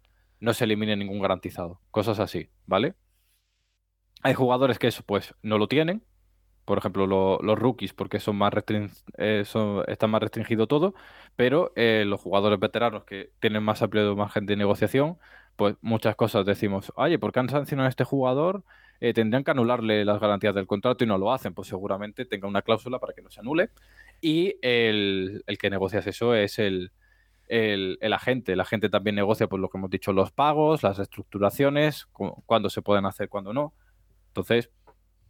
no 0.41 0.55
se 0.55 0.64
elimine 0.64 0.97
ningún 0.97 1.20
garantizado. 1.20 1.82
Cosas 1.93 2.20
así, 2.20 2.51
¿vale? 2.66 2.97
Hay 4.22 4.34
jugadores 4.34 4.78
que 4.78 4.89
eso 4.89 5.03
pues 5.05 5.34
no 5.43 5.59
lo 5.59 5.68
tienen. 5.68 6.05
Por 6.64 6.78
ejemplo, 6.78 7.07
lo- 7.07 7.39
los 7.43 7.59
rookies, 7.59 7.95
porque 7.95 8.20
son 8.20 8.36
más 8.36 8.53
eh, 9.18 9.45
son- 9.47 9.84
está 9.89 10.07
más 10.09 10.22
restringido 10.22 10.66
todo, 10.68 10.95
pero 11.36 11.72
eh, 11.76 12.05
los 12.07 12.20
jugadores 12.22 12.61
veteranos 12.61 13.05
que 13.05 13.32
tienen 13.41 13.62
más 13.64 13.82
amplio 13.82 14.16
margen 14.16 14.47
de 14.47 14.57
negociación, 14.57 15.18
pues 15.57 15.76
muchas 15.82 16.16
cosas 16.16 16.47
decimos, 16.47 16.93
oye, 16.97 17.18
¿por 17.18 17.32
qué 17.32 17.41
han 17.41 17.49
sancionado 17.51 17.86
a 17.89 17.91
este 17.91 18.05
jugador? 18.05 18.64
Eh, 19.01 19.14
tendrían 19.14 19.45
que 19.45 19.51
anularle 19.53 20.05
las 20.05 20.20
garantías 20.20 20.55
del 20.55 20.66
contrato 20.68 21.05
y 21.05 21.07
no 21.09 21.18
lo 21.18 21.32
hacen, 21.32 21.55
pues 21.55 21.68
seguramente 21.68 22.26
tenga 22.26 22.49
una 22.49 22.62
cláusula 22.62 22.99
para 23.01 23.12
que 23.14 23.22
no 23.22 23.30
se 23.30 23.41
anule. 23.41 23.70
Y 24.20 24.56
el, 24.62 25.42
el 25.46 25.58
que 25.58 25.70
negocias 25.70 26.06
eso 26.06 26.34
es 26.34 26.58
el, 26.58 26.92
el, 27.48 28.12
agente. 28.12 28.52
El 28.52 28.60
agente 28.60 28.88
también 28.88 29.16
negocia, 29.16 29.48
por 29.48 29.60
lo 29.60 29.68
que 29.68 29.78
hemos 29.78 29.90
dicho, 29.90 30.12
los 30.12 30.32
pagos, 30.32 30.82
las 30.82 30.98
estructuraciones, 30.98 32.06
cuándo 32.06 32.70
se 32.70 32.82
pueden 32.82 33.06
hacer, 33.06 33.28
cuándo 33.28 33.52
no. 33.52 33.74
Entonces, 34.28 34.70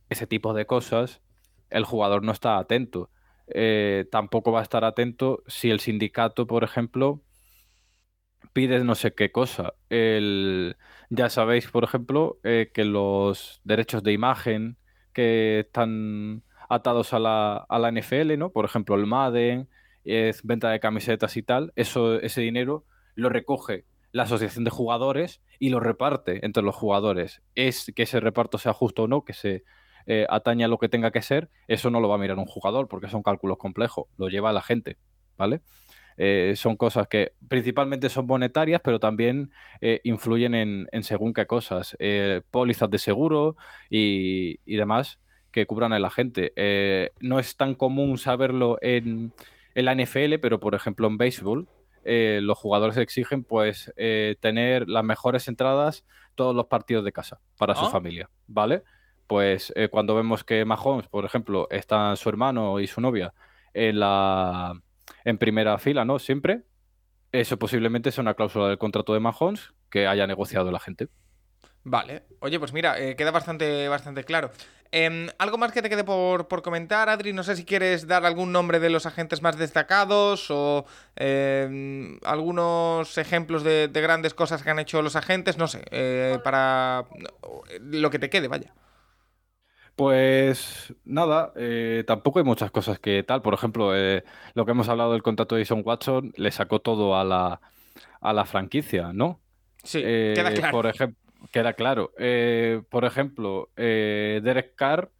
ese 0.08 0.26
tipo 0.26 0.54
de 0.54 0.66
cosas, 0.66 1.22
el 1.70 1.84
jugador 1.84 2.22
no 2.22 2.32
está 2.32 2.58
atento. 2.58 3.10
Eh, 3.48 4.06
tampoco 4.10 4.52
va 4.52 4.60
a 4.60 4.62
estar 4.62 4.84
atento 4.84 5.42
si 5.46 5.70
el 5.70 5.80
sindicato, 5.80 6.46
por 6.46 6.64
ejemplo, 6.64 7.22
pide 8.52 8.84
no 8.84 8.94
sé 8.94 9.14
qué 9.14 9.30
cosa. 9.32 9.74
El, 9.88 10.76
ya 11.10 11.28
sabéis, 11.28 11.68
por 11.70 11.84
ejemplo, 11.84 12.38
eh, 12.44 12.70
que 12.74 12.84
los 12.84 13.60
derechos 13.64 14.02
de 14.02 14.12
imagen 14.12 14.78
que 15.12 15.60
están 15.60 16.42
atados 16.68 17.12
a 17.12 17.18
la, 17.18 17.56
a 17.68 17.78
la 17.78 17.90
NFL, 17.90 18.36
¿no? 18.38 18.50
Por 18.50 18.64
ejemplo, 18.64 18.94
el 18.94 19.06
Madden, 19.06 19.68
venta 20.42 20.70
de 20.70 20.80
camisetas 20.80 21.36
y 21.36 21.42
tal, 21.42 21.72
eso, 21.76 22.18
ese 22.20 22.40
dinero 22.40 22.84
lo 23.14 23.28
recoge 23.28 23.84
la 24.12 24.22
asociación 24.24 24.64
de 24.64 24.70
jugadores 24.70 25.42
y 25.58 25.70
lo 25.70 25.80
reparte 25.80 26.44
entre 26.44 26.62
los 26.62 26.74
jugadores. 26.74 27.42
Es 27.54 27.92
que 27.94 28.04
ese 28.04 28.20
reparto 28.20 28.58
sea 28.58 28.72
justo 28.72 29.04
o 29.04 29.08
no, 29.08 29.24
que 29.24 29.32
se 29.32 29.64
eh, 30.06 30.26
atañe 30.28 30.64
a 30.64 30.68
lo 30.68 30.78
que 30.78 30.88
tenga 30.88 31.10
que 31.10 31.22
ser, 31.22 31.50
eso 31.66 31.90
no 31.90 32.00
lo 32.00 32.08
va 32.08 32.14
a 32.14 32.18
mirar 32.18 32.38
un 32.38 32.46
jugador 32.46 32.88
porque 32.88 33.08
son 33.08 33.22
cálculos 33.22 33.58
complejos, 33.58 34.06
lo 34.16 34.28
lleva 34.28 34.52
la 34.52 34.62
gente, 34.62 34.96
¿vale? 35.36 35.60
Eh, 36.16 36.54
son 36.56 36.76
cosas 36.76 37.06
que 37.06 37.32
principalmente 37.46 38.08
son 38.08 38.26
monetarias, 38.26 38.80
pero 38.82 38.98
también 38.98 39.52
eh, 39.80 40.00
influyen 40.04 40.54
en, 40.54 41.02
según 41.02 41.32
qué 41.32 41.46
cosas, 41.46 41.96
pólizas 42.50 42.90
de 42.90 42.98
seguro 42.98 43.56
y, 43.88 44.58
y, 44.64 44.76
demás 44.76 45.20
que 45.60 45.66
cubran 45.66 45.92
a 45.92 45.98
la 45.98 46.10
gente. 46.10 46.52
no 47.20 47.38
es 47.38 47.56
tan 47.56 47.74
común 47.74 48.18
saberlo 48.18 48.78
en, 48.80 49.32
en 49.74 49.84
la 49.84 49.94
NFL, 49.94 50.38
pero 50.40 50.60
por 50.60 50.74
ejemplo 50.74 51.06
en 51.06 51.18
béisbol, 51.18 51.68
eh, 52.04 52.40
los 52.42 52.56
jugadores 52.56 52.96
exigen 52.96 53.44
pues 53.44 53.92
eh, 53.96 54.36
tener 54.40 54.88
las 54.88 55.04
mejores 55.04 55.46
entradas 55.46 56.06
todos 56.36 56.56
los 56.56 56.66
partidos 56.66 57.04
de 57.04 57.12
casa 57.12 57.38
para 57.58 57.74
su 57.74 57.84
ah. 57.84 57.90
familia, 57.90 58.30
¿vale? 58.46 58.82
Pues 59.26 59.72
eh, 59.76 59.88
cuando 59.88 60.14
vemos 60.14 60.42
que 60.42 60.64
Mahomes, 60.64 61.06
por 61.08 61.24
ejemplo, 61.24 61.68
está 61.70 62.16
su 62.16 62.28
hermano 62.28 62.80
y 62.80 62.86
su 62.86 63.00
novia 63.00 63.34
en 63.74 64.00
la 64.00 64.72
en 65.24 65.36
primera 65.38 65.76
fila, 65.78 66.04
¿no? 66.04 66.18
Siempre, 66.18 66.62
eso 67.30 67.58
posiblemente 67.58 68.10
sea 68.10 68.22
una 68.22 68.34
cláusula 68.34 68.68
del 68.68 68.78
contrato 68.78 69.12
de 69.12 69.20
Mahomes 69.20 69.74
que 69.90 70.06
haya 70.06 70.26
negociado 70.26 70.70
la 70.70 70.80
gente. 70.80 71.08
Vale. 71.90 72.22
Oye, 72.40 72.58
pues 72.58 72.72
mira, 72.72 72.96
queda 73.16 73.30
bastante, 73.30 73.88
bastante 73.88 74.24
claro. 74.24 74.50
Em, 74.90 75.28
¿Algo 75.38 75.58
más 75.58 75.72
que 75.72 75.82
te 75.82 75.90
quede 75.90 76.04
por, 76.04 76.46
comentar, 76.62 77.08
Adri? 77.08 77.32
No 77.32 77.42
sé 77.42 77.56
si 77.56 77.64
quieres 77.64 78.06
dar 78.06 78.24
algún 78.24 78.52
nombre 78.52 78.80
de 78.80 78.88
los 78.88 79.04
agentes 79.04 79.42
más 79.42 79.58
destacados 79.58 80.50
o 80.50 80.86
em, 81.16 82.18
algunos 82.24 83.18
ejemplos 83.18 83.62
de, 83.62 83.90
grandes 83.92 84.32
cosas 84.32 84.62
que 84.62 84.70
han 84.70 84.78
hecho 84.78 85.02
los 85.02 85.16
agentes, 85.16 85.58
no 85.58 85.66
sé, 85.66 85.84
eh, 85.90 86.38
para 86.42 87.04
lo 87.80 88.10
que 88.10 88.18
te 88.18 88.30
quede, 88.30 88.48
vaya. 88.48 88.72
Pues 89.94 90.94
nada, 91.04 91.52
eh, 91.56 92.04
tampoco 92.06 92.38
hay 92.38 92.44
muchas 92.44 92.70
cosas 92.70 92.98
que 92.98 93.22
tal. 93.24 93.42
Por 93.42 93.52
ejemplo, 93.52 93.94
eh, 93.94 94.24
lo 94.54 94.64
que 94.64 94.70
hemos 94.70 94.88
hablado 94.88 95.12
del 95.12 95.22
contrato 95.22 95.56
de 95.56 95.64
Jason 95.64 95.82
Watson 95.84 96.32
le 96.36 96.50
sacó 96.52 96.80
todo 96.80 97.18
a 97.18 97.24
la, 97.24 97.60
a 98.20 98.32
la 98.32 98.44
franquicia, 98.46 99.12
¿no? 99.12 99.40
Sí, 99.82 100.00
queda 100.00 100.52
claro. 100.52 100.70
Por 100.70 100.86
ejemplo 100.86 101.27
Queda 101.52 101.72
claro. 101.72 102.12
Eh, 102.18 102.82
por 102.90 103.04
ejemplo, 103.04 103.70
eh, 103.76 104.40
Derek 104.42 104.74
Carr, 104.74 105.10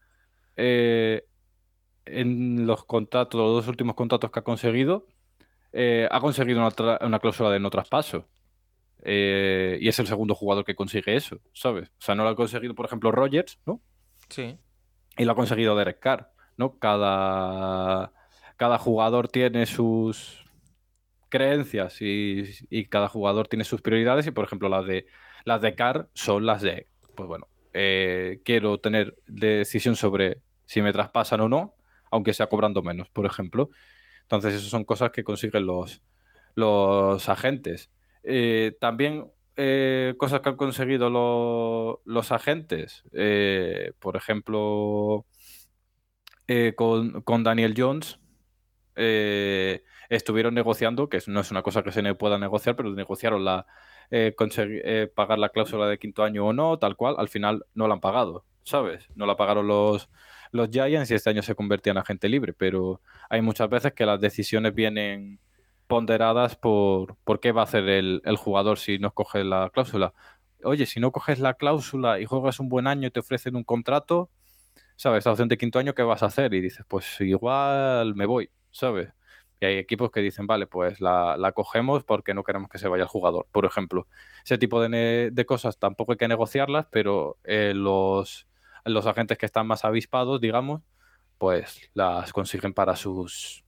eh, 0.57 1.25
en 2.05 2.67
los 2.67 2.85
contratos, 2.85 3.39
los 3.39 3.55
dos 3.55 3.69
últimos 3.69 3.95
contratos 3.95 4.31
que 4.31 4.41
ha 4.41 4.45
conseguido, 4.45 5.07
ha 5.73 6.21
conseguido 6.21 6.61
una, 6.61 7.19
cláusula 7.19 7.51
de 7.51 7.61
no 7.61 7.71
traspaso. 7.71 8.27
y 9.05 9.89
es 9.89 9.99
el 9.99 10.07
segundo 10.07 10.35
jugador 10.35 10.65
que 10.65 10.75
consigue 10.75 11.17
eso, 11.17 11.39
¿sabes? 11.53 11.89
O 11.91 12.03
sea, 12.03 12.15
no 12.15 12.25
lo 12.25 12.31
ha 12.31 12.37
conseguido, 12.37 12.75
por 12.75 12.87
ejemplo, 12.87 13.13
Rogers, 13.13 13.61
¿no? 13.67 13.81
Sí. 14.29 14.59
Y 15.17 15.25
lo 15.25 15.33
ha 15.33 15.37
conseguido 15.37 15.77
Derek 15.77 16.01
Carr, 16.01 16.31
¿no? 16.57 16.79
Cada, 16.79 18.13
cada 18.57 18.79
jugador 18.79 19.29
tiene 19.29 19.67
sus 19.67 20.45
creencias 21.29 22.01
y, 22.01 22.45
y 22.71 22.87
cada 22.87 23.09
jugador 23.09 23.49
tiene 23.49 23.65
sus 23.65 23.83
prioridades 23.83 24.27
y, 24.27 24.31
por 24.31 24.45
ejemplo, 24.45 24.69
la 24.69 24.83
de 24.83 25.07
las 25.45 25.61
de 25.61 25.75
CAR 25.75 26.09
son 26.15 26.47
las 26.47 26.63
de, 26.63 26.89
pues 27.15 27.29
bueno, 27.29 27.49
eh, 27.73 28.41
quiero 28.45 28.79
tener 28.79 29.17
decisión 29.27 29.97
sobre 29.97 30.41
si 30.65 30.83
me 30.83 30.93
traspasan 30.93 31.41
o 31.41 31.49
no, 31.49 31.75
aunque 32.11 32.35
sea 32.35 32.49
cobrando 32.49 32.83
menos, 32.83 33.09
por 33.11 33.27
ejemplo. 33.27 33.71
Entonces, 34.23 34.55
esas 34.55 34.69
son 34.69 34.85
cosas 34.85 35.11
que 35.11 35.25
consiguen 35.25 35.67
los, 35.67 36.03
los 36.55 37.29
agentes. 37.29 37.91
Eh, 38.25 38.77
también 38.81 39.31
eh, 39.57 40.15
cosas 40.19 40.41
que 40.41 40.49
han 40.49 40.57
conseguido 40.57 42.01
los 42.05 42.33
agentes, 42.33 43.05
por 43.99 44.17
ejemplo, 44.17 45.25
con, 46.77 47.23
con, 47.23 47.45
Daniel 47.45 47.75
Jones, 47.77 48.19
estuvieron 50.09 50.55
negociando, 50.55 51.09
que 51.09 51.21
no 51.27 51.41
es 51.41 51.51
una 51.51 51.63
cosa 51.63 51.83
que 51.83 51.93
se 51.93 52.15
pueda 52.15 52.39
negociar, 52.39 52.77
pero 52.77 52.91
negociaron 52.91 53.45
la, 53.45 53.67
eh, 54.11 54.35
conseguir, 54.37 54.83
eh, 54.85 55.11
pagar 55.15 55.39
la 55.39 55.51
cláusula 55.51 55.87
de 55.87 55.99
quinto 55.99 56.23
año 56.25 56.47
o 56.47 56.53
no, 56.53 56.79
tal 56.79 56.97
cual, 56.97 57.17
al 57.19 57.29
final 57.29 57.65
no 57.75 57.89
la 57.89 57.95
han 57.95 58.01
pagado, 58.01 58.45
¿sabes? 58.63 59.09
No 59.15 59.27
la 59.27 59.37
pagaron 59.37 59.67
los, 59.67 60.09
los 60.53 60.71
Giants 60.71 61.11
y 61.11 61.15
este 61.15 61.31
año 61.31 61.43
se 61.43 61.55
convertía 61.55 61.91
en 61.93 61.99
agente 61.99 62.29
libre, 62.29 62.53
pero 62.53 63.01
hay 63.29 63.43
muchas 63.43 63.69
veces 63.69 63.93
que 63.93 64.07
las 64.07 64.21
decisiones 64.21 64.75
vienen 64.75 65.41
ponderadas 65.87 66.57
por, 66.57 67.17
por 67.25 67.41
qué 67.41 67.53
va 67.53 67.63
a 67.63 67.65
hacer 67.65 67.89
el, 67.89 68.37
jugador 68.37 68.79
si 68.79 68.99
no 68.99 69.13
coge 69.13 69.45
la 69.45 69.71
cláusula. 69.73 70.15
Oye, 70.65 70.87
si 70.87 71.01
no 71.01 71.13
coges 71.13 71.41
la 71.41 71.55
cláusula 71.55 72.21
y 72.21 72.27
juegas 72.27 72.61
un 72.61 72.69
buen 72.69 72.87
año 72.87 73.09
y 73.09 73.11
te 73.11 73.21
ofrecen 73.21 73.57
un 73.57 73.65
contrato, 73.65 74.31
¿sabes? 74.97 75.25
La 75.27 75.33
opción 75.33 75.49
de 75.49 75.59
quinto 75.59 75.79
año, 75.79 75.95
¿qué 75.95 76.03
vas 76.03 76.23
a 76.23 76.27
hacer? 76.27 76.55
Y 76.55 76.61
dices, 76.61 76.85
pues 76.89 77.21
igual 77.21 78.15
me 78.15 78.27
voy, 78.27 78.51
¿sabes? 78.71 79.11
Y 79.61 79.67
hay 79.67 79.79
equipos 79.79 80.11
que 80.11 80.21
dicen, 80.21 80.47
vale, 80.47 80.67
pues 80.67 81.01
la, 81.01 81.37
la, 81.37 81.53
cogemos 81.53 82.05
porque 82.05 82.35
no 82.35 82.45
queremos 82.45 82.69
que 82.71 82.79
se 82.79 82.89
vaya 82.89 83.03
el 83.03 83.09
jugador, 83.09 83.47
por 83.51 83.65
ejemplo. 83.65 84.07
Ese 84.45 84.59
tipo 84.59 84.81
de, 84.81 85.31
de 85.33 85.47
cosas 85.47 85.79
tampoco 85.79 86.13
hay 86.13 86.19
que 86.19 86.29
negociarlas, 86.29 86.87
pero 86.91 87.39
eh, 87.45 87.73
los, 87.75 88.47
los 88.85 89.07
agentes 89.07 89.37
que 89.39 89.47
están 89.47 89.67
más 89.67 89.85
avispados, 89.85 90.41
digamos, 90.41 90.83
pues 91.39 91.91
las 91.95 92.33
consiguen 92.33 92.73
para 92.75 92.97
sus 92.97 93.65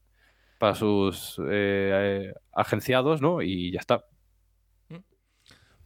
para 0.58 0.74
sus 0.74 1.40
eh, 1.48 2.34
agenciados, 2.52 3.22
¿no? 3.22 3.40
Y 3.40 3.72
ya 3.72 3.80
está. 3.80 4.04
Mm. 4.90 4.98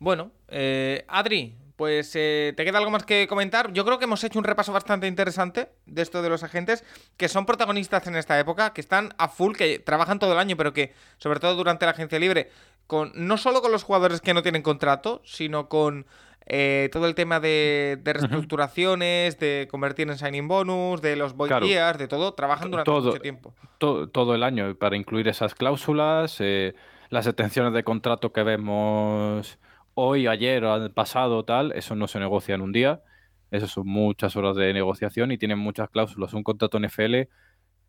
Bueno, 0.01 0.33
eh, 0.49 1.05
Adri, 1.07 1.57
pues 1.77 2.13
eh, 2.15 2.53
te 2.57 2.65
queda 2.65 2.79
algo 2.79 2.91
más 2.91 3.05
que 3.05 3.27
comentar. 3.27 3.73
Yo 3.73 3.85
creo 3.85 3.99
que 3.99 4.05
hemos 4.05 4.23
hecho 4.23 4.39
un 4.39 4.45
repaso 4.45 4.73
bastante 4.73 5.07
interesante 5.07 5.69
de 5.87 6.03
esto 6.03 6.23
de 6.23 6.29
los 6.29 6.43
agentes, 6.43 6.85
que 7.17 7.29
son 7.29 7.47
protagonistas 7.47 8.07
en 8.07 8.17
esta 8.17 8.39
época, 8.39 8.73
que 8.73 8.81
están 8.81 9.15
a 9.19 9.29
full, 9.29 9.55
que 9.57 9.79
trabajan 9.79 10.19
todo 10.19 10.33
el 10.33 10.39
año, 10.39 10.57
pero 10.57 10.73
que, 10.73 10.93
sobre 11.19 11.41
todo 11.41 11.57
durante 11.57 11.85
la 11.85 11.93
agencia 11.93 12.19
libre, 12.19 12.51
con 12.87 13.13
no 13.15 13.37
solo 13.37 13.61
con 13.61 13.73
los 13.73 13.83
jugadores 13.83 14.21
que 14.21 14.35
no 14.35 14.43
tienen 14.43 14.63
contrato, 14.63 15.21
sino 15.25 15.69
con 15.69 16.07
eh, 16.47 16.91
todo 16.93 17.07
el 17.07 17.15
tema 17.15 17.41
de, 17.41 17.99
reestructuraciones, 18.05 19.39
de 19.39 19.67
convertir 19.71 20.09
en 20.11 20.19
signing 20.19 20.47
bonus, 20.47 21.01
de 21.01 21.17
los 21.17 21.35
void 21.35 21.51
de 21.51 22.09
todo, 22.09 22.35
trabajan 22.35 22.71
durante 22.71 22.91
mucho 22.91 23.19
tiempo. 23.21 23.55
Todo, 23.79 24.35
el 24.35 24.43
año 24.43 24.75
para 24.77 24.97
incluir 24.97 25.27
esas 25.29 25.55
cláusulas, 25.55 26.37
eh, 26.41 26.75
las 27.09 27.27
extensiones 27.27 27.73
de 27.73 27.83
contrato 27.83 28.33
que 28.33 28.43
vemos 28.43 29.59
hoy, 29.95 30.27
ayer, 30.27 30.65
pasado, 30.95 31.45
tal, 31.45 31.73
eso 31.73 31.95
no 31.95 32.07
se 32.07 32.19
negocia 32.19 32.55
en 32.55 32.61
un 32.61 32.73
día. 32.73 33.03
Eso 33.51 33.69
son 33.69 33.87
muchas 33.87 34.35
horas 34.37 34.57
de 34.57 34.73
negociación 34.73 35.31
y 35.31 35.39
tienen 35.39 35.59
muchas 35.59 35.89
cláusulas. 35.89 36.35
Un 36.35 36.43
contrato 36.43 36.79
NFL 36.79 37.29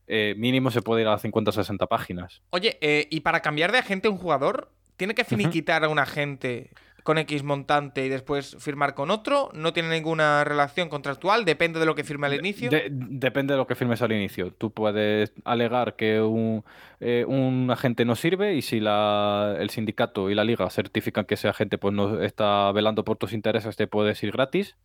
eh, 0.07 0.35
mínimo 0.37 0.69
se 0.69 0.81
puede 0.81 1.01
ir 1.01 1.07
a 1.07 1.17
50 1.17 1.49
o 1.49 1.51
60 1.51 1.87
páginas. 1.87 2.41
Oye, 2.51 2.77
eh, 2.81 3.07
¿y 3.09 3.21
para 3.21 3.41
cambiar 3.41 3.71
de 3.71 3.79
agente 3.79 4.07
un 4.07 4.17
jugador? 4.17 4.71
¿Tiene 4.97 5.15
que 5.15 5.23
finiquitar 5.23 5.83
a 5.83 5.89
un 5.89 5.99
agente 5.99 6.71
con 7.05 7.19
X 7.19 7.43
montante 7.43 8.03
y 8.03 8.09
después 8.09 8.57
firmar 8.59 8.95
con 8.95 9.11
otro? 9.11 9.51
¿No 9.53 9.73
tiene 9.73 9.89
ninguna 9.89 10.43
relación 10.43 10.89
contractual? 10.89 11.45
¿Depende 11.45 11.79
de 11.79 11.85
lo 11.85 11.93
que 11.93 12.03
firme 12.03 12.25
al 12.25 12.33
inicio? 12.33 12.71
depende 12.89 13.53
de 13.53 13.59
lo 13.59 13.67
que 13.67 13.75
firmes 13.75 14.01
al 14.01 14.11
inicio. 14.11 14.51
Tú 14.51 14.71
puedes 14.71 15.31
alegar 15.43 15.95
que 15.97 16.19
un, 16.19 16.65
eh, 16.99 17.23
un 17.27 17.69
agente 17.69 18.05
no 18.05 18.15
sirve 18.15 18.55
y 18.55 18.63
si 18.63 18.79
la, 18.79 19.55
el 19.59 19.69
sindicato 19.69 20.31
y 20.31 20.35
la 20.35 20.43
liga 20.43 20.67
certifican 20.71 21.25
que 21.25 21.35
ese 21.35 21.47
agente 21.47 21.77
pues, 21.77 21.93
no 21.93 22.23
está 22.23 22.71
velando 22.71 23.05
por 23.05 23.17
tus 23.17 23.33
intereses, 23.33 23.75
te 23.75 23.85
puedes 23.85 24.23
ir 24.23 24.31
gratis. 24.31 24.75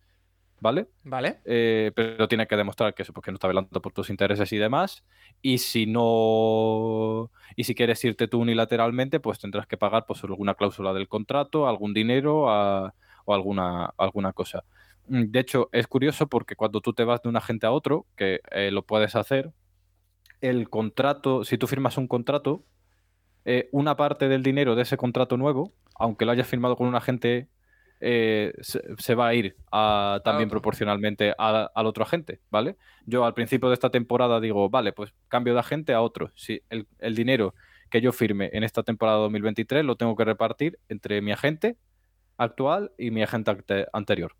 ¿Vale? 0.61 0.87
Vale. 1.03 1.41
Eh, 1.43 1.91
pero 1.93 2.29
tiene 2.29 2.47
que 2.47 2.55
demostrar 2.55 2.93
que 2.93 3.01
eso, 3.01 3.11
porque 3.11 3.31
no 3.31 3.35
está 3.35 3.47
velando 3.49 3.81
por 3.81 3.91
tus 3.91 4.09
intereses 4.09 4.53
y 4.53 4.57
demás. 4.57 5.03
Y 5.41 5.57
si 5.57 5.85
no. 5.87 7.31
Y 7.57 7.65
si 7.65 7.75
quieres 7.75 8.03
irte 8.05 8.29
tú 8.29 8.39
unilateralmente, 8.39 9.19
pues 9.19 9.39
tendrás 9.39 9.67
que 9.67 9.75
pagar 9.75 10.05
pues, 10.05 10.23
alguna 10.23 10.53
cláusula 10.55 10.93
del 10.93 11.09
contrato, 11.09 11.67
algún 11.67 11.93
dinero 11.93 12.43
o 12.45 13.33
alguna, 13.33 13.93
alguna 13.97 14.31
cosa. 14.31 14.63
Mm, 15.07 15.31
de 15.31 15.39
hecho, 15.39 15.69
es 15.73 15.87
curioso 15.87 16.27
porque 16.27 16.55
cuando 16.55 16.79
tú 16.79 16.93
te 16.93 17.03
vas 17.03 17.21
de 17.21 17.29
un 17.29 17.35
agente 17.35 17.65
a 17.67 17.71
otro, 17.71 18.05
que 18.15 18.39
eh, 18.51 18.71
lo 18.71 18.85
puedes 18.85 19.15
hacer, 19.15 19.51
el 20.41 20.69
contrato, 20.69 21.43
si 21.43 21.57
tú 21.57 21.67
firmas 21.67 21.97
un 21.97 22.07
contrato, 22.07 22.63
eh, 23.45 23.69
una 23.71 23.95
parte 23.97 24.27
del 24.29 24.43
dinero 24.43 24.75
de 24.75 24.83
ese 24.83 24.97
contrato 24.97 25.37
nuevo, 25.37 25.73
aunque 25.95 26.25
lo 26.25 26.31
hayas 26.31 26.47
firmado 26.47 26.75
con 26.75 26.87
un 26.87 26.95
agente, 26.95 27.49
eh, 28.01 28.53
se, 28.61 29.15
va 29.15 29.27
a 29.27 29.33
ir 29.33 29.55
también 30.23 30.49
proporcionalmente 30.49 31.33
al 31.37 31.85
otro 31.85 32.03
agente, 32.03 32.41
¿vale? 32.49 32.77
Yo 33.05 33.25
al 33.25 33.33
principio 33.33 33.69
de 33.69 33.75
esta 33.75 33.89
temporada 33.89 34.39
digo, 34.39 34.69
vale, 34.69 34.91
pues 34.91 35.13
cambio 35.27 35.53
de 35.53 35.59
agente 35.59 35.93
a 35.93 36.01
otro. 36.01 36.31
Si 36.35 36.61
el, 36.69 36.87
el 36.99 37.15
dinero 37.15 37.53
que 37.89 38.01
yo 38.01 38.11
firme 38.11 38.49
en 38.53 38.63
esta 38.63 38.83
temporada 38.83 39.19
2023 39.19 39.85
lo 39.85 39.97
tengo 39.97 40.15
que 40.15 40.25
repartir 40.25 40.79
entre 40.89 41.21
mi 41.21 41.31
agente 41.31 41.77
actual 42.37 42.91
y 42.97 43.11
mi 43.11 43.21
agente 43.21 43.87
anterior. 43.93 44.35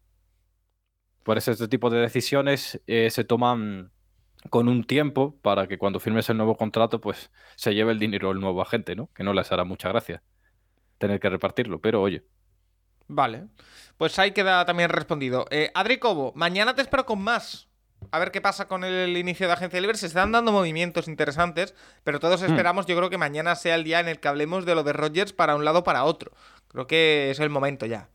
Por 1.23 1.37
eso 1.37 1.51
este 1.51 1.67
tipo 1.67 1.89
de 1.89 1.99
decisiones 1.99 2.81
eh, 2.87 3.09
se 3.11 3.23
toman 3.23 3.91
con 4.49 4.67
un 4.67 4.83
tiempo 4.83 5.37
para 5.41 5.67
que 5.67 5.77
cuando 5.77 5.99
firmes 5.99 6.29
el 6.29 6.37
nuevo 6.37 6.57
contrato, 6.57 6.99
pues 6.99 7.29
se 7.55 7.75
lleve 7.75 7.91
el 7.91 7.99
dinero 7.99 8.31
el 8.31 8.39
nuevo 8.39 8.61
agente, 8.61 8.95
¿no? 8.95 9.09
Que 9.13 9.23
no 9.23 9.33
les 9.33 9.51
hará 9.51 9.63
mucha 9.65 9.89
gracia 9.89 10.23
tener 10.97 11.19
que 11.19 11.29
repartirlo, 11.29 11.79
pero 11.79 12.01
oye. 12.01 12.23
Vale, 13.11 13.47
pues 13.97 14.17
ahí 14.19 14.31
queda 14.31 14.65
también 14.65 14.89
respondido. 14.89 15.45
Eh, 15.51 15.69
Adri 15.73 15.97
Cobo, 15.97 16.31
mañana 16.35 16.73
te 16.73 16.81
espero 16.81 17.05
con 17.05 17.21
más 17.21 17.67
a 18.09 18.19
ver 18.19 18.31
qué 18.31 18.41
pasa 18.41 18.67
con 18.67 18.83
el 18.83 19.15
inicio 19.15 19.47
de 19.47 19.53
Agencia 19.53 19.79
Libre. 19.79 19.97
Se 19.97 20.07
están 20.07 20.31
dando 20.31 20.51
movimientos 20.51 21.07
interesantes, 21.07 21.75
pero 22.03 22.19
todos 22.19 22.41
hmm. 22.41 22.45
esperamos, 22.45 22.85
yo 22.85 22.95
creo 22.95 23.09
que 23.09 23.17
mañana 23.17 23.55
sea 23.55 23.75
el 23.75 23.83
día 23.83 23.99
en 23.99 24.07
el 24.07 24.19
que 24.19 24.27
hablemos 24.27 24.65
de 24.65 24.75
lo 24.75 24.83
de 24.83 24.93
Rogers 24.93 25.33
para 25.33 25.55
un 25.55 25.65
lado 25.65 25.79
o 25.79 25.83
para 25.83 26.03
otro. 26.05 26.31
Creo 26.69 26.87
que 26.87 27.29
es 27.31 27.39
el 27.39 27.49
momento 27.49 27.85
ya. 27.85 28.09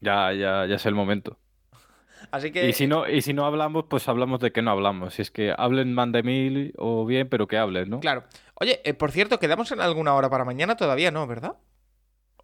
Ya, 0.00 0.32
ya, 0.32 0.66
ya 0.66 0.76
es 0.76 0.86
el 0.86 0.94
momento. 0.94 1.38
Así 2.30 2.50
que... 2.50 2.68
Y 2.68 2.72
si, 2.72 2.86
no, 2.86 3.08
y 3.08 3.22
si 3.22 3.32
no 3.32 3.44
hablamos, 3.44 3.84
pues 3.88 4.08
hablamos 4.08 4.40
de 4.40 4.52
que 4.52 4.62
no 4.62 4.70
hablamos. 4.70 5.14
Si 5.14 5.22
es 5.22 5.30
que 5.30 5.54
hablen 5.56 5.94
man 5.94 6.12
de 6.12 6.22
mil 6.22 6.74
o 6.78 7.06
bien, 7.06 7.28
pero 7.28 7.46
que 7.46 7.58
hablen, 7.58 7.90
¿no? 7.90 8.00
Claro. 8.00 8.24
Oye, 8.54 8.80
eh, 8.84 8.94
por 8.94 9.12
cierto, 9.12 9.38
¿quedamos 9.38 9.70
en 9.72 9.80
alguna 9.80 10.14
hora 10.14 10.28
para 10.28 10.44
mañana? 10.44 10.76
Todavía 10.76 11.10
no, 11.10 11.26
¿verdad? 11.26 11.56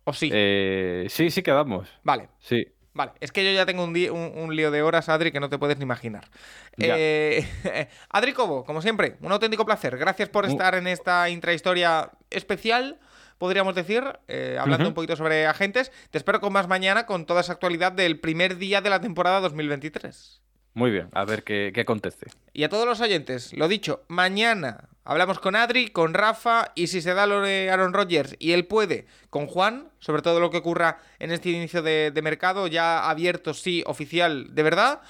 ¿O 0.09 0.13
sí? 0.13 0.31
Eh, 0.33 1.07
sí, 1.11 1.31
sí 1.31 1.43
quedamos. 1.43 1.89
Vale. 2.05 2.29
Sí. 2.39 2.65
Vale, 2.95 3.13
es 3.21 3.31
que 3.31 3.45
yo 3.45 3.51
ya 3.51 3.67
tengo 3.67 3.85
un, 3.85 3.91
un, 3.91 4.57
lío 4.57 4.71
de 4.71 4.81
horas, 4.81 5.11
Adri, 5.11 5.31
que 5.31 5.41
no 5.41 5.51
te 5.51 5.59
puedes 5.59 5.77
ni 5.77 5.83
imaginar. 5.83 6.31
Eh, 6.79 7.47
Adri 8.09 8.33
Cobo, 8.33 8.65
como 8.65 8.81
siempre, 8.81 9.17
un 9.21 9.33
auténtico 9.33 9.67
placer. 9.67 9.99
Gracias 9.99 10.31
por 10.31 10.47
estar 10.47 10.75
en 10.77 10.87
esta 10.87 11.29
intrahistoria 11.29 12.13
especial, 12.31 12.99
podríamos 13.37 13.75
decir, 13.75 14.03
eh, 14.29 14.57
hablando 14.59 14.89
un 14.89 14.95
poquito 14.95 15.15
sobre 15.15 15.47
agentes. 15.47 15.93
Te 16.11 16.17
espero 16.17 16.41
con 16.41 16.55
más 16.55 16.69
mañana 16.69 17.05
con 17.05 17.27
toda 17.27 17.43
esa 17.43 17.53
actualidad 17.53 17.93
del 17.93 18.19
primer 18.19 18.57
día 18.57 18.81
de 18.81 18.89
la 18.89 19.01
temporada 19.01 19.41
2023. 19.41 20.41
Muy 20.77 20.91
bien, 20.91 21.09
a 21.15 21.25
ver 21.25 21.43
qué, 21.43 21.73
qué 21.75 21.81
acontece. 21.81 22.27
Y 22.53 22.63
a 22.63 22.69
todos 22.69 22.85
los 22.85 23.01
oyentes, 23.01 23.55
lo 23.55 23.67
dicho, 23.67 24.05
mañana 24.09 24.91
hablamos 25.05 25.39
con 25.39 25.57
Adri, 25.57 25.89
con 25.89 26.13
Rafa 26.13 26.73
y 26.75 26.89
si 26.89 27.01
se 27.01 27.15
da 27.15 27.27
lo 27.27 27.41
de 27.41 27.71
Aaron 27.71 27.95
Rodgers 27.95 28.37
y 28.39 28.53
él 28.53 28.67
puede, 28.67 29.07
con 29.31 29.47
Juan, 29.47 29.89
sobre 30.01 30.21
todo 30.21 30.39
lo 30.39 30.51
que 30.51 30.59
ocurra 30.59 30.99
en 31.19 31.33
este 31.33 31.49
inicio 31.49 31.81
de, 31.81 32.13
mercado, 32.23 32.67
ya 32.67 33.09
abierto, 33.09 33.55
sí, 33.55 33.83
oficial, 33.87 34.55
de 34.55 34.63
verdad. 34.63 35.01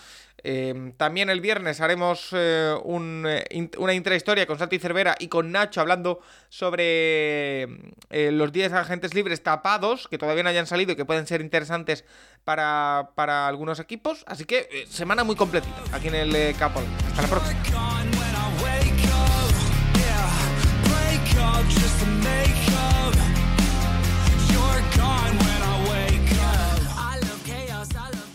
Em, 0.43 0.93
también 0.93 1.31
el 1.31 1.41
viernes 1.41 1.81
haremos 1.81 2.29
eh, 2.33 2.77
eh, 2.77 3.71
una 3.79 3.95
intrahistoria 3.95 4.47
con 4.47 4.59
Santi 4.59 4.79
Cervera 4.79 5.17
y 5.19 5.29
con 5.29 5.51
Nacho 5.51 5.81
hablando 5.81 6.21
sobre 6.51 7.63
eh, 8.11 8.31
los 8.33 8.53
10 8.53 8.73
agentes 8.75 9.15
libres 9.15 9.43
tapados 9.43 10.09
que 10.09 10.19
todavía 10.19 10.43
no 10.43 10.51
hayan 10.51 10.67
salido 10.67 10.93
y 10.93 10.97
que 10.97 11.05
pueden 11.05 11.27
ser 11.27 11.41
interesantes 11.41 12.05
para, 12.45 13.09
algunos 13.49 13.81
equipos. 13.81 14.25
Así 14.27 14.45
que 14.45 14.87
semana 14.89 15.25
muy 15.25 15.37
completita 15.37 15.83
aquí 15.93 16.09
en 16.09 16.15
el 16.15 16.57
Capol. 16.57 16.85
Hasta 17.09 17.23
la 17.23 17.29
próxima. 17.29 18.16